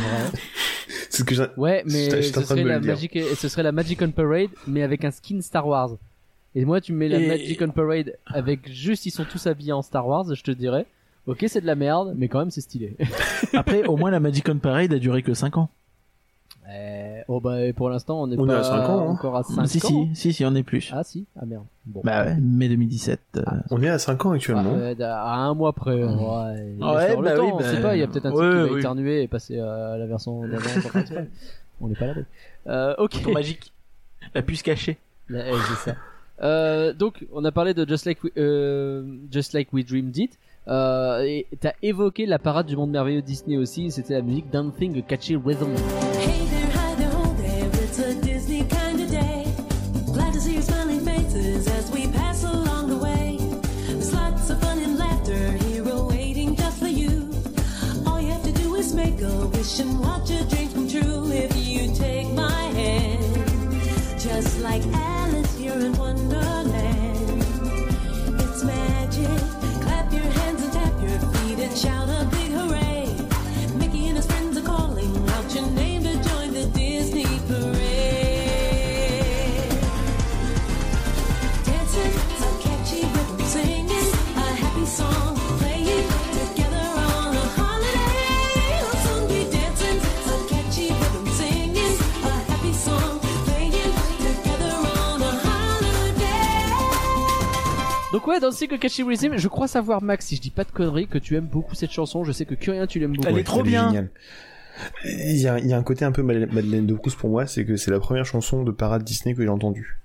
[1.10, 1.46] C'est ce que j'ai...
[1.58, 2.80] Ouais, mais ce serait, la.
[2.80, 5.92] Magic, ce serait la Magic on Parade, mais avec un skin Star Wars.
[6.56, 9.48] Et moi, tu me mets la Et- Magic on Parade avec juste, ils sont tous
[9.48, 10.86] habillés en Star Wars, je te dirais.
[11.28, 12.98] Ok, c'est de la merde, mais quand même, c'est stylé.
[13.54, 15.70] Après, au moins la Magic on Parade a duré que 5 ans.
[16.70, 19.12] Euh, oh bah, pour l'instant, on est On est pas à cinq ans, hein.
[19.12, 19.90] encore à 5 si, ans.
[19.90, 20.90] si, si, si, on est plus.
[20.94, 21.66] Ah si, ah merde.
[21.86, 22.02] Bon.
[22.04, 23.20] Bah ouais, mai 2017.
[23.38, 23.42] euh,
[23.72, 24.74] On est à 5 ans Ah, actuellement.
[24.76, 25.96] ouais, à un mois près.
[26.04, 28.50] Ouais, le bah temps, oui, on bah, sait pas, il y a peut-être un ouais,
[28.64, 28.80] qui va oui.
[28.80, 30.70] éternuer et passer à la version d'avant.
[31.82, 32.14] on n'est pas là.
[32.68, 33.22] Euh, ok.
[33.22, 33.74] Ton magique.
[34.34, 34.98] La puce cachée.
[35.30, 35.96] Là, eh, c'est ça.
[36.42, 40.40] Euh, donc, on a parlé de Just Like We, euh, Just Like We Dreamed It.
[40.68, 43.92] Euh, et t'as évoqué la parade du monde merveilleux Disney aussi.
[43.92, 45.74] C'était la musique Dancing Catchy Rhythm.
[98.22, 100.70] Donc ouais, dans Cycle Catchy Rhythm, je crois savoir Max, si je dis pas de
[100.70, 102.24] conneries, que tu aimes beaucoup cette chanson.
[102.24, 103.28] Je sais que Curien tu l'aimes beaucoup.
[103.28, 104.10] Elle est trop elle bien.
[105.04, 107.48] Il y, a, il y a un côté un peu Madeleine de Proust pour moi,
[107.48, 109.98] c'est que c'est la première chanson de parade Disney que j'ai entendue.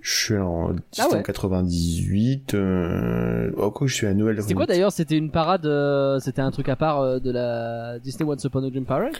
[0.00, 1.18] Je suis en, Ah ouais.
[1.18, 3.52] en 98, euh...
[3.56, 4.42] oh, quoi, je suis à Noël.
[4.42, 4.90] C'était quoi d'ailleurs?
[4.90, 8.64] C'était une parade, euh, c'était un truc à part euh, de la Disney Once Upon
[8.64, 9.12] a Dream Parade?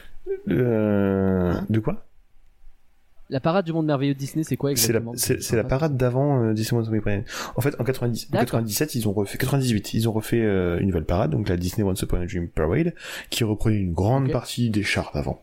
[0.49, 2.05] Euh, De quoi?
[3.33, 5.65] La parade du monde merveilleux de Disney, c'est quoi C'est la, exactement c'est, c'est la
[5.65, 7.25] parade d'avant euh, Disney Once Upon a Dream.
[7.57, 8.61] En fait, en, 90, en D'accord.
[8.61, 11.83] 97, ils ont refait, 98, ils ont refait euh, une nouvelle parade, donc la Disney
[11.83, 12.93] Once Upon a Dream Parade,
[13.31, 15.43] qui reprenait une grande partie des chars d'avant.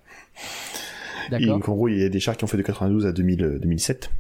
[1.40, 3.12] Et donc en gros, il y a des chars qui ont fait de 92 à
[3.12, 4.12] 2000, euh, 2007.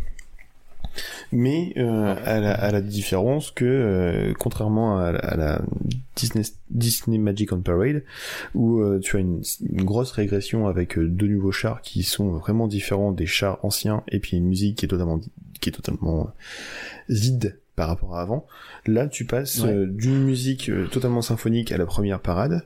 [1.31, 5.61] Mais euh, à, la, à la différence que, euh, contrairement à, la- à la
[6.15, 8.03] Disney, Disney Magic on Parade,
[8.55, 12.29] où euh, tu as une, une grosse régression avec euh, deux nouveaux chars qui sont
[12.31, 15.19] vraiment différents des chars anciens, et puis une musique qui est totalement,
[15.61, 16.31] qui est totalement
[17.07, 18.45] vide par rapport à avant.
[18.85, 19.69] Là, tu passes Ouais.
[19.71, 22.65] euh, d'une musique euh, totalement symphonique à la première parade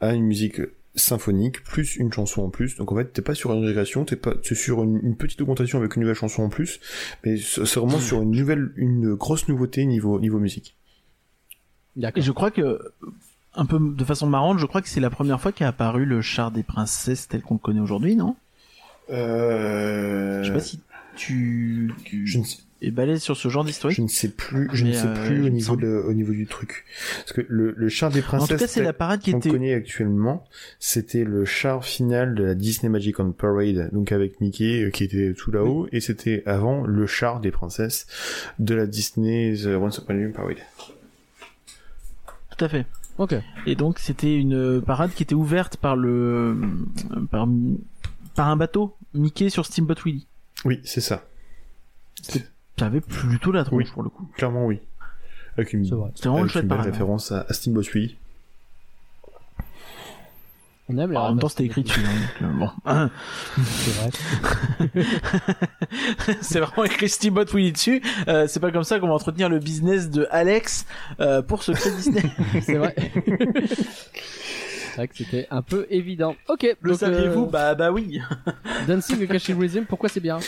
[0.00, 2.76] à une musique euh, symphonique plus une chanson en plus.
[2.76, 5.40] Donc en fait, t'es pas sur une régression, t'es pas, t'es sur une, une petite
[5.40, 6.80] augmentation avec une nouvelle chanson en plus,
[7.24, 10.76] mais c'est vraiment sur une nouvelle, une grosse nouveauté niveau niveau musique.
[11.96, 12.78] Et je crois que,
[13.54, 16.22] un peu de façon marrante, je crois que c'est la première fois qu'est apparu le
[16.22, 18.36] char des princesses tel qu'on le connaît aujourd'hui, non?
[19.10, 20.42] Euh...
[20.42, 20.80] Je sais pas si
[21.16, 23.96] tu, tu je ne sais, es balèze sur ce genre d'historique.
[23.96, 25.82] je ne sais plus, je Mais, ne sais euh, plus au niveau semble.
[25.82, 26.84] de, au niveau du truc,
[27.18, 29.38] parce que le, le char des En princesses tout cas, c'est la parade qui qu'on
[29.38, 29.50] était.
[29.50, 30.44] connaît actuellement,
[30.78, 35.04] c'était le char final de la Disney Magic on Parade, donc avec Mickey euh, qui
[35.04, 38.06] était tout là-haut, et c'était avant le char des princesses
[38.58, 40.56] de la Disney The Once Upon a Dream Parade.
[42.56, 42.86] Tout à fait.
[43.18, 43.34] Ok.
[43.66, 46.56] Et donc, c'était une parade qui était ouverte par le,
[47.30, 47.46] par,
[48.34, 50.26] par un bateau, Mickey sur Steamboat Willie.
[50.64, 51.24] Oui, c'est ça.
[52.82, 53.90] Ça avait plutôt la tronche Oui.
[53.94, 54.28] pour le coup.
[54.36, 54.80] Clairement, oui.
[55.56, 56.10] Avec une, C'est vrai.
[56.16, 58.16] C'était vraiment une avec belle référence à, à Steamboat Willie.
[60.88, 62.00] On aime les En même temps, c'était écrit dessus.
[62.04, 63.10] hein, euh, bon.
[63.64, 64.96] C'est vrai.
[66.40, 68.02] c'est vraiment écrit Steamboat Willie dessus.
[68.26, 70.84] Euh, c'est pas comme ça qu'on va entretenir le business de Alex
[71.20, 72.22] euh, pour Secret Disney.
[72.62, 72.96] C'est vrai.
[74.92, 76.36] C'est vrai que c'était un peu évident.
[76.48, 76.66] Ok.
[76.80, 78.20] Le donc, saviez-vous euh, Bah bah oui.
[78.86, 80.38] Dancing Catchy Rhythm, pourquoi c'est bien?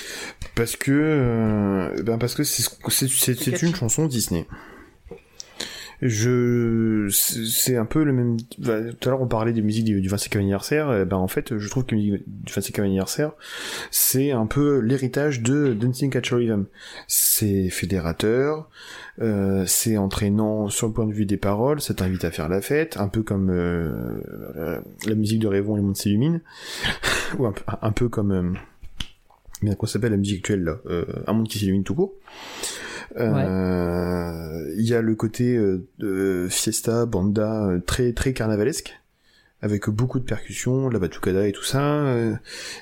[0.55, 4.47] Parce que, euh, ben parce que c'est ce- c'est c'est c'est une chanson Disney.
[6.07, 8.37] Je, c'est un peu le même.
[8.59, 10.93] bah, Tout à l'heure on parlait des musiques du, du 25e anniversaire.
[11.01, 13.33] eh Ben en fait, je trouve que musique du 25e anniversaire,
[13.91, 16.65] c'est un peu l'héritage de Dancing Catch a Rhythm.
[17.09, 18.69] C'est fédérateur,
[19.23, 22.61] euh, c'est entraînant sur le point de vue des paroles, ça t'invite à faire la
[22.61, 24.21] fête, un peu comme euh,
[24.57, 26.41] euh, la musique de Rêvons et le monde s'illumine,
[27.39, 28.53] ou un peu, un peu comme euh,
[29.63, 30.77] mais comment s'appelle la musique actuelle là?
[30.87, 32.13] Euh, Un monde qui s'illumine tout court.
[33.17, 38.99] Euh, Il y a le côté euh, fiesta, banda euh, très très carnavalesque
[39.63, 42.15] avec beaucoup de percussions, la batucada et tout ça.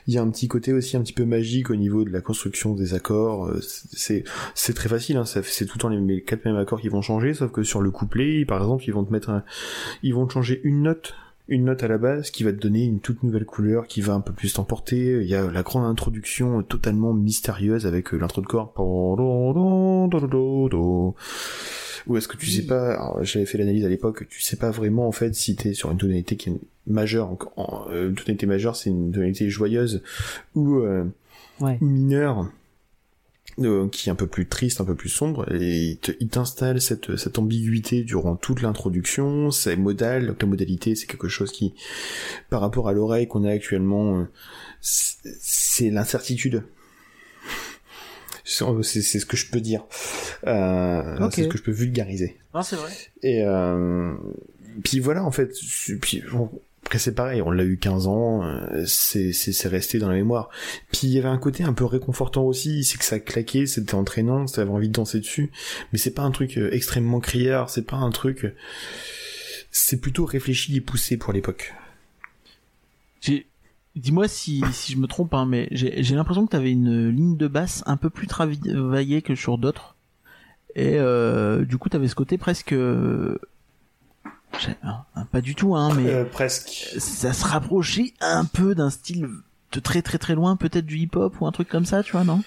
[0.09, 2.21] Il y a un petit côté aussi un petit peu magique au niveau de la
[2.21, 3.53] construction des accords.
[3.61, 4.25] C'est
[4.57, 7.35] c'est très facile, hein, c'est tout le temps les quatre mêmes accords qui vont changer,
[7.35, 9.45] sauf que sur le couplet, par exemple, ils vont te mettre un,
[10.03, 11.15] ils vont te changer une note
[11.49, 14.15] une note à la base qui va te donner une toute nouvelle couleur qui va
[14.15, 15.19] un peu plus t'emporter.
[15.23, 18.73] Il y a la grande introduction totalement mystérieuse avec euh, l'intro de corps.
[22.09, 25.07] Ou est-ce que tu sais pas, j'avais fait l'analyse à l'époque, tu sais pas vraiment
[25.07, 26.55] en fait si t'es sur une tonalité qui est
[26.89, 30.03] majeure, en, euh, une tonalité majeure c'est une tonalité joyeuse
[30.57, 31.05] ou, euh,
[31.61, 31.79] Ouais.
[31.81, 32.51] mineure.
[33.67, 37.17] Euh, qui est un peu plus triste, un peu plus sombre, et il t'installe cette,
[37.17, 41.75] cette ambiguïté durant toute l'introduction, c'est modal, donc la modalité c'est quelque chose qui,
[42.51, 44.25] par rapport à l'oreille qu'on a actuellement, euh,
[44.81, 46.65] c'est l'incertitude.
[48.45, 49.85] C'est ce que je peux dire.
[50.47, 51.31] Euh.
[51.31, 52.39] C'est ce que je peux vulgariser.
[52.55, 52.91] Non, c'est vrai.
[53.23, 54.13] Et euh,
[54.85, 55.55] puis voilà, en fait,
[56.01, 56.51] puis bon,
[56.85, 60.51] après c'est pareil, on l'a eu 15 ans, euh, c'est c'est resté dans la mémoire.
[60.91, 63.95] Puis il y avait un côté un peu réconfortant aussi, c'est que ça claquait, c'était
[63.95, 65.51] entraînant, t'avais envie de danser dessus,
[65.93, 68.53] mais c'est pas un truc euh, extrêmement criard, c'est pas un truc,
[69.71, 71.73] c'est plutôt réfléchi et poussé pour l'époque.
[73.95, 77.11] Dis-moi si, si je me trompe, hein, mais j'ai j'ai l'impression que tu avais une
[77.11, 79.97] ligne de basse un peu plus travaillée que sur d'autres.
[80.75, 82.75] Et euh, du coup, tu avais ce côté presque...
[84.61, 86.95] j'ai- hein, pas du tout, hein, mais Euh, presque.
[86.99, 89.27] ça se rapprochait un peu d'un style
[89.73, 92.25] de très très très loin, peut-être du hip-hop ou un truc comme ça, tu vois,
[92.25, 92.43] non?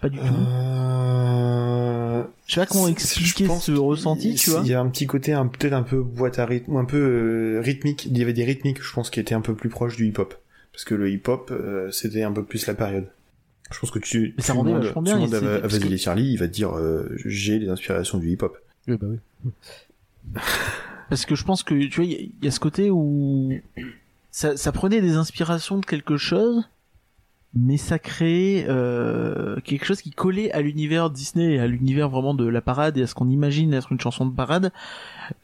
[0.00, 0.24] Pas du tout.
[0.24, 2.22] Euh...
[2.46, 4.60] Je sais pas comment expliquer je ce ressenti, tu vois?
[4.64, 6.84] Il y a un petit côté un- peut-être un peu boîte à rythme, ou un
[6.84, 8.06] peu euh, rythmique.
[8.06, 10.34] Il y avait des rythmiques, je pense, qui étaient un peu plus proches du hip-hop.
[10.72, 13.06] Parce que le hip-hop, euh, c'était un peu plus la période.
[13.70, 15.96] Je pense que tu, Mais ça tu rendait demandes, vachement tu bien, demandes à, que-
[15.96, 18.58] Charlie, il va te dire euh, j'ai les inspirations du hip-hop.
[18.88, 19.50] Oui, bah oui.
[21.12, 23.52] Parce que je pense que tu vois, il y, a- ce côté où
[24.30, 26.66] ça, ça prenait des inspirations de quelque chose,
[27.54, 32.46] mais ça créait euh, quelque chose qui collait à l'univers Disney à l'univers vraiment de
[32.46, 34.72] la parade et à ce qu'on imagine être une chanson de parade.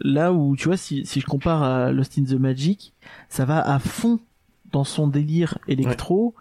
[0.00, 2.94] Là où tu vois, si, si je compare à Lost in the Magic,
[3.28, 4.20] ça va à fond
[4.72, 6.34] dans son délire électro.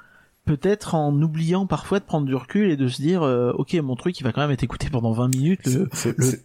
[0.47, 3.95] Peut-être en oubliant parfois de prendre du recul et de se dire, euh, ok, mon
[3.95, 5.65] truc, il va quand même être écouté pendant 20 minutes.
[5.65, 5.89] Le,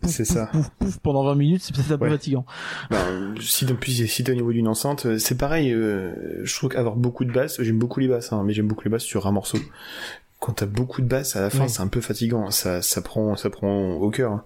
[0.03, 0.47] C'est ça.
[0.47, 2.45] Pouf, pouf, pendant 20 minutes, c'est peut-être un peu fatigant.
[2.91, 5.73] Ben, si depuis si au niveau d'une enceinte, euh, c'est pareil.
[5.73, 8.85] euh, je trouve qu'avoir beaucoup de basses, j'aime beaucoup les basses, hein, mais j'aime beaucoup
[8.85, 9.59] les basses sur un morceau.
[10.44, 12.51] Quand t'as beaucoup de basses à la fin, c'est un peu fatigant.
[12.51, 14.44] Ça, ça prend, ça prend au cœur.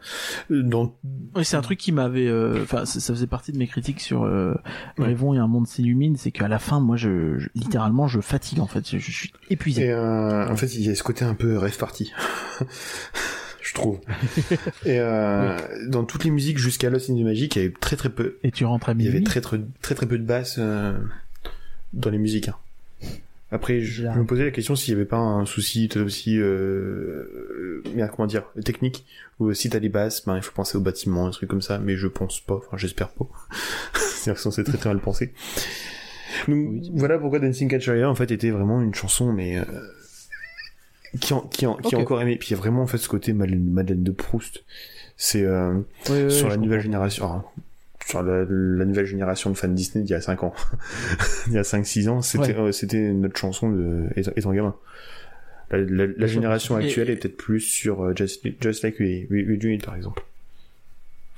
[0.50, 0.94] Dans
[1.34, 4.00] Oui, c'est un truc qui m'avait, euh, enfin, ça, ça faisait partie de mes critiques
[4.00, 4.54] sur euh,
[4.98, 5.06] Ouais.
[5.06, 8.60] Rêvons et un monde s'illumine, c'est qu'à la fin, moi, je, je- littéralement, je fatigue
[8.60, 9.86] en fait, je, je suis épuisé.
[9.86, 12.12] Et euh, en fait, il y a ce côté un peu rêve party.
[13.62, 13.98] je trouve.
[14.84, 15.56] Et euh,
[15.88, 18.36] dans toutes les musiques jusqu'à Lost in the Magic, il y avait très très peu.
[18.42, 20.92] Et tu rentres à Il y avait très très très très peu de basses euh,
[21.94, 22.48] dans les musiques.
[22.48, 22.54] hein.
[23.52, 24.14] Après, je, Là.
[24.16, 28.26] me posais la question s'il y avait pas un souci aussi, euh, euh, merde, comment
[28.26, 29.06] dire, technique,
[29.38, 31.78] ou si t'as les basses, ben il faut penser au bâtiment, un truc comme ça,
[31.78, 33.26] mais je pense pas, enfin j'espère pas.
[33.94, 35.32] C'est-à-dire que c'est très très mal pensé.
[36.48, 36.90] Donc Oui.
[36.94, 39.64] voilà pourquoi Dancing Catch en fait était vraiment une chanson, mais euh,
[41.20, 42.36] qui en, qui en, qui encore aimé.
[42.36, 44.64] Puis il y a vraiment en fait ce côté Madeleine, Madeleine de Proust.
[45.16, 45.80] C'est euh,
[46.28, 47.42] sur la nouvelle génération,
[48.06, 50.54] sur la, la nouvelle génération de fans Disney d'il y a 5 ans,
[51.48, 54.74] il y a 5-6 ans, c'était euh, c'était notre chanson de étant, étant gamin.
[55.70, 59.26] La, la- la génération Et- actuelle est peut-être plus sur euh, Just, Just Like We,
[59.30, 60.22] We, We Do It, par exemple.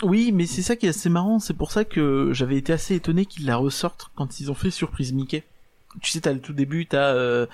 [0.03, 2.95] Oui, mais c'est ça qui est assez marrant, c'est pour ça que j'avais été assez
[2.95, 5.43] étonné qu'ils la ressortent quand ils ont fait Surprise Mickey.
[6.03, 7.47] Tu sais, t'as le tout début, t'as, euh,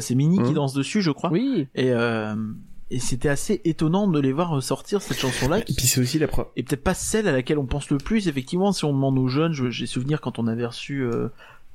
[0.00, 0.54] c'est Minnie qui Mhm.
[0.54, 1.30] danse dessus, je crois.
[1.32, 1.66] Oui.
[1.74, 2.34] Et, euh,
[2.90, 5.58] et c'était assez étonnant de les voir ressortir cette chanson-là.
[5.58, 6.44] Et puis c'est aussi la pro...
[6.56, 9.28] et peut-être pas celle à laquelle on pense le plus effectivement si on demande aux
[9.28, 11.28] jeunes je- j'ai souvenir quand on avait reçu euh,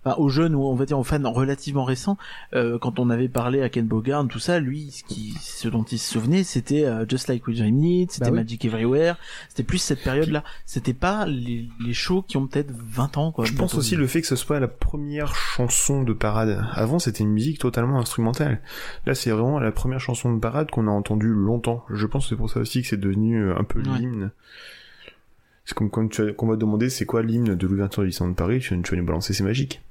[0.06, 2.18] enfin, aux jeunes ou on va dire aux fans relativement récents
[2.54, 5.84] euh, quand on avait parlé à Ken Bogard tout ça lui ce qui ce dont
[5.84, 8.38] il se souvenait c'était euh, Just Like We Dreamed It c'était Bah oui.
[8.38, 9.16] Magic Everywhere
[9.50, 13.32] c'était plus cette période là c'était pas les, les shows qui ont peut-être 20 ans
[13.32, 16.64] quoi Je pense aussi le fait que ce soit la première chanson de parade.
[16.74, 18.62] Avant, c'était une musique totalement instrumentale.
[19.06, 21.84] Là, c'est vraiment la première chanson de parade qu'on a entendue longtemps.
[21.90, 24.00] Je pense que c'est pour ça aussi que c'est devenu euh, un peu Ouais.
[24.00, 24.32] l'hymne.
[25.66, 28.36] C'est comme quand tu qu'on va demander c'est quoi l'hymne de l'ouverture du Disneyland de
[28.38, 29.82] Paris, tu, tu vas nous balancer c'est magique.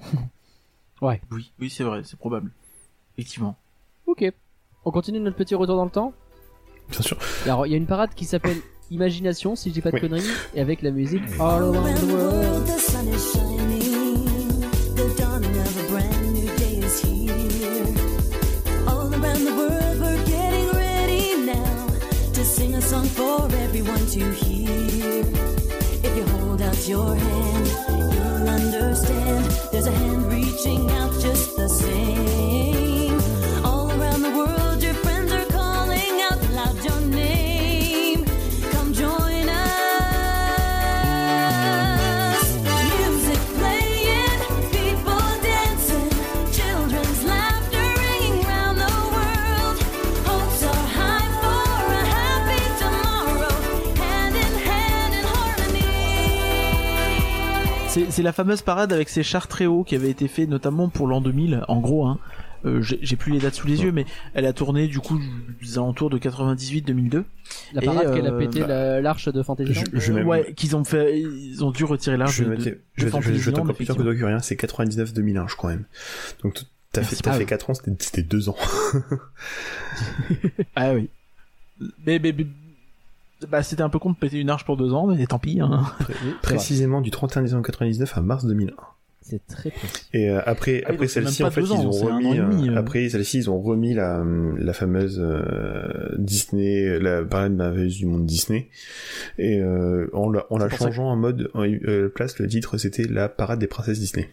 [1.02, 1.16] oui
[1.60, 2.50] oui c'est vrai c'est probable
[3.16, 3.56] effectivement
[4.06, 4.24] Ok.
[4.86, 6.14] On continue notre petit retour dans le temps.
[6.90, 7.18] Bien sûr.
[7.44, 8.56] Alors, il y a une parade qui s'appelle
[8.90, 10.00] Imagination, si je dis pas de Oui.
[10.00, 12.32] conneries, et avec la musique All All Around the World.
[12.32, 14.60] world, the sun is shining.
[14.96, 17.86] The dawning of a brand new day is here.
[18.88, 21.86] All around the world, we're getting ready now
[22.32, 25.20] to sing a song for everyone to hear.
[26.02, 27.57] If you hold out your hand.
[29.78, 31.17] There's a hand reaching out
[58.06, 60.88] C'est c'est la fameuse parade avec ces chars très hauts qui avait été fait notamment
[60.88, 62.06] pour l'an 2000, en gros.
[62.06, 62.18] Hein.
[62.64, 64.04] Euh, J'ai j'ai plus les dates sous les yeux, mais
[64.34, 65.20] elle a tourné du coup
[65.62, 67.22] aux alentours de 98-2002.
[67.72, 69.84] La Et, parade qu'elle a euh, pété bah, la- l'arche de Fantasyland.
[69.92, 72.54] Je- je- Euh, Ouais, qu'ils ont fait, ils ont dû retirer l'arche je de, de,
[72.54, 74.04] mettre- de je vais- je je Fantasyland, encore plus sûr que effectivement.
[74.04, 75.84] toi que rien, c'est 99-2001, je crois même.
[76.42, 76.54] Donc
[76.92, 77.16] t'as Merci.
[77.16, 77.46] fait, t'as Ah fait oui.
[77.46, 78.56] 4 ans, c'était- c'était 2 ans.
[80.74, 81.08] Ah oui.
[82.06, 82.46] Mais, mais, mais-
[83.48, 85.60] bah, c'était un peu con de péter une arche pour deux ans, mais tant pis.
[85.60, 85.82] Hein.
[86.42, 88.72] Précisément du 31 décembre 99 à mars 2001.
[89.20, 90.06] C'est très précis.
[90.14, 92.34] Et euh, après, Ah après celle-ci, en fait, ils ans, ont remis.
[92.34, 92.78] demi, euh, euh.
[92.78, 94.24] Après celle-ci, ils ont remis la,
[94.56, 98.68] la fameuse euh, Disney, la parade merveilleuse du monde Disney,
[99.36, 103.58] et euh, en la, en changeant en mode euh, place, le titre c'était la parade
[103.58, 104.30] des princesses Disney.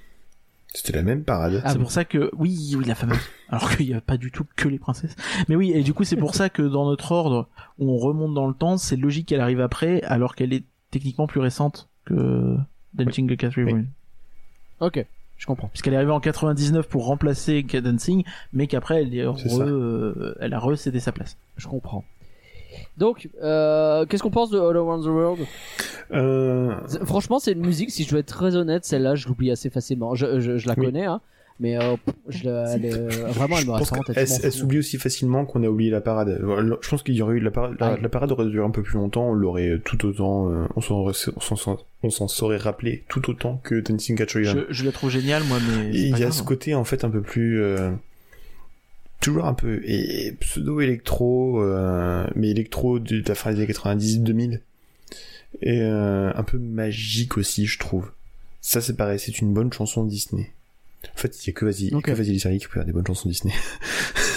[0.75, 1.61] C'était la même parade.
[1.63, 3.17] Ah c'est pour ça que, oui, oui, la fameuse.
[3.49, 5.15] Alors qu'il n'y a pas du tout que les princesses.
[5.49, 7.47] Mais oui, et du coup, c'est pour ça que dans notre ordre,
[7.79, 11.27] où on remonte dans le temps, c'est logique qu'elle arrive après, alors qu'elle est techniquement
[11.27, 12.55] plus récente que
[12.93, 13.49] Dancing the Cat.
[14.81, 15.05] Ok,
[15.37, 15.69] je comprends.
[15.69, 19.37] Puisqu'elle est arrivée en 99 pour remplacer Dancing, mais qu'après, elle, est re-
[19.69, 21.37] euh, elle a recédé sa place.
[21.57, 22.03] Je comprends.
[22.97, 25.39] Donc, euh, qu'est-ce qu'on pense de All Around the World?
[26.13, 29.69] Euh, Franchement, c'est une musique, si je dois être très honnête, celle-là, je l'oublie assez
[29.69, 30.15] facilement.
[30.15, 30.85] Je, je, je la Oui.
[30.85, 31.21] connais, hein.
[31.61, 34.17] Mais euh, pff, je la- elle est- euh, vraiment, elle me Je reste en tête.
[34.17, 34.57] elle fous.
[34.57, 36.37] s'oublie aussi facilement qu'on a oublié la parade.
[36.81, 37.99] Je pense qu'il y aurait eu la parade, la, Ouais.
[38.01, 41.05] la parade aurait duré un peu plus longtemps, on l'aurait tout autant, euh, on s'en,
[42.03, 44.37] on s'en, serait rappelé tout autant que Dancing Catch.
[44.37, 45.91] Je, je la trouve géniale, moi, mais.
[45.93, 46.31] Il y a grave.
[46.31, 47.89] ce côté en fait un peu plus euh,
[49.25, 54.19] toujours un peu et, pseudo électro euh, mais électro de la fin des années 90
[54.19, 54.61] 2000
[55.61, 58.11] et euh, un peu magique aussi je trouve
[58.61, 60.51] ça c'est pareil c'est une bonne chanson Disney
[61.05, 62.05] en fait il y a que Vasily Ok.
[62.05, 63.53] que Vasily Charlie qui peut faire des bonnes chansons Disney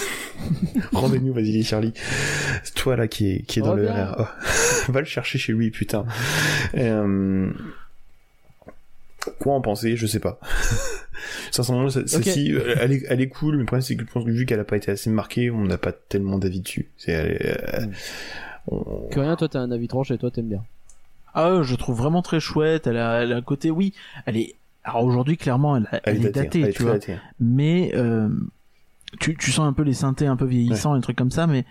[0.93, 1.93] rendez-nous Vasily Charlie
[2.65, 3.87] c'est toi là qui est qui est dans le.
[3.91, 4.27] RR Oh.
[4.93, 6.07] va le chercher chez lui putain
[6.77, 7.51] euh...
[9.39, 10.41] Quoi en penser Je sais pas.
[11.51, 14.11] Sincèrement, ce- celle-ci, euh, elle, est, elle est cool, mais le problème c'est que je
[14.13, 16.89] pense que vu qu'elle a pas été assez marquée, on n'a pas tellement d'avis dessus.
[16.97, 17.93] C'est, elle est, euh, Mm.
[18.69, 20.65] on- Que rien, toi t'as un avis tranché et toi t'aimes bien.
[21.35, 22.87] Ah, ouais, je trouve vraiment très chouette.
[22.87, 23.93] Elle a, elle a un côté, oui,
[24.27, 24.55] elle est.
[24.85, 26.93] Alors aujourd'hui, clairement, elle, a- elle elle est datée, elle est tu très vois.
[26.95, 27.17] datée.
[27.39, 28.29] Mais euh,
[29.21, 31.47] tu, tu sens un peu les synthés un peu vieillissants, et des trucs comme ça,
[31.47, 31.65] mais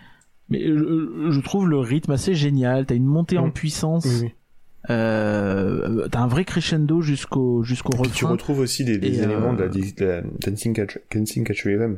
[0.48, 2.86] mais euh, je trouve le rythme assez génial.
[2.86, 3.52] T'as une montée en Mhm.
[3.52, 4.04] puissance.
[4.06, 4.30] Oui, oui.
[4.90, 8.30] Euh, t'as un vrai crescendo jusqu'au jusqu'au puis tu refrain.
[8.32, 11.96] retrouves aussi des, des éléments de la, euh, de la Dancing Catch, Dancing Catch Rhythm.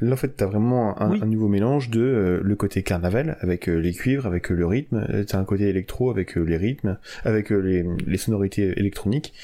[0.00, 1.20] Là, en fait, t'as vraiment un, Oui.
[1.22, 4.66] un nouveau mélange de euh, le côté carnaval avec euh, les cuivres, avec euh, le
[4.66, 5.06] rythme.
[5.26, 9.34] T'as un côté électro avec les rythmes, avec les, les sonorités électroniques.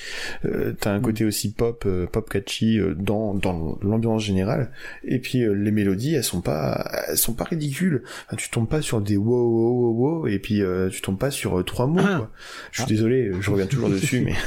[0.45, 4.71] Euh, t'as un côté aussi pop, pop catchy dans dans l'ambiance générale.
[5.05, 8.03] Et puis euh, les mélodies, elles sont pas, elles sont pas ridicules.
[8.27, 11.19] Enfin, tu tombes pas sur des wow wow wow wow et puis euh, tu tombes
[11.19, 12.01] pas sur trois mots.
[12.03, 12.17] Ah.
[12.19, 12.31] Quoi.
[12.73, 14.35] Je suis désolé, je reviens toujours dessus, mais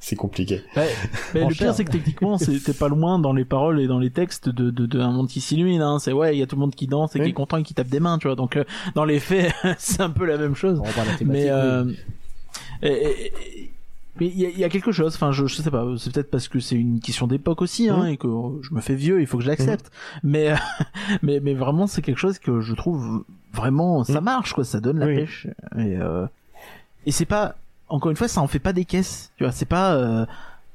[0.00, 0.62] c'est compliqué.
[1.34, 3.86] Mais En le pire, c'est que techniquement, c'est- t'es pas loin dans les paroles et
[3.86, 5.82] dans les textes de, de, de un monde qui s'illumine.
[5.82, 5.98] Hein.
[5.98, 7.26] C'est ouais, il y a tout le monde qui danse et Oui.
[7.26, 8.36] qui est content et qui tape des mains, tu vois.
[8.36, 8.64] Donc, euh,
[8.94, 10.80] dans les faits, c'est un peu la même chose.
[10.80, 11.48] On mais oui.
[11.50, 11.84] euh,
[12.82, 13.70] et- et- et-
[14.20, 15.14] mais il y, y a quelque chose.
[15.14, 15.84] Enfin, je, je sais pas.
[15.98, 18.28] C'est peut-être parce que c'est une question d'époque aussi, hein, et que
[18.62, 19.20] je me fais vieux.
[19.20, 19.90] Il faut que je l'accepte.
[20.22, 20.54] Mais,
[21.22, 24.24] mais mais vraiment, c'est quelque chose que je trouve vraiment ça Mhm.
[24.24, 24.64] marche quoi.
[24.64, 25.16] Ça donne la Oui.
[25.16, 25.46] pêche.
[25.76, 26.26] Et euh,
[27.06, 27.56] et c'est pas
[27.88, 29.32] encore une fois, ça en fait pas des caisses.
[29.36, 30.26] Tu vois, c'est pas euh,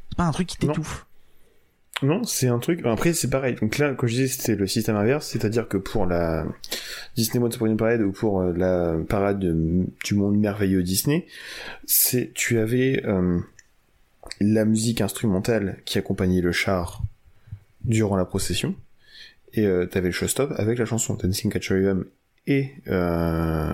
[0.09, 1.04] c'est pas un truc qui t'étouffe.
[2.01, 2.81] Non, c'est un truc.
[2.85, 3.55] Après, c'est pareil.
[3.55, 6.45] Donc là, comme je disais, c'était le système inverse, c'est-à-dire que pour la
[7.15, 11.25] Disney Upon a Parade ou pour euh, la parade de- du monde merveilleux Disney,
[11.85, 13.39] c'est tu avais euh,
[14.41, 17.01] la musique instrumentale qui accompagnait le char
[17.85, 18.75] durant la procession,
[19.53, 22.03] et euh, t'avais le showstop avec la chanson Dancing Catch Rhythm
[22.47, 23.71] et euh,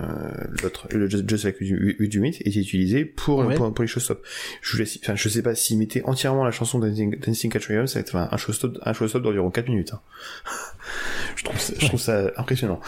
[0.62, 3.54] l'autre, le Just, Like You You Do It, était utilisé pour, Ouais.
[3.54, 4.22] pour, pour les showstops.
[4.62, 7.74] Je, laisse- enfin, je sais pas s'ils mettaient entièrement la chanson Dancing, Dancing Catch ça
[7.74, 9.92] va être un- showstop, un showstop d'environ 4 minutes.
[9.92, 10.00] hein.
[11.36, 12.80] je, trouve ça, je trouve ça impressionnant.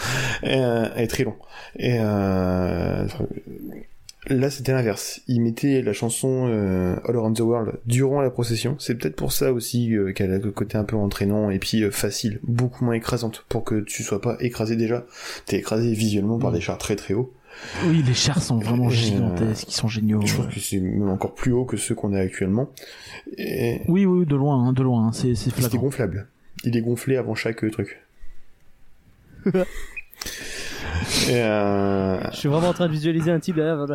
[0.43, 1.37] Et, euh, et très long.
[1.79, 3.07] Et euh,
[4.29, 5.21] Là, c'était l'inverse.
[5.29, 8.77] Ils mettaient la chanson euh, All Around the World durant la procession.
[8.79, 11.83] C'est peut-être pour ça aussi euh, qu'elle a le côté un peu entraînant et puis
[11.83, 15.05] euh, facile, beaucoup moins écrasante, pour que tu sois pas écrasé déjà.
[15.47, 16.55] T'es écrasé visuellement par Mm.
[16.55, 17.33] des chars très très hauts.
[17.87, 20.21] Oui, les chars sont vraiment gigantesques, ils sont géniaux.
[20.25, 22.71] Je trouve que c'est même encore plus haut que ceux qu'on a actuellement.
[23.39, 26.27] Et Oui, oui, de loin, hein, de loin, hein, c'est c'est gonflable.
[26.65, 28.01] Il est gonflé avant chaque truc.
[31.29, 32.31] et euh...
[32.31, 33.87] Je suis vraiment en train de visualiser un type derrière.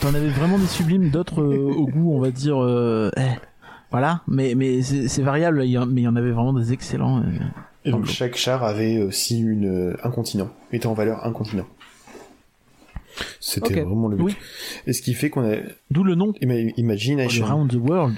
[0.00, 2.62] T'en avais vraiment des sublimes, d'autres euh, au goût, on va dire.
[2.62, 3.22] euh, eh,
[3.90, 6.72] voilà, mais mais c'est variable, il y en- mais il y en avait vraiment des
[6.72, 7.22] excellents.
[7.84, 11.66] Et donc chaque char avait aussi une, un continent, était en valeur un continent.
[13.40, 14.22] C'était vraiment le but.
[14.24, 14.36] Oui.
[14.86, 15.56] Et ce qui fait qu'on a
[15.90, 17.46] D'où le nom, Ima- Imagination.
[17.46, 18.14] Around the World,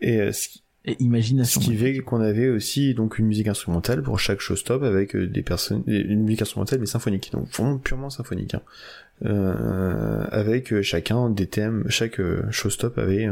[0.00, 1.60] Et ce qui, et ce Imagination.
[1.60, 5.42] qui fait qu'on avait aussi donc une musique instrumentale pour chaque showstop avec euh, des
[5.42, 8.54] personnes, une musique instrumentale mais symphonique, donc vraiment purement symphonique.
[8.54, 8.62] Hein.
[9.24, 13.28] Euh, avec euh, chacun des thèmes, chaque euh, showstop avait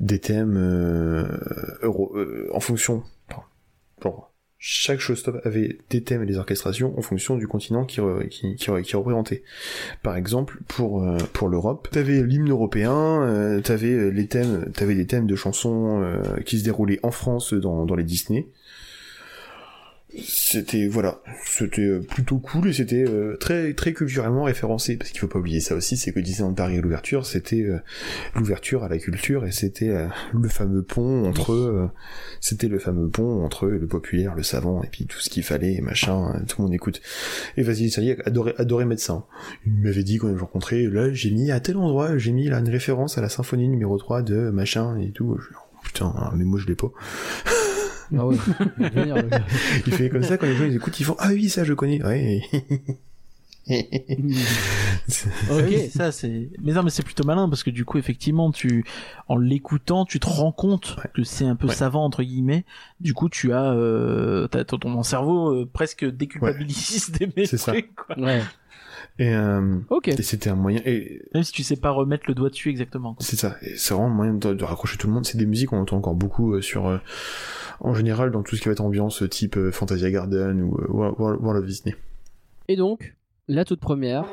[0.00, 1.24] des thèmes euh,
[1.82, 3.02] euro- euh, en fonction.
[4.64, 9.42] Chaque showstop avait des thèmes et des orchestrations en fonction du continent qui, qui, représentait.
[10.04, 14.94] Par exemple, pour euh, pour l'Europe, t'avais l'hymne européen, euh, t'avais euh, les thèmes, t'avais
[14.94, 16.06] des thèmes de chansons
[16.46, 18.46] qui se déroulaient en France dans dans les Disney.
[20.18, 25.20] C'était voilà, c'était euh, plutôt cool et c'était euh, très très culturellement référencé parce qu'il
[25.20, 27.78] faut pas oublier ça aussi, c'est que Disneyland Paris à l'ouverture, c'était euh,
[28.34, 31.88] l'ouverture à la culture et c'était euh, le fameux pont entre euh,
[32.40, 35.80] c'était le fameux pont entre le populaire, le savant et puis tout ce qu'il fallait,
[35.80, 37.00] machin, euh, tout le monde écoute.
[37.56, 39.14] Et Vasily Salier adorait adorait ça.
[39.14, 39.24] hein.
[39.64, 42.58] Il m'avait dit quand je rencontrais, là j'ai mis à tel endroit, j'ai mis là
[42.58, 45.38] une référence à la symphonie numéro 3 de machin et tout.
[45.40, 46.90] Je- oh, putain, mais moi je l'ai pas.
[48.16, 48.36] Ah oui.
[49.86, 51.72] Il fait comme ça quand les gens ils écoutent, ils font ah oui ça je
[51.74, 52.02] connais.
[52.04, 52.42] Ouais.
[53.70, 53.76] ok.
[55.94, 56.50] Ça c'est.
[56.60, 58.84] Mais non, mais c'est plutôt malin parce que du coup, effectivement, tu,
[59.28, 61.10] en l'écoutant, tu te rends compte Ouais.
[61.14, 61.74] que c'est un peu Ouais.
[61.74, 62.64] savant entre guillemets.
[63.00, 67.72] Du coup, tu as, euh, t'as- ton, ton cerveau euh, presque déculpabilise des C'est ça.
[67.72, 68.16] méfaits, quoi.
[69.18, 70.80] Et, euh, et c'était un moyen.
[70.86, 73.14] Et Même si tu sais pas remettre le doigt dessus exactement.
[73.20, 73.56] c'est ça.
[73.62, 75.26] Et c'est vraiment un moyen de, de raccrocher tout le monde.
[75.26, 76.86] C'est des musiques qu'on entend encore beaucoup euh, sur.
[76.88, 76.98] euh,
[77.80, 80.86] en général, dans tout ce qui va être ambiance type euh, Fantasia Garden ou euh,
[80.88, 81.94] World, World- World of Disney.
[82.68, 83.14] Et donc,
[83.48, 84.24] la toute première.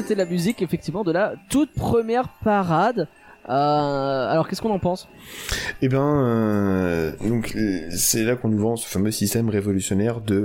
[0.00, 3.08] C'était la musique effectivement de la toute première parade.
[3.48, 3.52] Euh,
[4.30, 5.08] alors qu'est-ce qu'on en pense?
[5.82, 10.36] Eh ben, euh, donc euh, c'est là qu'on nous vend ce fameux système révolutionnaire de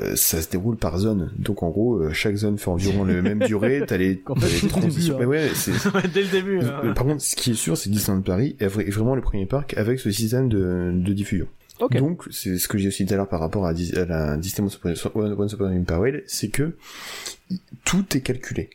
[0.00, 1.30] euh, ça se déroule par zone.
[1.38, 3.84] Donc en gros, chaque zone fait environ la même durée.
[3.86, 5.14] T'as les, les c'est le début, transitions.
[5.16, 5.18] hein.
[5.20, 5.72] Mais ouais, c'est
[6.14, 6.60] Dès le début.
[6.60, 6.92] hein.
[6.94, 9.22] Par contre, ce qui est sûr, c'est que Disneyland Paris est vra- est vraiment le
[9.22, 11.46] premier parc avec ce système de, de diffusion.
[11.82, 11.96] Ok.
[11.96, 14.64] Donc, c'est ce que j'ai aussi tout à l'heure par rapport à, à la Disney
[14.64, 16.76] Once Upon a Parade, c'est que
[17.84, 18.70] tout est calculé.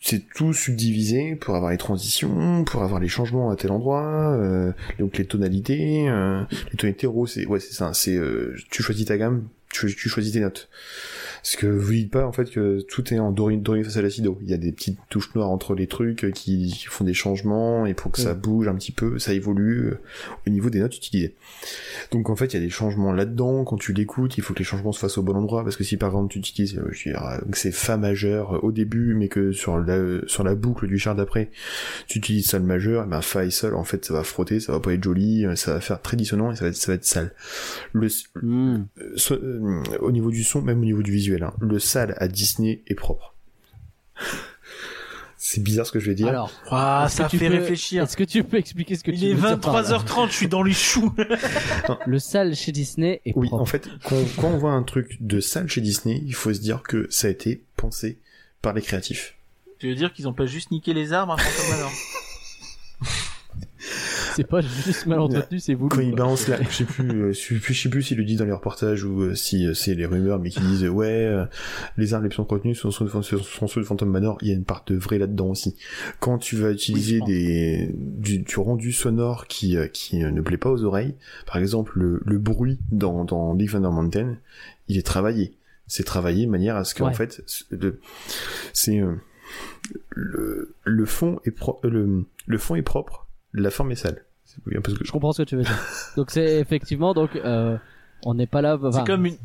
[0.00, 4.72] C'est tout subdivisé pour avoir les transitions, pour avoir les changements à tel endroit, euh,
[4.98, 9.18] donc les tonalités, euh, les tonalités roses, c'est ouais ça, c'est euh, tu choisis ta
[9.18, 10.68] gamme, tu, tu choisis tes notes.
[11.46, 14.36] Parce que vous dites pas en fait que tout est en doré, face à l'acido.
[14.42, 17.86] Il y a des petites touches noires entre les trucs qui, qui font des changements
[17.86, 19.98] et pour que ça bouge un petit peu, ça évolue euh,
[20.44, 21.36] au niveau des notes utilisées.
[22.10, 23.62] Donc en fait, il y a des changements là-dedans.
[23.62, 25.84] Quand tu l'écoutes, il faut que les changements se fassent au bon endroit parce que
[25.84, 28.72] si par exemple tu utilises, euh, je veux dire, euh, que c'est fa majeur au
[28.72, 31.50] début, mais que sur la sur la boucle du char d'après,
[32.08, 34.72] tu utilises sol majeur, eh ben fa et sol, en fait, ça va frotter, ça
[34.72, 36.96] va pas être joli, ça va faire très dissonant et ça va être ça va
[36.96, 37.32] être sale.
[37.92, 42.14] Le so- euh, au niveau du son, même au niveau du visuel, hein, le sale
[42.18, 43.34] à Disney est propre.
[45.38, 46.26] C'est bizarre ce que je vais dire.
[46.28, 46.50] Alors,
[47.06, 48.02] est-ce ça fait peux- réfléchir.
[48.02, 50.28] Est-ce que tu peux expliquer ce que Il tu est veux dire par là 23h30,
[50.28, 51.14] je suis dans les choux.
[52.06, 53.62] Le sale chez Disney est oui, propre.
[53.62, 56.58] en fait, quand, quand on voit un truc de sale chez Disney, il faut se
[56.58, 58.18] dire que ça a été pensé
[58.60, 59.36] par les créatifs.
[59.78, 61.92] Tu veux dire qu'ils ont pas juste niqué les arbres à Phantom Manor
[64.36, 65.88] C'est pas juste mal entretenu, c'est vous.
[65.88, 68.18] Quand ils balancent la, je sais plus, euh, je sais plus, je sais plus s'ils
[68.18, 70.84] le disent dans les reportages ou euh, si euh, c'est les rumeurs, mais qui disent
[70.88, 71.34] ouais,
[71.96, 73.10] les arbres les plus entretenus sont ceux, de-
[73.42, 74.38] sont ceux de Phantom Manor.
[74.42, 75.76] Il y a une part de vrai là-dedans aussi.
[76.20, 80.84] Quand tu vas utiliser des du, du rendu sonore qui qui ne plaît pas aux
[80.84, 81.14] oreilles,
[81.46, 84.36] par exemple le, le bruit dans dans Big Thunder Mountain,
[84.88, 85.54] il est travaillé.
[85.88, 87.10] C'est travaillé de manière à ce que Ouais.
[87.10, 87.42] en fait
[88.72, 89.00] c'est
[90.10, 93.25] le le fond est pro- le le fond est propre,
[93.56, 94.22] la forme est sale.
[94.44, 95.78] C'est un peu ce que Je comprends ce que tu veux dire.
[96.16, 97.76] Donc c'est effectivement donc euh,
[98.24, 98.76] on n'est pas là.
[98.76, 99.36] enfin, C'est comme une.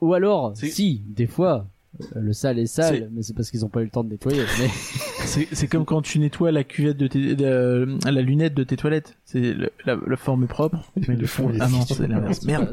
[0.00, 1.66] Ou alors, si des fois
[2.00, 4.10] euh, le sale est sale, mais c'est parce qu'ils ont pas eu le temps de
[4.10, 4.42] nettoyer.
[4.60, 8.76] Mais C'est comme quand tu nettoies la cuvette de tes, de- la lunette de tes
[8.76, 9.16] toilettes.
[9.24, 10.78] C'est le- la, la forme est propre.
[11.08, 12.44] Mais le fond, est ah non, c'est l'inverse.
[12.44, 12.70] Merde.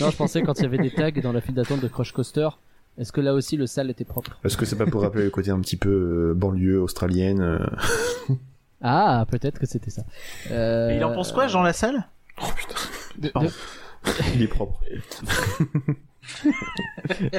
[0.00, 2.12] non, je pensais quand il y avait des tags dans la file d'attente de Crush
[2.12, 2.48] Coaster.
[2.96, 4.38] Est-ce que là aussi le sale était propre?
[4.44, 8.34] Est-ce que c'est pas pour rappeler le côté un petit peu euh, banlieue australienne euh,
[8.82, 10.02] Ah, peut-être que c'était ça.
[10.50, 10.90] Euh...
[10.90, 12.06] Et il en pense quoi, Jean Lassalle?
[12.42, 12.74] Oh putain,
[13.18, 13.48] de- Pardon.
[13.48, 14.80] de- il est propre.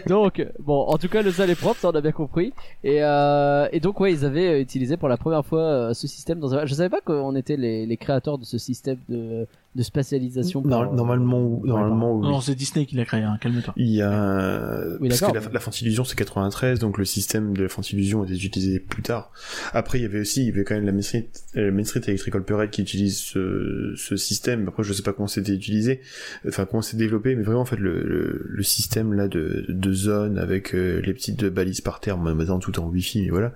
[0.07, 2.53] donc, bon, en tout cas, le salle est propre, ça on a bien compris.
[2.84, 6.40] Et, euh, et donc, ouais, ils avaient utilisé pour la première fois euh, ce système
[6.40, 6.66] dans un...
[6.66, 10.61] Je savais pas qu'on était les, les créateurs de ce système de, de spatialisation.
[10.61, 12.27] par- Nor- Normalement, ou- normalement, oui.
[12.27, 13.73] Non, c'est Disney qui l'a créé, hein, calme-toi.
[13.77, 17.64] Il y a Oui, parce que la, la Fantillusion c'est 93 donc le système de
[17.64, 19.31] la Fantillusion a été utilisé plus tard.
[19.73, 21.27] Après il y avait aussi il y avait quand même la Main Street,
[21.57, 24.68] euh, Main Street Electrical Parade qui utilise ce, ce système.
[24.68, 26.02] Après je sais pas comment c'était utilisé,
[26.47, 29.93] enfin comment c'est développé, mais vraiment en fait le, le, le système là de, de
[29.93, 33.53] zone avec euh, les petites balises par terre, maintenant tout en wifi mais voilà.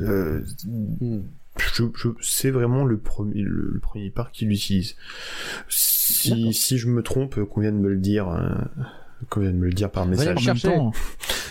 [0.00, 0.40] Euh,
[1.00, 1.20] Hmm.
[1.74, 4.96] Je, je, c'est vraiment le premier, le, le premier parc qui l'utilise.
[5.68, 8.26] Si, si je me trompe, qu'on vient de me le dire,
[9.30, 10.26] qu'on vient de me le dire par message.
[10.26, 10.68] le En même chercher.
[10.68, 10.92] temps,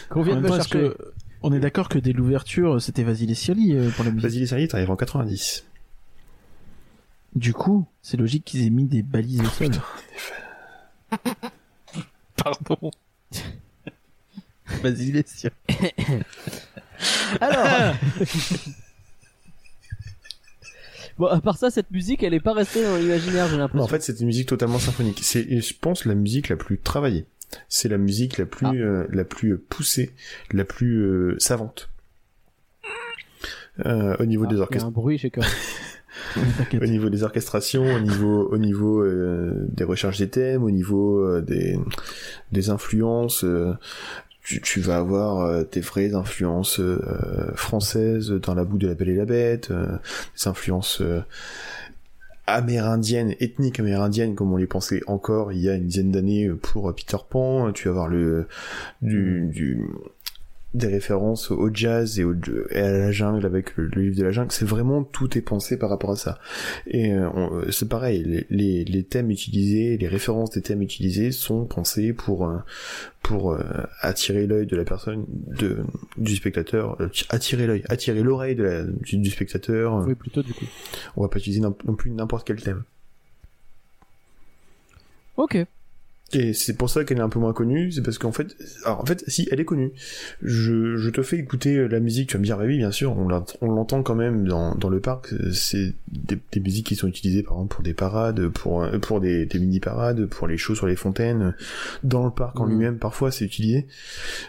[0.09, 0.95] Qu'on en vient de même me temps, est-ce chercher.
[0.95, 1.11] que
[1.41, 4.29] on est d'accord que dès l'ouverture, c'était Vasily Siali euh, pour la musique?
[4.29, 5.65] Vas-y, les séries, t'arrives en 90.
[7.35, 9.71] Du coup, c'est logique qu'ils aient mis des balises au sol.
[12.37, 12.91] Pardon.
[14.81, 15.23] Vasily.
[17.41, 17.95] Alors.
[21.17, 23.83] bon, à part ça, cette musique, elle est pas restée dans l'imaginaire, j'ai l'impression.
[23.83, 25.19] en fait, c'est une musique totalement symphonique.
[25.21, 27.25] C'est, je pense, la musique la plus travaillée.
[27.69, 28.73] C'est la musique la plus, Ah.
[28.73, 30.11] euh, la plus poussée,
[30.51, 31.89] la plus euh, savante.
[33.85, 35.31] Euh, au niveau Ah, des il y a orchestres, un bruit chez
[36.81, 41.19] au niveau des orchestrations, au niveau, au niveau euh, des recherches des thèmes, au niveau
[41.19, 41.77] euh, des,
[42.53, 43.43] des influences.
[43.43, 43.73] euh,
[44.45, 46.99] tu, vas avoir euh, des vraies influences euh,
[47.55, 49.97] françaises dans la boue de la Belle et la Bête, euh,
[50.37, 51.01] des influences
[52.45, 56.93] amérindiennes, ethniques amérindiennes, comme on les pensait encore il y a une dizaine d'années pour
[56.93, 57.71] Peter Pan.
[57.71, 58.47] Tu vas avoir le
[59.01, 59.81] du, du
[60.75, 62.33] des références au jazz et, au,
[62.71, 64.51] et à la jungle avec le, le livre de la jungle.
[64.51, 66.39] C'est vraiment tout est pensé par rapport à ça.
[66.87, 71.31] Et euh, euh, c'est pareil, les, les, les thèmes utilisés, les références des thèmes utilisés
[71.31, 72.57] sont pensés pour euh,
[73.23, 73.63] pour euh,
[74.01, 75.79] attirer l'œil de la personne, de
[76.17, 80.05] du spectateur, euh, attirer l'œil, attirer l'oreille de la du, du spectateur.
[80.05, 80.65] Oui, plutôt du coup.
[81.15, 82.83] On va pas utiliser non, non plus n'importe quel thème.
[85.37, 85.57] Ok.
[86.33, 88.99] Et c'est pour ça qu'elle est un peu moins connue, c'est parce qu'en fait, alors
[88.99, 89.91] en fait, si elle est connue,
[90.41, 92.91] je, je te fais écouter euh, la musique, tu vas me dire, bah oui, bien
[92.91, 96.87] sûr, on l'ent- on l'entend quand même dans, dans le parc, c'est des, des musiques
[96.87, 100.47] qui sont utilisées par exemple pour des parades, pour, euh, pour des, des mini-parades, pour
[100.47, 101.53] les shows sur les fontaines,
[102.03, 102.71] dans le parc en Mhm.
[102.71, 103.85] lui-même, parfois c'est utilisé,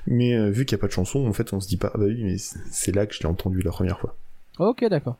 [0.07, 1.91] mais euh, vu qu'il n'y a pas de chanson, en fait, on se dit pas,
[1.95, 2.37] ah bah oui, mais
[2.71, 4.17] c'est là que je l'ai entendu la première fois.
[4.59, 5.19] Ok, d'accord.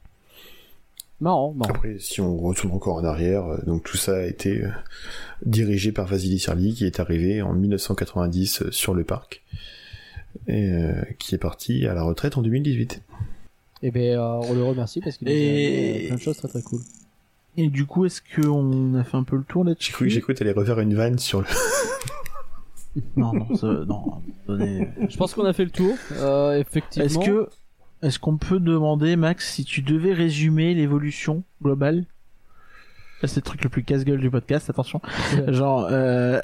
[1.21, 1.71] Marrant, marrant.
[1.75, 4.69] Après, si on retourne encore en arrière, euh, donc tout ça a été euh,
[5.47, 9.43] dirigé par Vasily Sirli, qui est arrivé en 1990 euh, sur le parc,
[10.47, 13.01] et euh, qui est parti à la retraite en 2018.
[13.83, 16.49] Et ben, euh, on le remercie parce qu'il a Et- fait plein de choses très
[16.49, 16.81] très cool.
[17.59, 20.21] Et du coup, est-ce qu'on a fait un peu le tour J'ai là-dessus cru, j'ai
[20.21, 21.47] cru t'allais refaire une vanne sur le...
[23.17, 24.23] Non, non, ça- non.
[24.47, 25.95] donnez- Je pense qu'on a fait le tour.
[26.13, 27.05] Euh, effectivement.
[27.07, 27.49] Est-ce que,
[28.03, 32.05] est-ce qu'on peut demander, Max, si tu devais résumer l'évolution globale?
[33.25, 35.01] C'est le truc le plus casse-gueule du podcast, attention.
[35.49, 36.41] Genre, euh,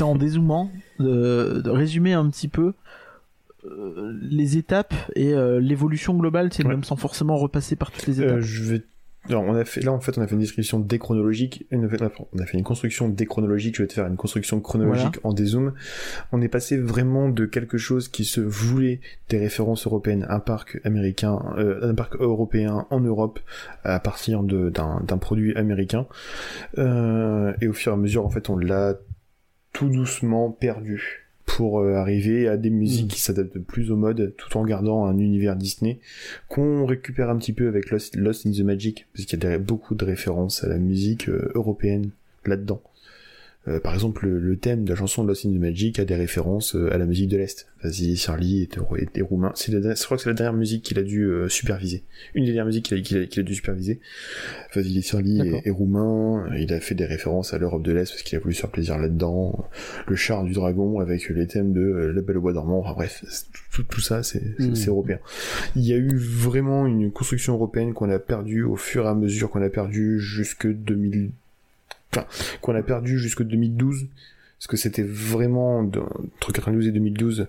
[0.00, 2.74] en dézoomant, de, de résumer un petit peu
[3.64, 6.70] euh, les étapes et euh, l'évolution globale, c'est Ouais.
[6.70, 8.36] même sans forcément repasser par toutes les étapes.
[8.36, 8.82] Euh, je vais...
[9.28, 11.84] Alors, on a fait, là, en fait, on a fait une description déchronologique, une-
[12.32, 15.74] on a fait une construction déchronologique, je vais te faire une construction chronologique en dézoom.
[16.32, 20.80] On est passé vraiment de quelque chose qui se voulait des références européennes, un parc
[20.84, 23.40] américain, euh, un parc européen en Europe,
[23.84, 26.06] à partir d'un produit américain.
[26.78, 28.94] Euh, et au fur et à mesure, en fait, on l'a
[29.72, 31.19] tout doucement perdu
[31.56, 33.08] pour euh, arriver à des musiques Mm.
[33.08, 35.98] qui s'adaptent plus au mode tout en gardant un univers Disney
[36.48, 39.58] qu'on récupère un petit peu avec Lost, Lost in the Magic parce qu'il y a
[39.58, 42.10] beaucoup de références à la musique euh, européenne
[42.46, 42.82] là-dedans.
[43.68, 46.06] Euh, par exemple, le, le thème de la chanson de Lost in the Magic a
[46.06, 47.66] des références euh, à la musique de l'Est.
[47.82, 49.52] Vasily Charlie était, était roumain.
[49.54, 52.02] C'est la, je crois que c'est la dernière musique qu'il a dû euh, superviser.
[52.34, 54.00] Une des dernières musiques qu'il a, dû superviser.
[54.74, 56.46] Vasily Charlie est, est roumain.
[56.58, 58.70] Il a fait des références à l'Europe de l'Est parce qu'il a voulu se faire
[58.70, 59.68] plaisir là-dedans.
[60.08, 62.80] Le char du dragon avec les thèmes de euh, La Belle au Bois dormant.
[62.80, 63.22] Enfin bref,
[63.72, 64.74] tout, tout ça, c'est c'est- Mm.
[64.74, 65.18] c'est européen.
[65.76, 69.14] Il y a eu vraiment une construction européenne qu'on a perdue au fur et à
[69.14, 71.30] mesure qu'on a perdu jusque 2000,
[72.14, 72.26] enfin,
[72.60, 74.06] qu'on a perdu jusque 2012.
[74.58, 77.46] Parce que c'était vraiment, entre 92 et 2012,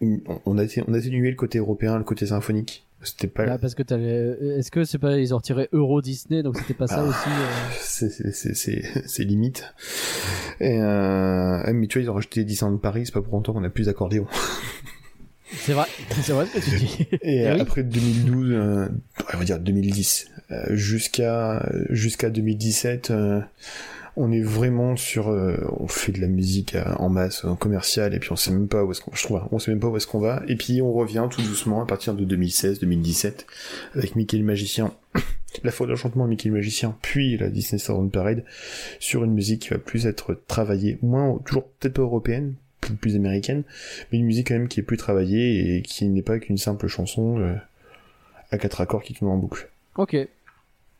[0.00, 2.84] on- a, été- on a atténué le côté européen, le côté symphonique.
[3.02, 4.36] C'était pas, Ah, parce que t'avais.
[4.58, 7.08] Est-ce que c'est pas ils ont retiré Euro Disney donc c'était pas ça Ah.
[7.08, 9.72] aussi euh, c'est c'est c'est limite
[10.58, 13.62] et euh, mais tu vois ils ont rajouté Disneyland Paris c'est pas pour autant qu'on
[13.62, 14.26] a plus d'accordéon
[15.56, 15.86] C'est vrai,
[16.22, 17.06] c'est vrai ce que tu dis.
[17.12, 17.60] et Eh euh, oui.
[17.60, 18.88] après 2012 euh,
[19.32, 23.40] on va dire 2010 euh, jusqu'à jusqu'à 2017 euh,
[24.20, 28.14] on est vraiment sur, euh, on fait de la musique euh, en masse, en commercial,
[28.14, 29.78] et puis on sait même pas où est-ce qu'on, je trouve, hein, on sait même
[29.78, 33.44] pas où est-ce qu'on va, et puis on revient tout doucement à partir de 2016-2017
[33.94, 34.92] avec Mickey le magicien,
[35.62, 38.42] la fois d'enchantement Mickey le magicien, puis la Disney Star Parade
[38.98, 42.54] sur une musique qui va plus être travaillée, moins toujours peut-être pas européenne,
[42.88, 43.62] plus, plus américaine,
[44.10, 46.86] mais une musique quand même qui est plus travaillée et qui n'est pas qu'une simple
[46.88, 47.54] chanson euh,
[48.50, 49.68] à quatre accords qui tourne en boucle.
[49.96, 50.16] Ok.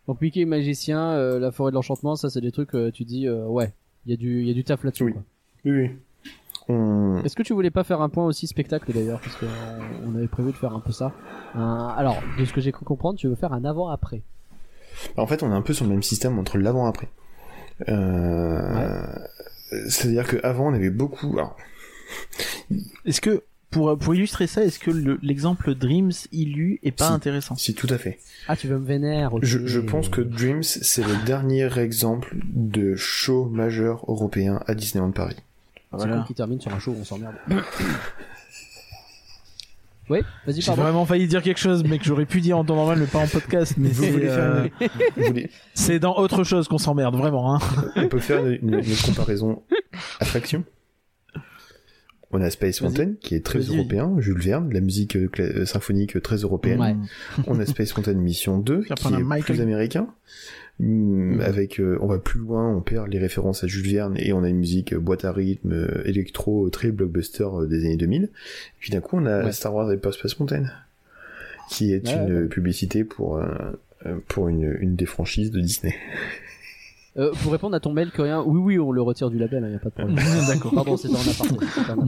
[0.06, 3.26] Donc Mickey magicien, euh, la forêt de l'enchantement, ça c'est des trucs euh, tu dis
[3.26, 3.72] euh, ouais,
[4.06, 5.04] il y a du y a du taf là-dessus.
[5.04, 5.14] Oui.
[5.64, 5.90] Oui, oui.
[6.70, 7.22] On...
[7.24, 9.46] Est-ce que tu voulais pas faire un point aussi spectacle d'ailleurs parce qu'on
[10.06, 11.12] on avait prévu de faire un peu ça.
[11.54, 14.22] Alors de ce que j'ai cru comprendre, tu veux faire un avant après.
[15.16, 17.08] En fait, on est un peu sur le même système entre l'avant et après.
[17.88, 19.06] Euh...
[19.88, 21.38] C'est-à-dire qu'avant, on avait beaucoup...
[21.38, 21.56] Alors,
[23.04, 27.12] Est-ce que pour pour illustrer ça, est-ce que le- l'exemple Dreams Illu est pas Si.
[27.12, 28.18] intéressant si, tout à fait.
[28.48, 29.30] Ah tu veux me vénère.
[29.42, 35.10] Je, je pense que Dreams, c'est le dernier exemple de show majeur européen à Disneyland
[35.12, 35.36] Paris.
[35.90, 36.16] c'est Voilà.
[36.18, 37.34] con qui termine sur un show où on s'emmerde.
[40.10, 42.76] oui, vas-y J'ai vraiment failli dire quelque chose, mais que j'aurais pu dire en temps
[42.76, 43.74] normal, mais pas en podcast.
[43.76, 47.14] Mais Vous c'est, voulez faire euh, une- vous voulez- c'est dans autre chose qu'on s'emmerde,
[47.16, 47.54] vraiment.
[47.56, 47.58] Hein.
[47.96, 49.62] On peut faire une, une comparaison
[50.20, 50.64] attraction?
[52.30, 52.82] On a Space.
[52.82, 56.78] Mountain, qui est très européen, Jules Verne, la musique euh, euh, symphonique euh, très européenne.
[56.80, 56.94] Ouais.
[57.46, 60.08] On a Space Mountain Mission 2, Puis qui est Michael- plus américain.
[60.78, 64.32] Mm, Avec, euh, on va plus loin, on perd les références à Jules Verne et
[64.34, 68.24] on a une musique boîte à rythme, électro, très blockbuster des années 2000.
[68.24, 68.28] Et
[68.78, 69.52] puis d'un coup, on a Ouais.
[69.52, 70.64] Star Wars Hyper Space Mountain,
[71.70, 73.48] qui est Ouais, une publicité pour, euh,
[74.28, 75.94] pour une, une des franchises de Disney.
[77.16, 79.72] Euh, pour répondre à ton mail coréen, oui oui, on le retire du label, il
[79.72, 80.16] y a pas de problème.
[80.48, 80.72] D'accord.
[80.74, 82.06] Pardon, c'était en aparté.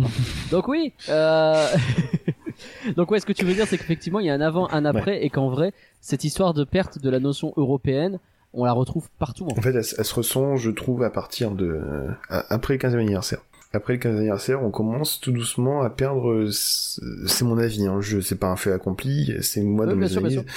[0.50, 0.92] Donc oui.
[1.08, 1.66] Euh...
[2.96, 4.84] Donc ouais, ce que tu veux dire, c'est qu'effectivement, il y a un avant, un
[4.84, 8.18] après, et qu'en vrai, cette histoire de perte de la notion européenne,
[8.52, 9.44] on la retrouve partout.
[9.46, 11.66] En En fait, elle, se ressent, je trouve, à partir de...
[11.66, 13.40] euh, après le 15e anniversaire.
[13.72, 16.30] Après le 15e anniversaire, on commence tout doucement à perdre...
[16.30, 19.96] euh, C'est mon avis, hein, je c'est pas un fait accompli, c'est moi Ouais, dans
[19.96, 20.52] bien mes sûr, bien analyses.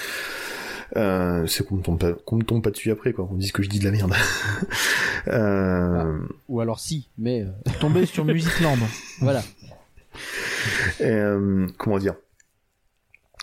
[0.95, 3.27] Euh, c'est qu'on me tombe pas, qu'on me tombe pas dessus après, quoi.
[3.31, 4.13] On dit que je dis de la merde.
[5.27, 8.77] euh, Ou alors si, mais euh, Tombé sur Musicland.
[9.19, 9.43] voilà.
[11.01, 12.15] euh, comment dire?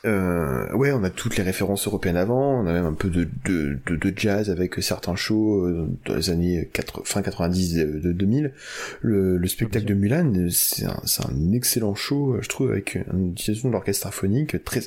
[0.06, 3.28] Euh, ouais, on a toutes les références européennes avant, on a même un peu de,
[3.44, 5.70] de, de, de jazz avec certains shows
[6.06, 8.54] dans les années 4, fin 90 de, de 2000.
[9.02, 13.32] Le, le spectacle de Mulan, c'est un, c'est un excellent show, je trouve, avec une
[13.32, 14.80] utilisation de l'orchestre symphonique très,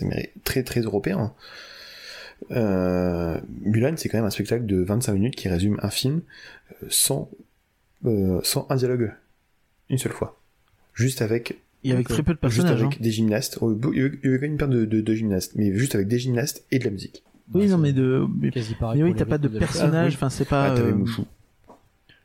[0.43, 1.31] très, très européen.
[2.51, 6.21] Euh, Mulan, c'est quand même un spectacle de 25 minutes qui résume un film
[6.83, 7.29] euh, sans,
[8.05, 9.13] euh, sans un dialogue.
[9.89, 10.39] Une seule fois.
[10.93, 11.59] Juste avec
[12.05, 12.81] très peu de Juste personnages.
[12.83, 13.57] avec des gymnastes.
[13.61, 16.07] Oh, Il y avait quand même une paire de, de, de gymnastes, mais juste avec
[16.07, 17.23] des gymnastes et de la musique.
[17.25, 17.29] hein.
[17.55, 18.25] Oui, non, mais de.
[18.39, 19.01] Mais, Quasi pareil.
[19.03, 20.05] mais oui, t'as pas de personnage.
[20.05, 20.13] Ah, oui.
[20.15, 20.71] Enfin, c'est pas.
[20.71, 21.25] Ah, t'avais euh, Mouchou.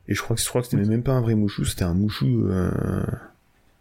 [0.07, 1.93] Et je crois que, je crois que c'était même pas un vrai Mouchou, c'était un
[1.93, 2.71] Mouchou, euh,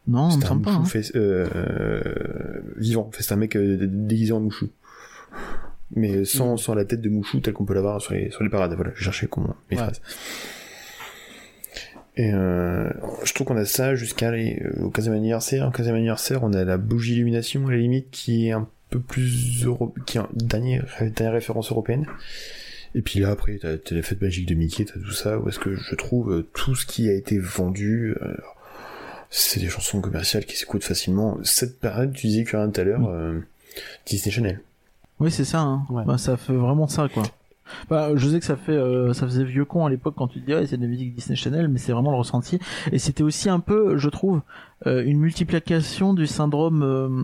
[0.09, 0.73] Non, on me c'était un pas.
[0.73, 0.85] Mouchou hein.
[0.85, 2.03] fait- euh, euh,
[2.77, 3.07] vivant.
[3.09, 4.69] Enfin, c'est un mec euh, déguisé en Mouchou.
[5.97, 6.59] Mais sans, Mm.
[6.59, 8.75] sans la tête de Mouchou telle qu'on peut l'avoir sur les, sur les parades.
[8.75, 9.83] Voilà, je cherchais comment mes Ouais.
[9.83, 10.01] phrases.
[12.17, 12.91] Et euh,
[13.25, 15.69] je trouve qu'on a ça jusqu'à les- euh, au 15e anniversaire.
[15.69, 18.99] Au 15e anniversaire, on a la bougie illumination à la limite qui est un peu
[19.01, 19.95] plus euro...
[20.07, 22.07] qui est une dernière, dernière référence européenne.
[22.95, 25.49] Et puis là, après, t'as t'as la fête magique de Mickey, t'as tout ça, où
[25.49, 28.35] est-ce que je trouve euh, tout ce qui a été vendu, euh,
[29.31, 31.39] c'est des chansons commerciales qui s'écoutent facilement.
[31.45, 33.39] Cette période, tu disais que tout à l'heure, euh,
[34.07, 34.61] Disney Channel.
[35.21, 35.61] Oui, c'est ça.
[35.61, 35.87] Hein.
[35.91, 36.05] Ouais.
[36.05, 37.25] Bah, ça fait vraiment ça, quoi.
[37.91, 40.41] Bah, je sais que ça fait, euh, ça faisait vieux con à l'époque quand tu
[40.41, 42.59] te dis ouais, c'est de la musique Disney Channel, mais c'est vraiment le ressenti.
[42.93, 44.41] Et c'était aussi un peu, je trouve,
[44.87, 47.23] euh, une multiplication du syndrome, euh,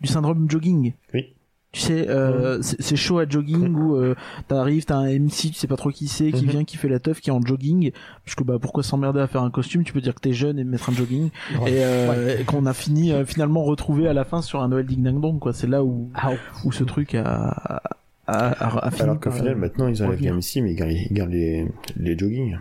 [0.00, 0.92] du syndrome jogging.
[1.14, 1.32] Oui.
[1.72, 4.14] Tu sais, euh, c'est c'est chaud à jogging où euh,
[4.46, 6.50] t'arrives, t'as un MC, tu sais pas trop qui c'est, qui Mhm.
[6.50, 7.92] vient, qui fait la teuf, qui est en jogging.
[8.26, 9.82] Parce que bah pourquoi s'emmerder à faire un costume?
[9.82, 11.30] Tu peux dire que t'es jeune et mettre un jogging.
[11.62, 11.72] Ouais.
[11.72, 14.84] Et, euh, et qu'on a fini euh, finalement retrouvé à la fin sur un Noël
[14.84, 15.54] Ding Dang Dong, quoi.
[15.54, 16.32] C'est là où Ah,
[16.66, 17.80] où ce truc a,
[18.26, 20.30] a, a, a fini Alors qu'au final, maintenant, ils enlèvent les.
[20.30, 21.66] MC, mais ils gardent, ils gardent les,
[21.96, 22.58] les jogging.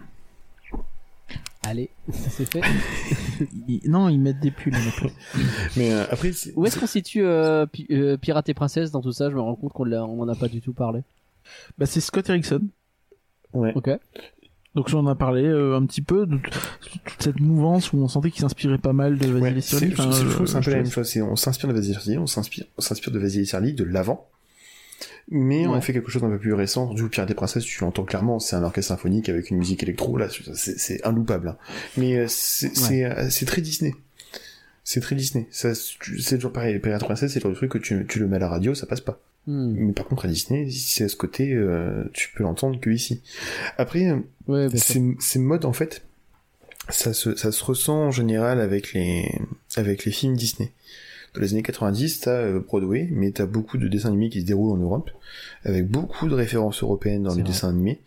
[1.63, 2.61] Allez, ça c'est fait.
[3.67, 4.73] ils- non, ils mettent des pulls.
[5.77, 9.11] Mais euh, après, Où est-ce qu'on situe euh, Pi- euh, Pirate et Princesse dans tout
[9.11, 9.29] ça?
[9.29, 11.01] Je me rends compte qu'on l'a- on en a pas du tout parlé.
[11.77, 12.61] bah, c'est Scott Erickson.
[13.53, 13.73] ouais.
[13.75, 13.89] Ok.
[14.73, 18.07] Donc on en a parlé euh, un petit peu de toute cette mouvance où on
[18.07, 20.09] sentait qu'il s'inspirait pas mal de Vasily Ouais, c'est Enfin,
[20.57, 21.13] un peu la même chose.
[21.29, 24.29] On s'inspire de Vasily on s'inspire, on s'inspire de Vasily de l'avant,
[25.29, 25.81] mais on Ouais.
[25.81, 26.93] fait quelque chose d'un peu plus récent.
[26.93, 29.83] Du coup, Pirate et Princesse, tu l'entends clairement, c'est un orchestre symphonique avec une musique
[29.83, 30.17] électro.
[30.17, 31.49] Là, c'est inloupable.
[31.49, 31.57] hein.
[31.97, 33.93] Mais euh, c'est euh, c'est très Disney.
[34.83, 35.47] C'est très Disney.
[35.51, 36.77] C'est toujours pareil.
[36.79, 38.49] Pirate et Princesse, c'est le genre de truc que tu, tu le mets à la
[38.49, 39.19] radio, ça passe pas.
[39.47, 39.73] Hmm.
[39.75, 42.89] Mais par contre, à Disney, si c'est à ce côté, euh, tu peux l'entendre que
[42.89, 43.21] ici.
[43.77, 44.13] Après,
[44.47, 46.03] Ouais, ces, ces modes, en fait,
[46.89, 49.31] ça se, ça se ressent en général avec les,
[49.77, 50.71] avec les films Disney.
[51.33, 54.45] Dans les années 90, t'as euh, Broadway, mais t'as beaucoup de dessins animés qui se
[54.45, 55.09] déroulent en Europe,
[55.63, 57.51] avec beaucoup de références européennes dans les vrai.
[57.51, 58.01] dessins animés.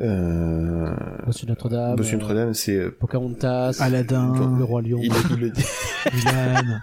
[0.00, 0.90] Euh,
[1.26, 1.96] Monsieur Notre-Dame.
[1.98, 2.74] Monsieur euh, Notre-Dame, c'est...
[2.76, 3.76] euh, Pocahontas.
[3.80, 4.98] Aladdin, Le Roi Lion.
[5.02, 5.64] il, il le dit.
[6.12, 6.80] Mulan.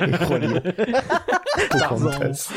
[0.00, 0.62] Le Roi Lion.
[1.70, 2.50] Pocahontas.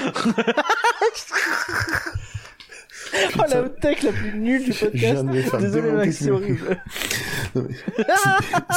[3.38, 6.78] Oh la tech la plus nulle du faire Désolé, Max, c'est le- horrible.
[7.56, 7.74] Non, mais
[8.16, 8.30] si,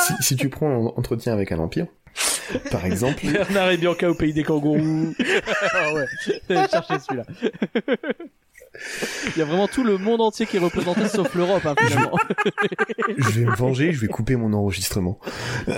[0.06, 1.86] si- si tu prends un entretien avec un empire,
[2.70, 5.14] par exemple, Bernard et Bianca au pays des kangourous.
[5.74, 6.06] Ah ouais,
[6.48, 7.24] j'allais chercher celui-là.
[9.34, 12.18] Il y a vraiment tout le monde entier qui est représenté sauf l'Europe, hein, finalement.
[13.18, 15.18] je vais me venger, je vais couper mon enregistrement.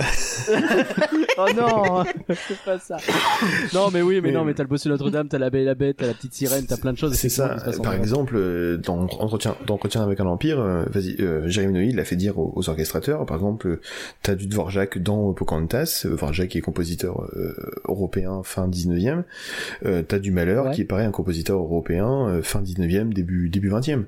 [1.37, 2.97] oh non, c'est pas ça.
[3.73, 5.65] Non, mais oui, mais, Mais- non, mais t'as le Bossu Notre-Dame, t'as la Belle et
[5.65, 7.13] la Bête, t'as la petite sirène, t'as plein de choses.
[7.13, 7.57] C'est ça.
[7.83, 12.05] Par exemple, euh, dans entretien, dans entretien avec un empire, euh, vas-y, euh, Jérémy l'a
[12.05, 13.25] fait dire aux, aux orchestrateurs.
[13.25, 13.81] Par exemple, euh,
[14.23, 16.03] t'as du Dvorak dans Pocahontas.
[16.05, 17.55] Euh, Dvorak est compositeur euh,
[17.85, 19.23] européen fin 19e.
[19.85, 20.71] Euh, t'as du Malheur Ouais.
[20.71, 24.05] qui est pareil un compositeur européen euh, fin 19e début début 20e.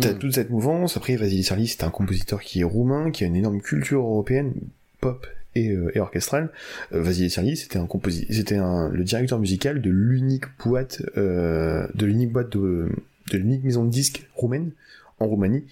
[0.00, 0.18] T'as Mm.
[0.18, 0.96] toute cette mouvance.
[0.96, 4.52] Après, Vasily Sarli, c'est un compositeur qui est roumain, qui a une énorme culture européenne,
[5.00, 6.50] pop et, euh, et orchestrale.
[6.92, 7.88] Euh, Vasily Sarli, c'était un
[8.30, 12.88] c'était le directeur musical de l'unique boîte, euh, de l'unique boîte de,
[13.32, 14.70] de l'unique maison de disques roumaine
[15.18, 15.64] en Roumanie.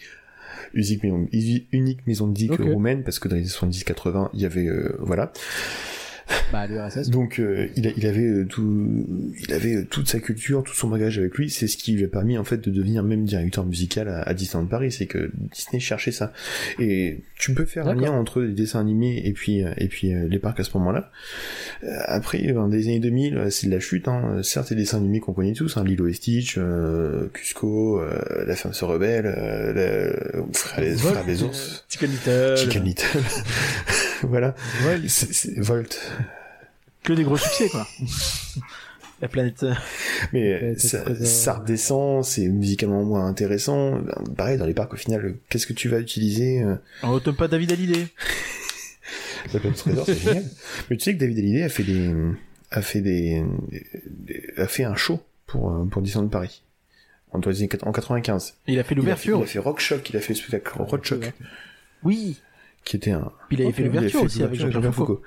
[0.74, 1.02] Unique
[2.06, 5.32] maison, de disques roumaine parce que dans les années 70-80, il y avait, euh, voilà.
[6.52, 7.10] Bah, l'URSS.
[7.10, 9.06] Donc euh, il, a- il avait euh, tout,
[9.46, 11.50] il avait euh, toute sa culture, tout son bagage avec lui.
[11.50, 14.32] C'est ce qui lui a permis en fait de devenir même directeur musical à, à
[14.32, 14.90] Disneyland Paris.
[14.90, 16.32] C'est que Disney cherchait ça.
[16.78, 20.14] Et tu peux faire un lien entre les dessins animés et puis euh, et puis
[20.14, 21.10] euh, les parcs à ce moment-là.
[21.84, 24.08] Euh, après, dans les années 2000, euh, c'est de la chute.
[24.08, 24.40] Hein.
[24.42, 28.56] Certes, les dessins animés qu'on connaît tous, hein, Lilo et Stitch, euh, Cusco, euh, La
[28.56, 29.72] femme se rebelle, euh,
[30.32, 32.56] le- frère, les, frères des ours, Chicken Little.
[32.56, 33.20] Chicken Little.
[34.28, 34.54] voilà.
[35.06, 36.00] C'est- c'est- Volt.
[37.02, 37.86] Que des gros succès, quoi.
[39.20, 39.64] La planète.
[39.64, 39.74] euh,
[40.32, 44.00] Mais euh, ça, euh, redescend, c'est musicalement moins intéressant.
[44.36, 47.36] Pareil, dans les parcs, au final, euh, qu'est-ce que tu vas utiliser euh, On tombe
[47.36, 48.06] pas David Hallyday.
[49.52, 50.44] La planète trésor, c'est génial.
[50.90, 52.14] Mais tu sais que David Hallyday a fait des,
[52.70, 53.42] a fait des,
[54.56, 56.62] a fait un show pour euh, pour Disneyland Paris
[57.32, 58.54] en, dans les années quat- en 95.
[58.66, 59.38] Il a fait Il a fait, l'ouverture.
[59.38, 61.32] il a fait Rock Shock, il a fait le spectacle Rock Shock,
[62.04, 62.40] Oui.
[62.88, 63.30] Qui était un.
[63.48, 65.22] Puis il avait fait l'ouverture fait aussi avec Jean-Pierre Foucault.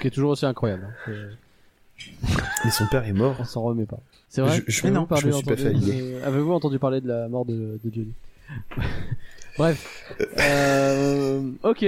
[0.00, 0.88] Qui est toujours aussi incroyable.
[1.06, 1.12] hein.
[1.96, 2.10] C'est-
[2.64, 3.36] Mais son père est mort.
[3.38, 4.00] On s'en remet pas.
[4.28, 4.56] C'est vrai.
[4.66, 7.44] Je- je- non, je me suis pas fait de- Avez-vous entendu parler de la mort
[7.44, 8.12] de, de Johnny?
[9.56, 10.14] Bref.
[10.38, 11.84] Euh, ok.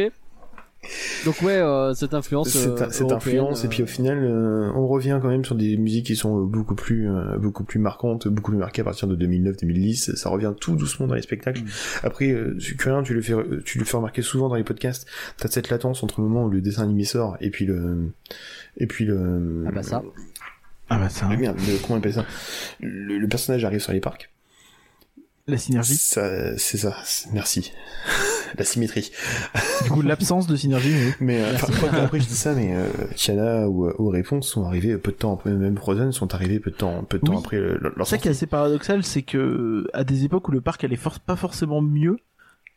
[1.24, 2.50] Donc ouais, euh, cette influence.
[2.50, 5.54] cette, euh, cette influence et puis au euh, final euh, on revient quand même sur
[5.54, 9.08] des musiques qui sont beaucoup plus euh, beaucoup plus marquantes beaucoup plus marquées à partir
[9.08, 11.66] de 2009-2010 ça revient tout doucement dans les spectacles Mm.
[12.04, 13.34] après euh, Curien tu le fais
[13.64, 15.06] tu le fais remarquer souvent dans les podcasts
[15.38, 18.10] t'as cette latence entre le moment où le dessin animé sort et puis le
[18.76, 20.02] et puis le Ah bah ça.
[20.90, 21.28] Ah bah ça.
[21.30, 22.26] le, merde, le- comment on appelle ça?
[22.80, 24.30] Le, le personnage arrive sur les parcs
[25.46, 25.96] La synergie.
[25.96, 26.94] ça c'est ça
[27.32, 27.72] merci
[28.58, 29.10] la symétrie
[29.84, 30.92] Du coup, l'absence de synergie.
[30.94, 31.12] oui.
[31.20, 31.52] Mais euh,
[32.04, 32.86] après je dis ça, mais euh,
[33.16, 36.70] Tiana ou, ou Réponse sont arrivés peu de temps après, même Frozen sont arrivés peu
[36.70, 39.22] de temps, peu de temps après le- leur C'est ça qui est assez paradoxal, c'est
[39.22, 42.16] que à des époques où le parc allait for- pas forcément mieux,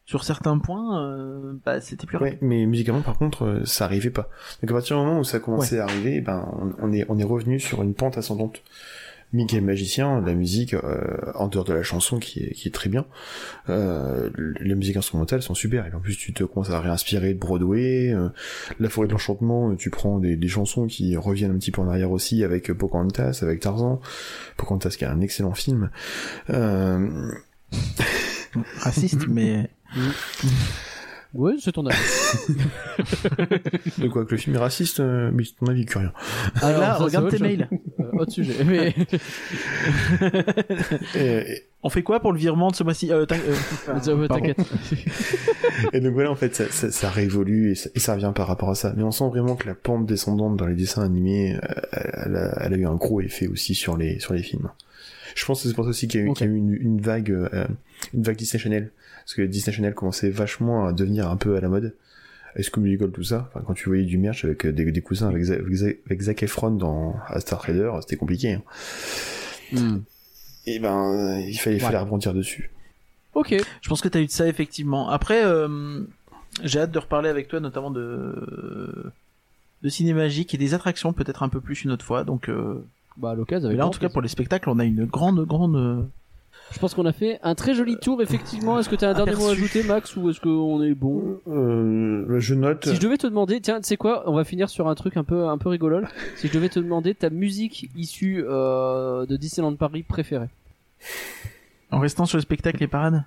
[0.06, 2.36] sur certains points, euh, bah c'était plus rapide.
[2.36, 4.30] Ouais, mais musicalement par contre, euh, ça arrivait pas.
[4.62, 6.48] Donc à partir du moment où ça commençait à arriver, ben
[6.80, 8.62] on, on est on est revenu sur une pente ascendante.
[9.34, 12.90] Mickey magicien, la musique euh, en dehors de la chanson qui est qui est très
[12.90, 13.06] bien.
[13.70, 14.30] Euh,
[14.60, 18.14] les musiques instrumentales sont super et en plus tu te commences à réinspirer de Broadway.
[18.14, 18.30] euh,
[18.80, 21.82] la forêt de l'enchantement, euh, tu prends des, des chansons qui reviennent un petit peu
[21.82, 24.00] en arrière aussi avec Pocahontas, avec Tarzan.
[24.56, 25.90] Pocahontas qui est un excellent film.
[26.50, 27.32] Euh,
[28.80, 29.70] Raciste, mais
[31.34, 31.98] Ouais, c'est ton avis.
[33.98, 36.14] de quoi que le film est raciste, euh, mais c'est ton avis curien.
[36.62, 37.70] Alors, là, regarde tes mails.
[38.14, 38.64] Euh, autre sujet.
[38.64, 38.94] Mais...
[41.16, 43.12] Et, et- On fait quoi pour le virement de ce mois-ci?
[43.12, 43.56] Euh, euh,
[43.86, 44.28] pardon.
[44.28, 44.58] T'inquiète.
[45.94, 48.48] Et donc voilà, en fait, ça, ça, ça révolue et ça, et ça revient par
[48.48, 48.94] rapport à ça.
[48.98, 51.58] Mais on sent vraiment que la pente descendante dans les dessins animés,
[51.92, 54.70] elle, a, elle a eu un gros effet aussi sur les sur les films.
[55.36, 56.38] Je pense que c'est pour ça aussi qu'il y a eu, Ok.
[56.38, 57.66] qu'il y a eu une, une vague, euh,
[58.14, 58.92] une vague Disney Channel,
[59.24, 61.94] parce que Disney Channel commençait vachement à devenir un peu à la mode.
[62.58, 65.02] Est-ce que Musical tout ça, enfin, quand tu voyais du merch avec euh, des, des
[65.02, 68.54] cousins avec, avec, Za- avec Zac Efron dans à Star Trader, c'était compliqué.
[68.54, 68.62] Hein.
[69.72, 69.98] Hmm.
[70.66, 71.82] Et ben, euh, il fallait, Ouais.
[71.82, 72.72] fallait rebondir dessus.
[73.36, 73.56] Ok.
[73.82, 75.08] Je pense que t'as eu de ça effectivement.
[75.10, 76.02] Après, euh,
[76.64, 79.12] j'ai hâte de reparler avec toi, notamment de
[79.84, 82.24] de ciné magique et des attractions peut-être un peu plus une autre fois.
[82.24, 82.84] Donc euh,
[83.18, 86.10] Bah, à l'occasion, là, en tout cas, pour les spectacles, on a une grande, grande.
[86.70, 88.80] Euh, Je pense qu'on a fait un très joli tour, effectivement.
[88.80, 91.40] Est-ce que tu as un dernier mot à ajouter, Max, ou est-ce qu'on est bon
[91.48, 92.88] Euh, je note.
[92.88, 95.18] Si je devais te demander, tiens, tu sais quoi, on va finir sur un truc
[95.18, 96.08] un peu, un peu rigolol.
[96.36, 100.50] Si je devais te demander ta musique issue euh, de Disneyland Paris préférée.
[101.92, 103.24] En restant sur les spectacles et parades?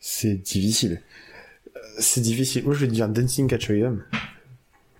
[0.00, 1.00] C'est difficile.
[1.76, 2.64] Euh, C'est difficile.
[2.64, 4.02] Moi, je vais te dire Dancing Catch-Em.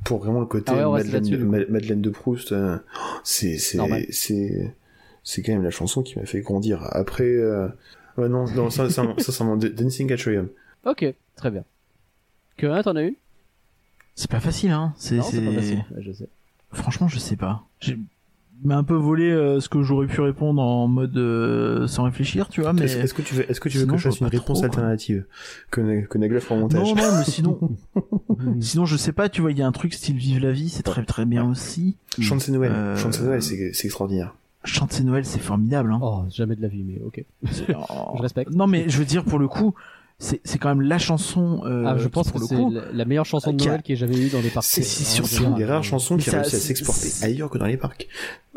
[0.04, 1.36] Pour vraiment le côté Ah ouais, Madeleine, de,
[1.68, 2.52] Madeleine de Proust.
[2.52, 2.78] euh,
[3.24, 4.74] c'est, c'est.
[5.22, 6.86] C'est, quand même la chanson qui m'a fait grandir.
[6.90, 7.68] Après, euh,
[8.16, 10.48] ouais, non, non, ça, ça, ça, ça, Dancing Catch-Em.
[10.84, 11.04] Ok,
[11.36, 11.64] très bien.
[12.56, 13.14] Que t'en as une?
[14.14, 14.92] C'est pas facile, hein.
[14.96, 15.84] C'est, Non, c'est pas facile.
[15.94, 16.28] Ouais, je sais.
[16.72, 17.64] Franchement, je sais pas.
[17.80, 17.98] J'ai
[18.64, 22.48] m'a un peu volé euh, ce que j'aurais pu répondre en mode euh, sans réfléchir,
[22.48, 22.72] tu vois.
[22.72, 24.26] Mais Est-ce, est-ce que tu veux, est-ce que tu veux Sinon, que je fasse une
[24.26, 25.24] réponse trop, alternative?
[25.70, 26.78] Que, que Nagla fera montage?
[26.78, 27.58] non, non, mais sinon,
[28.60, 29.28] sinon, je sais pas.
[29.28, 31.48] Tu vois, il y a un truc style Vive la vie, c'est très très bien
[31.48, 31.96] aussi.
[32.18, 32.72] Noël.
[32.74, 34.34] Euh, Noël, c'est, c'est extraordinaire.
[34.64, 35.92] Chante c'est Noël, c'est formidable.
[35.92, 36.00] Hein.
[36.02, 37.24] Oh, jamais de la vie, mais ok.
[37.90, 38.14] Oh.
[38.16, 38.50] Je respecte.
[38.52, 39.74] Non, mais je veux dire pour le coup,
[40.18, 41.62] c'est c'est quand même la chanson.
[41.64, 43.66] euh, ah, je pense pour que le c'est coup, la, la meilleure chanson de qui
[43.68, 44.66] a- Noël qui ait jamais eu dans les parcs.
[44.66, 47.08] C'est- c'est Vraiment, surtout C'est une des rares euh, chansons qui a réussi à s'exporter
[47.22, 48.06] ailleurs que dans les parcs.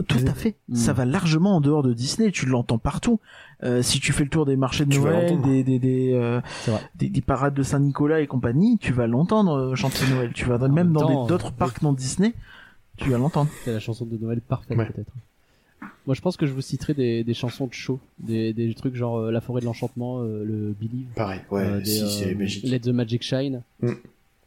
[0.09, 0.55] Tout à fait.
[0.67, 0.75] Mm.
[0.75, 2.31] Ça va largement en dehors de Disney.
[2.31, 3.21] Tu l'entends partout.
[3.63, 6.41] Euh, si tu fais le tour des marchés de Tu Noël, des des des, euh,
[6.95, 10.31] des des parades de Saint-Nicolas et compagnie, tu vas l'entendre euh, chanter Noël.
[10.33, 12.33] Tu vas En même même dans d'autres euh, parcs non Disney,
[12.97, 13.49] tu vas l'entendre.
[13.63, 14.87] C'est la chanson de Noël parfaite Ouais.
[14.87, 15.13] peut-être.
[16.05, 18.95] Moi je pense que je vous citerai des, des chansons de show, des, des trucs
[18.95, 22.07] genre euh, La forêt de l'enchantement, euh, le Believe, Pareil, ouais, euh, des, si, euh,
[22.07, 22.63] c'est magique.
[22.65, 23.61] Let the Magic Shine.
[23.81, 23.91] Mm.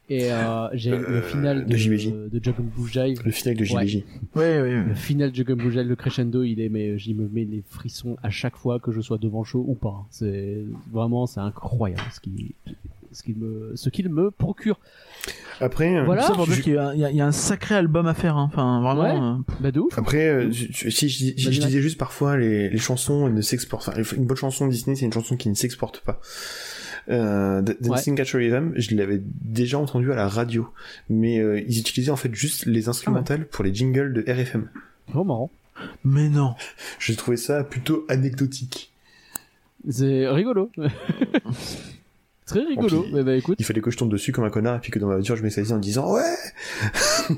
[0.08, 2.12] Et euh, j'ai le final de de, JBJ.
[2.12, 3.22] de Juggle Jive.
[3.24, 3.86] Le final de Ouais.
[3.88, 4.04] JBJ.
[4.36, 5.50] Ouais, ouais, Le final de Jive,
[5.80, 9.00] le crescendo, il est, mais j'y me mets les frissons à chaque fois que je
[9.00, 10.06] sois devant le show ou pas.
[10.10, 12.54] C'est vraiment, c'est incroyable ce qui,
[13.10, 14.78] ce qu'il me, ce qu'il me procure.
[15.60, 16.22] Après, Voilà.
[16.22, 18.36] Ça pour je- dire qu'il y, a- y un sacré album à faire.
[18.36, 18.50] Hein.
[18.52, 19.02] Enfin, vraiment.
[19.02, 19.40] Ouais.
[19.40, 19.98] euh, Bah de ouf.
[19.98, 21.58] Après, euh, je- je- si je, Max.
[21.66, 23.88] disais juste parfois les, les chansons ne s'exportent.
[23.88, 26.20] Enfin, une bonne chanson Disney, c'est une chanson qui ne s'exporte pas.
[27.08, 30.68] Euh, Dancing Catch Rhythm, je l'avais déjà entendu à la radio,
[31.08, 34.68] mais euh, ils utilisaient en fait juste les instrumentales pour les jingles de RFM.
[35.14, 35.50] Oh marrant.
[36.04, 36.54] Mais non.
[36.98, 38.92] J'ai trouvé ça plutôt anecdotique.
[39.88, 40.70] C'est rigolo.
[42.46, 42.98] Très rigolo.
[42.98, 43.56] Oh, puis- Mais bah écoute.
[43.58, 45.34] Il fallait que je tombe dessus comme un connard et puis que dans ma voiture
[45.36, 46.22] je m'extasie en disant ouais.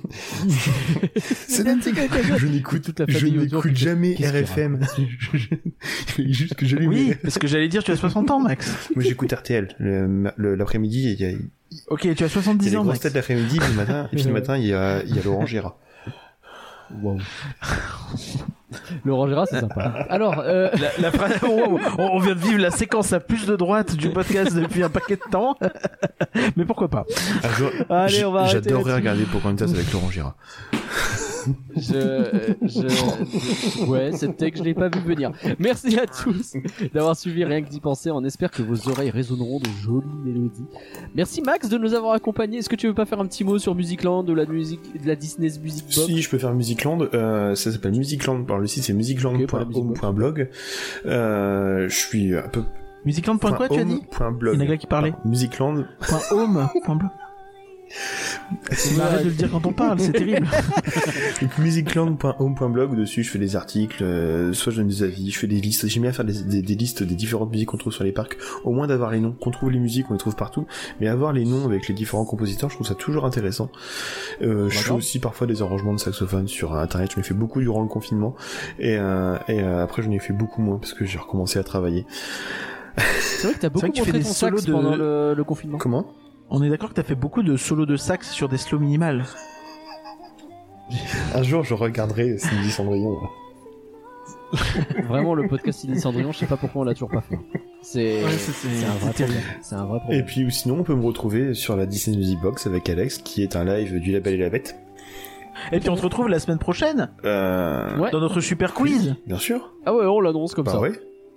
[1.17, 1.65] c'est.
[1.67, 4.81] Je n'écoute Toute la je n'écoute jamais RFM.
[4.99, 6.91] Il fallait juste que j'allume.
[6.91, 8.91] Oui, parce que j'allais dire tu as 60 ans, Max.
[8.95, 9.75] Moi j'écoute RTL.
[10.37, 11.41] L'après-midi, il y a, il
[11.89, 14.25] Ok, tu as y a 70 les ans, têtes l'après-midi, puis le matin, et puis
[14.25, 15.77] le matin, il y a, il y a Laurent Gérard.
[17.03, 17.19] Wow.
[19.05, 20.07] Laurent Gérard, c'est sympa.
[20.11, 23.47] Alors, euh, La, la phrase- on, on- on vient de vivre la séquence à plus
[23.47, 25.57] de droite du podcast depuis un paquet de temps.
[26.57, 27.05] Mais pourquoi pas
[28.43, 30.35] arrêter J'adorerais regarder Pocahontas avec Laurent Gérard.
[31.77, 35.33] Je, euh, je, ouais, cette take, je l'ai pas vu venir.
[35.59, 36.55] Merci à tous
[36.93, 38.11] d'avoir suivi Rien que d'y penser.
[38.11, 40.67] On espère que vos oreilles résonneront de jolies mélodies.
[41.15, 42.59] Merci Max de nous avoir accompagnés.
[42.59, 45.07] Est-ce que tu veux pas faire un petit mot sur Musicland, de la musique, de
[45.07, 46.07] la Disney's Music Box?
[46.07, 48.45] Si je peux faire Musicland, euh, ça s'appelle Musicland.
[48.47, 50.51] Alors le site c'est musicland.home.blog.
[51.07, 52.63] Euh, je suis un peu.
[53.05, 54.03] Musicland.quoi point tu as dit?
[54.11, 54.57] point blog.
[54.59, 55.15] Il y en a qui parlait.
[55.25, 55.87] Musicland.
[56.01, 56.69] Point home.
[56.85, 57.09] Point bleu.
[58.97, 60.47] Mais arrête de le dire quand on parle, c'est terrible.
[61.59, 62.97] Musicland.home.blog.
[62.97, 65.87] Dessus, je fais des articles, euh, soit je donne des avis, je fais des listes.
[65.89, 68.37] J'aime bien faire des, des- des listes des différentes musiques qu'on trouve sur les parcs.
[68.65, 70.67] Au moins d'avoir les noms, qu'on trouve les musiques, on les trouve partout.
[71.01, 73.71] Mais avoir les noms avec les différents compositeurs, je trouve ça toujours intéressant.
[74.43, 77.11] Euh, je fais aussi parfois des arrangements de saxophone sur internet.
[77.13, 78.35] Je m'ai fait beaucoup durant le confinement.
[78.79, 81.65] Et, euh, et euh, après, j'en ai fait beaucoup moins parce que j'ai recommencé à
[81.65, 82.07] travailler.
[83.21, 84.97] C'est vrai que t'as beaucoup que tu fais montré des ton solos sax de- pendant
[84.97, 85.79] le, le confinement.
[85.79, 86.07] Comment?
[86.51, 89.25] On est d'accord que t'as fait beaucoup de solos de sax sur des slow minimales.
[91.35, 93.17] Un jour, je regarderai Cindy Cendrillon.
[95.09, 97.39] Vraiment, le podcast Idée Cendrillon, je sais pas pourquoi on l'a toujours pas fait.
[97.83, 98.31] C'est Ouais,
[98.87, 99.43] un vrai problème.
[99.73, 102.89] Un Et puis ou sinon, on peut me retrouver sur la Disney Music Box avec
[102.89, 104.77] Alex, qui est un live du Label et la Bête.
[105.73, 107.99] Et puis on se retrouve la semaine prochaine Euh...
[107.99, 108.11] Ouais.
[108.11, 109.17] dans notre super quiz.
[109.27, 109.75] Bien sûr.
[109.85, 110.81] Ah ouais, on l'annonce comme Bah ça.
[110.81, 110.93] ouais.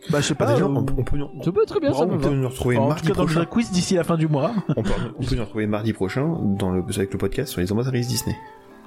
[0.10, 0.54] Bah je sais Bah, pas.
[0.54, 2.36] déjà, euh, on, on peut, Ça peut très bien, ça on me peut va.
[2.36, 3.40] nous retrouver en tout mardi cas dans prochain.
[3.42, 4.52] le quiz d'ici la fin du mois.
[4.76, 7.72] On peut, on peut nous retrouver mardi prochain dans le, avec le podcast sur les
[7.72, 8.36] ambassadrices Disney.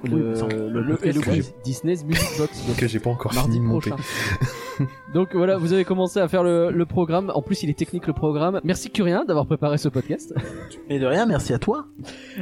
[0.07, 2.65] Le, Oui, sans- le, Disney's Music Box.
[2.67, 3.89] donc Que j'ai pas encore mardi fini de monter.
[3.91, 4.03] prochain.
[5.13, 7.31] Donc voilà, vous avez commencé à faire le, le programme.
[7.33, 8.59] En plus, il est technique le programme.
[8.65, 10.33] Merci Curien d'avoir préparé ce podcast.
[10.89, 11.85] Et de rien, merci à toi.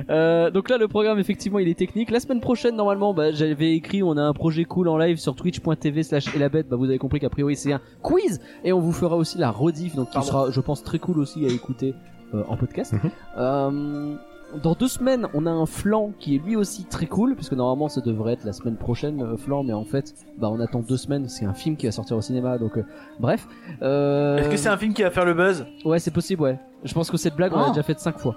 [0.10, 2.10] Euh, donc là, le programme, effectivement, il est technique.
[2.10, 5.35] La semaine prochaine, normalement, bah, j'avais écrit, on a un projet cool en live sur
[5.35, 6.68] twitch.tv slash elabette.
[6.69, 8.41] Bah, vous avez compris qu'a priori, c'est un quiz.
[8.64, 11.45] Et on vous fera aussi la rediff, donc qui sera, je pense, très cool aussi
[11.45, 11.94] à écouter
[12.34, 12.94] euh, en podcast.
[12.94, 13.11] Mhm.
[13.38, 14.15] Euh,
[14.61, 17.89] dans deux semaines, on a un flanc qui est lui aussi très cool, puisque normalement
[17.89, 20.97] ça devrait être la semaine prochaine, euh, flanc, mais en fait, bah on attend deux
[20.97, 21.27] semaines.
[21.30, 22.85] C'est un film qui va sortir au cinéma, donc euh,
[23.19, 23.47] bref.
[23.81, 24.38] Euh...
[24.38, 25.65] Est-ce que c'est un film qui va faire le buzz?
[25.85, 26.59] Ouais, c'est possible, ouais.
[26.84, 27.69] Je pense que cette blague, on l'a Oh.
[27.69, 28.35] déjà faite cinq fois.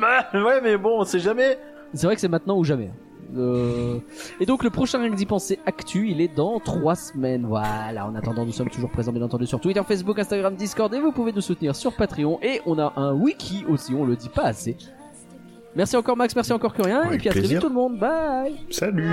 [0.00, 1.58] Bah, Ouais, mais bon, on sait jamais.
[1.92, 2.90] C'est vrai que c'est maintenant ou jamais.
[3.36, 3.98] Euh,
[4.40, 7.46] Et donc le prochain Rien que d'y penser actu, il est dans trois semaines.
[7.46, 8.06] Voilà.
[8.06, 11.10] En attendant, nous sommes toujours présents bien entendu sur Twitter, Facebook, Instagram, Discord et vous
[11.10, 13.94] pouvez nous soutenir sur Patreon et on a un wiki aussi.
[13.94, 14.76] On le dit pas assez.
[15.76, 17.98] Merci encore Max, merci encore Curien et puis à très vite tout le monde.
[17.98, 18.54] Bye.
[18.70, 19.10] Salut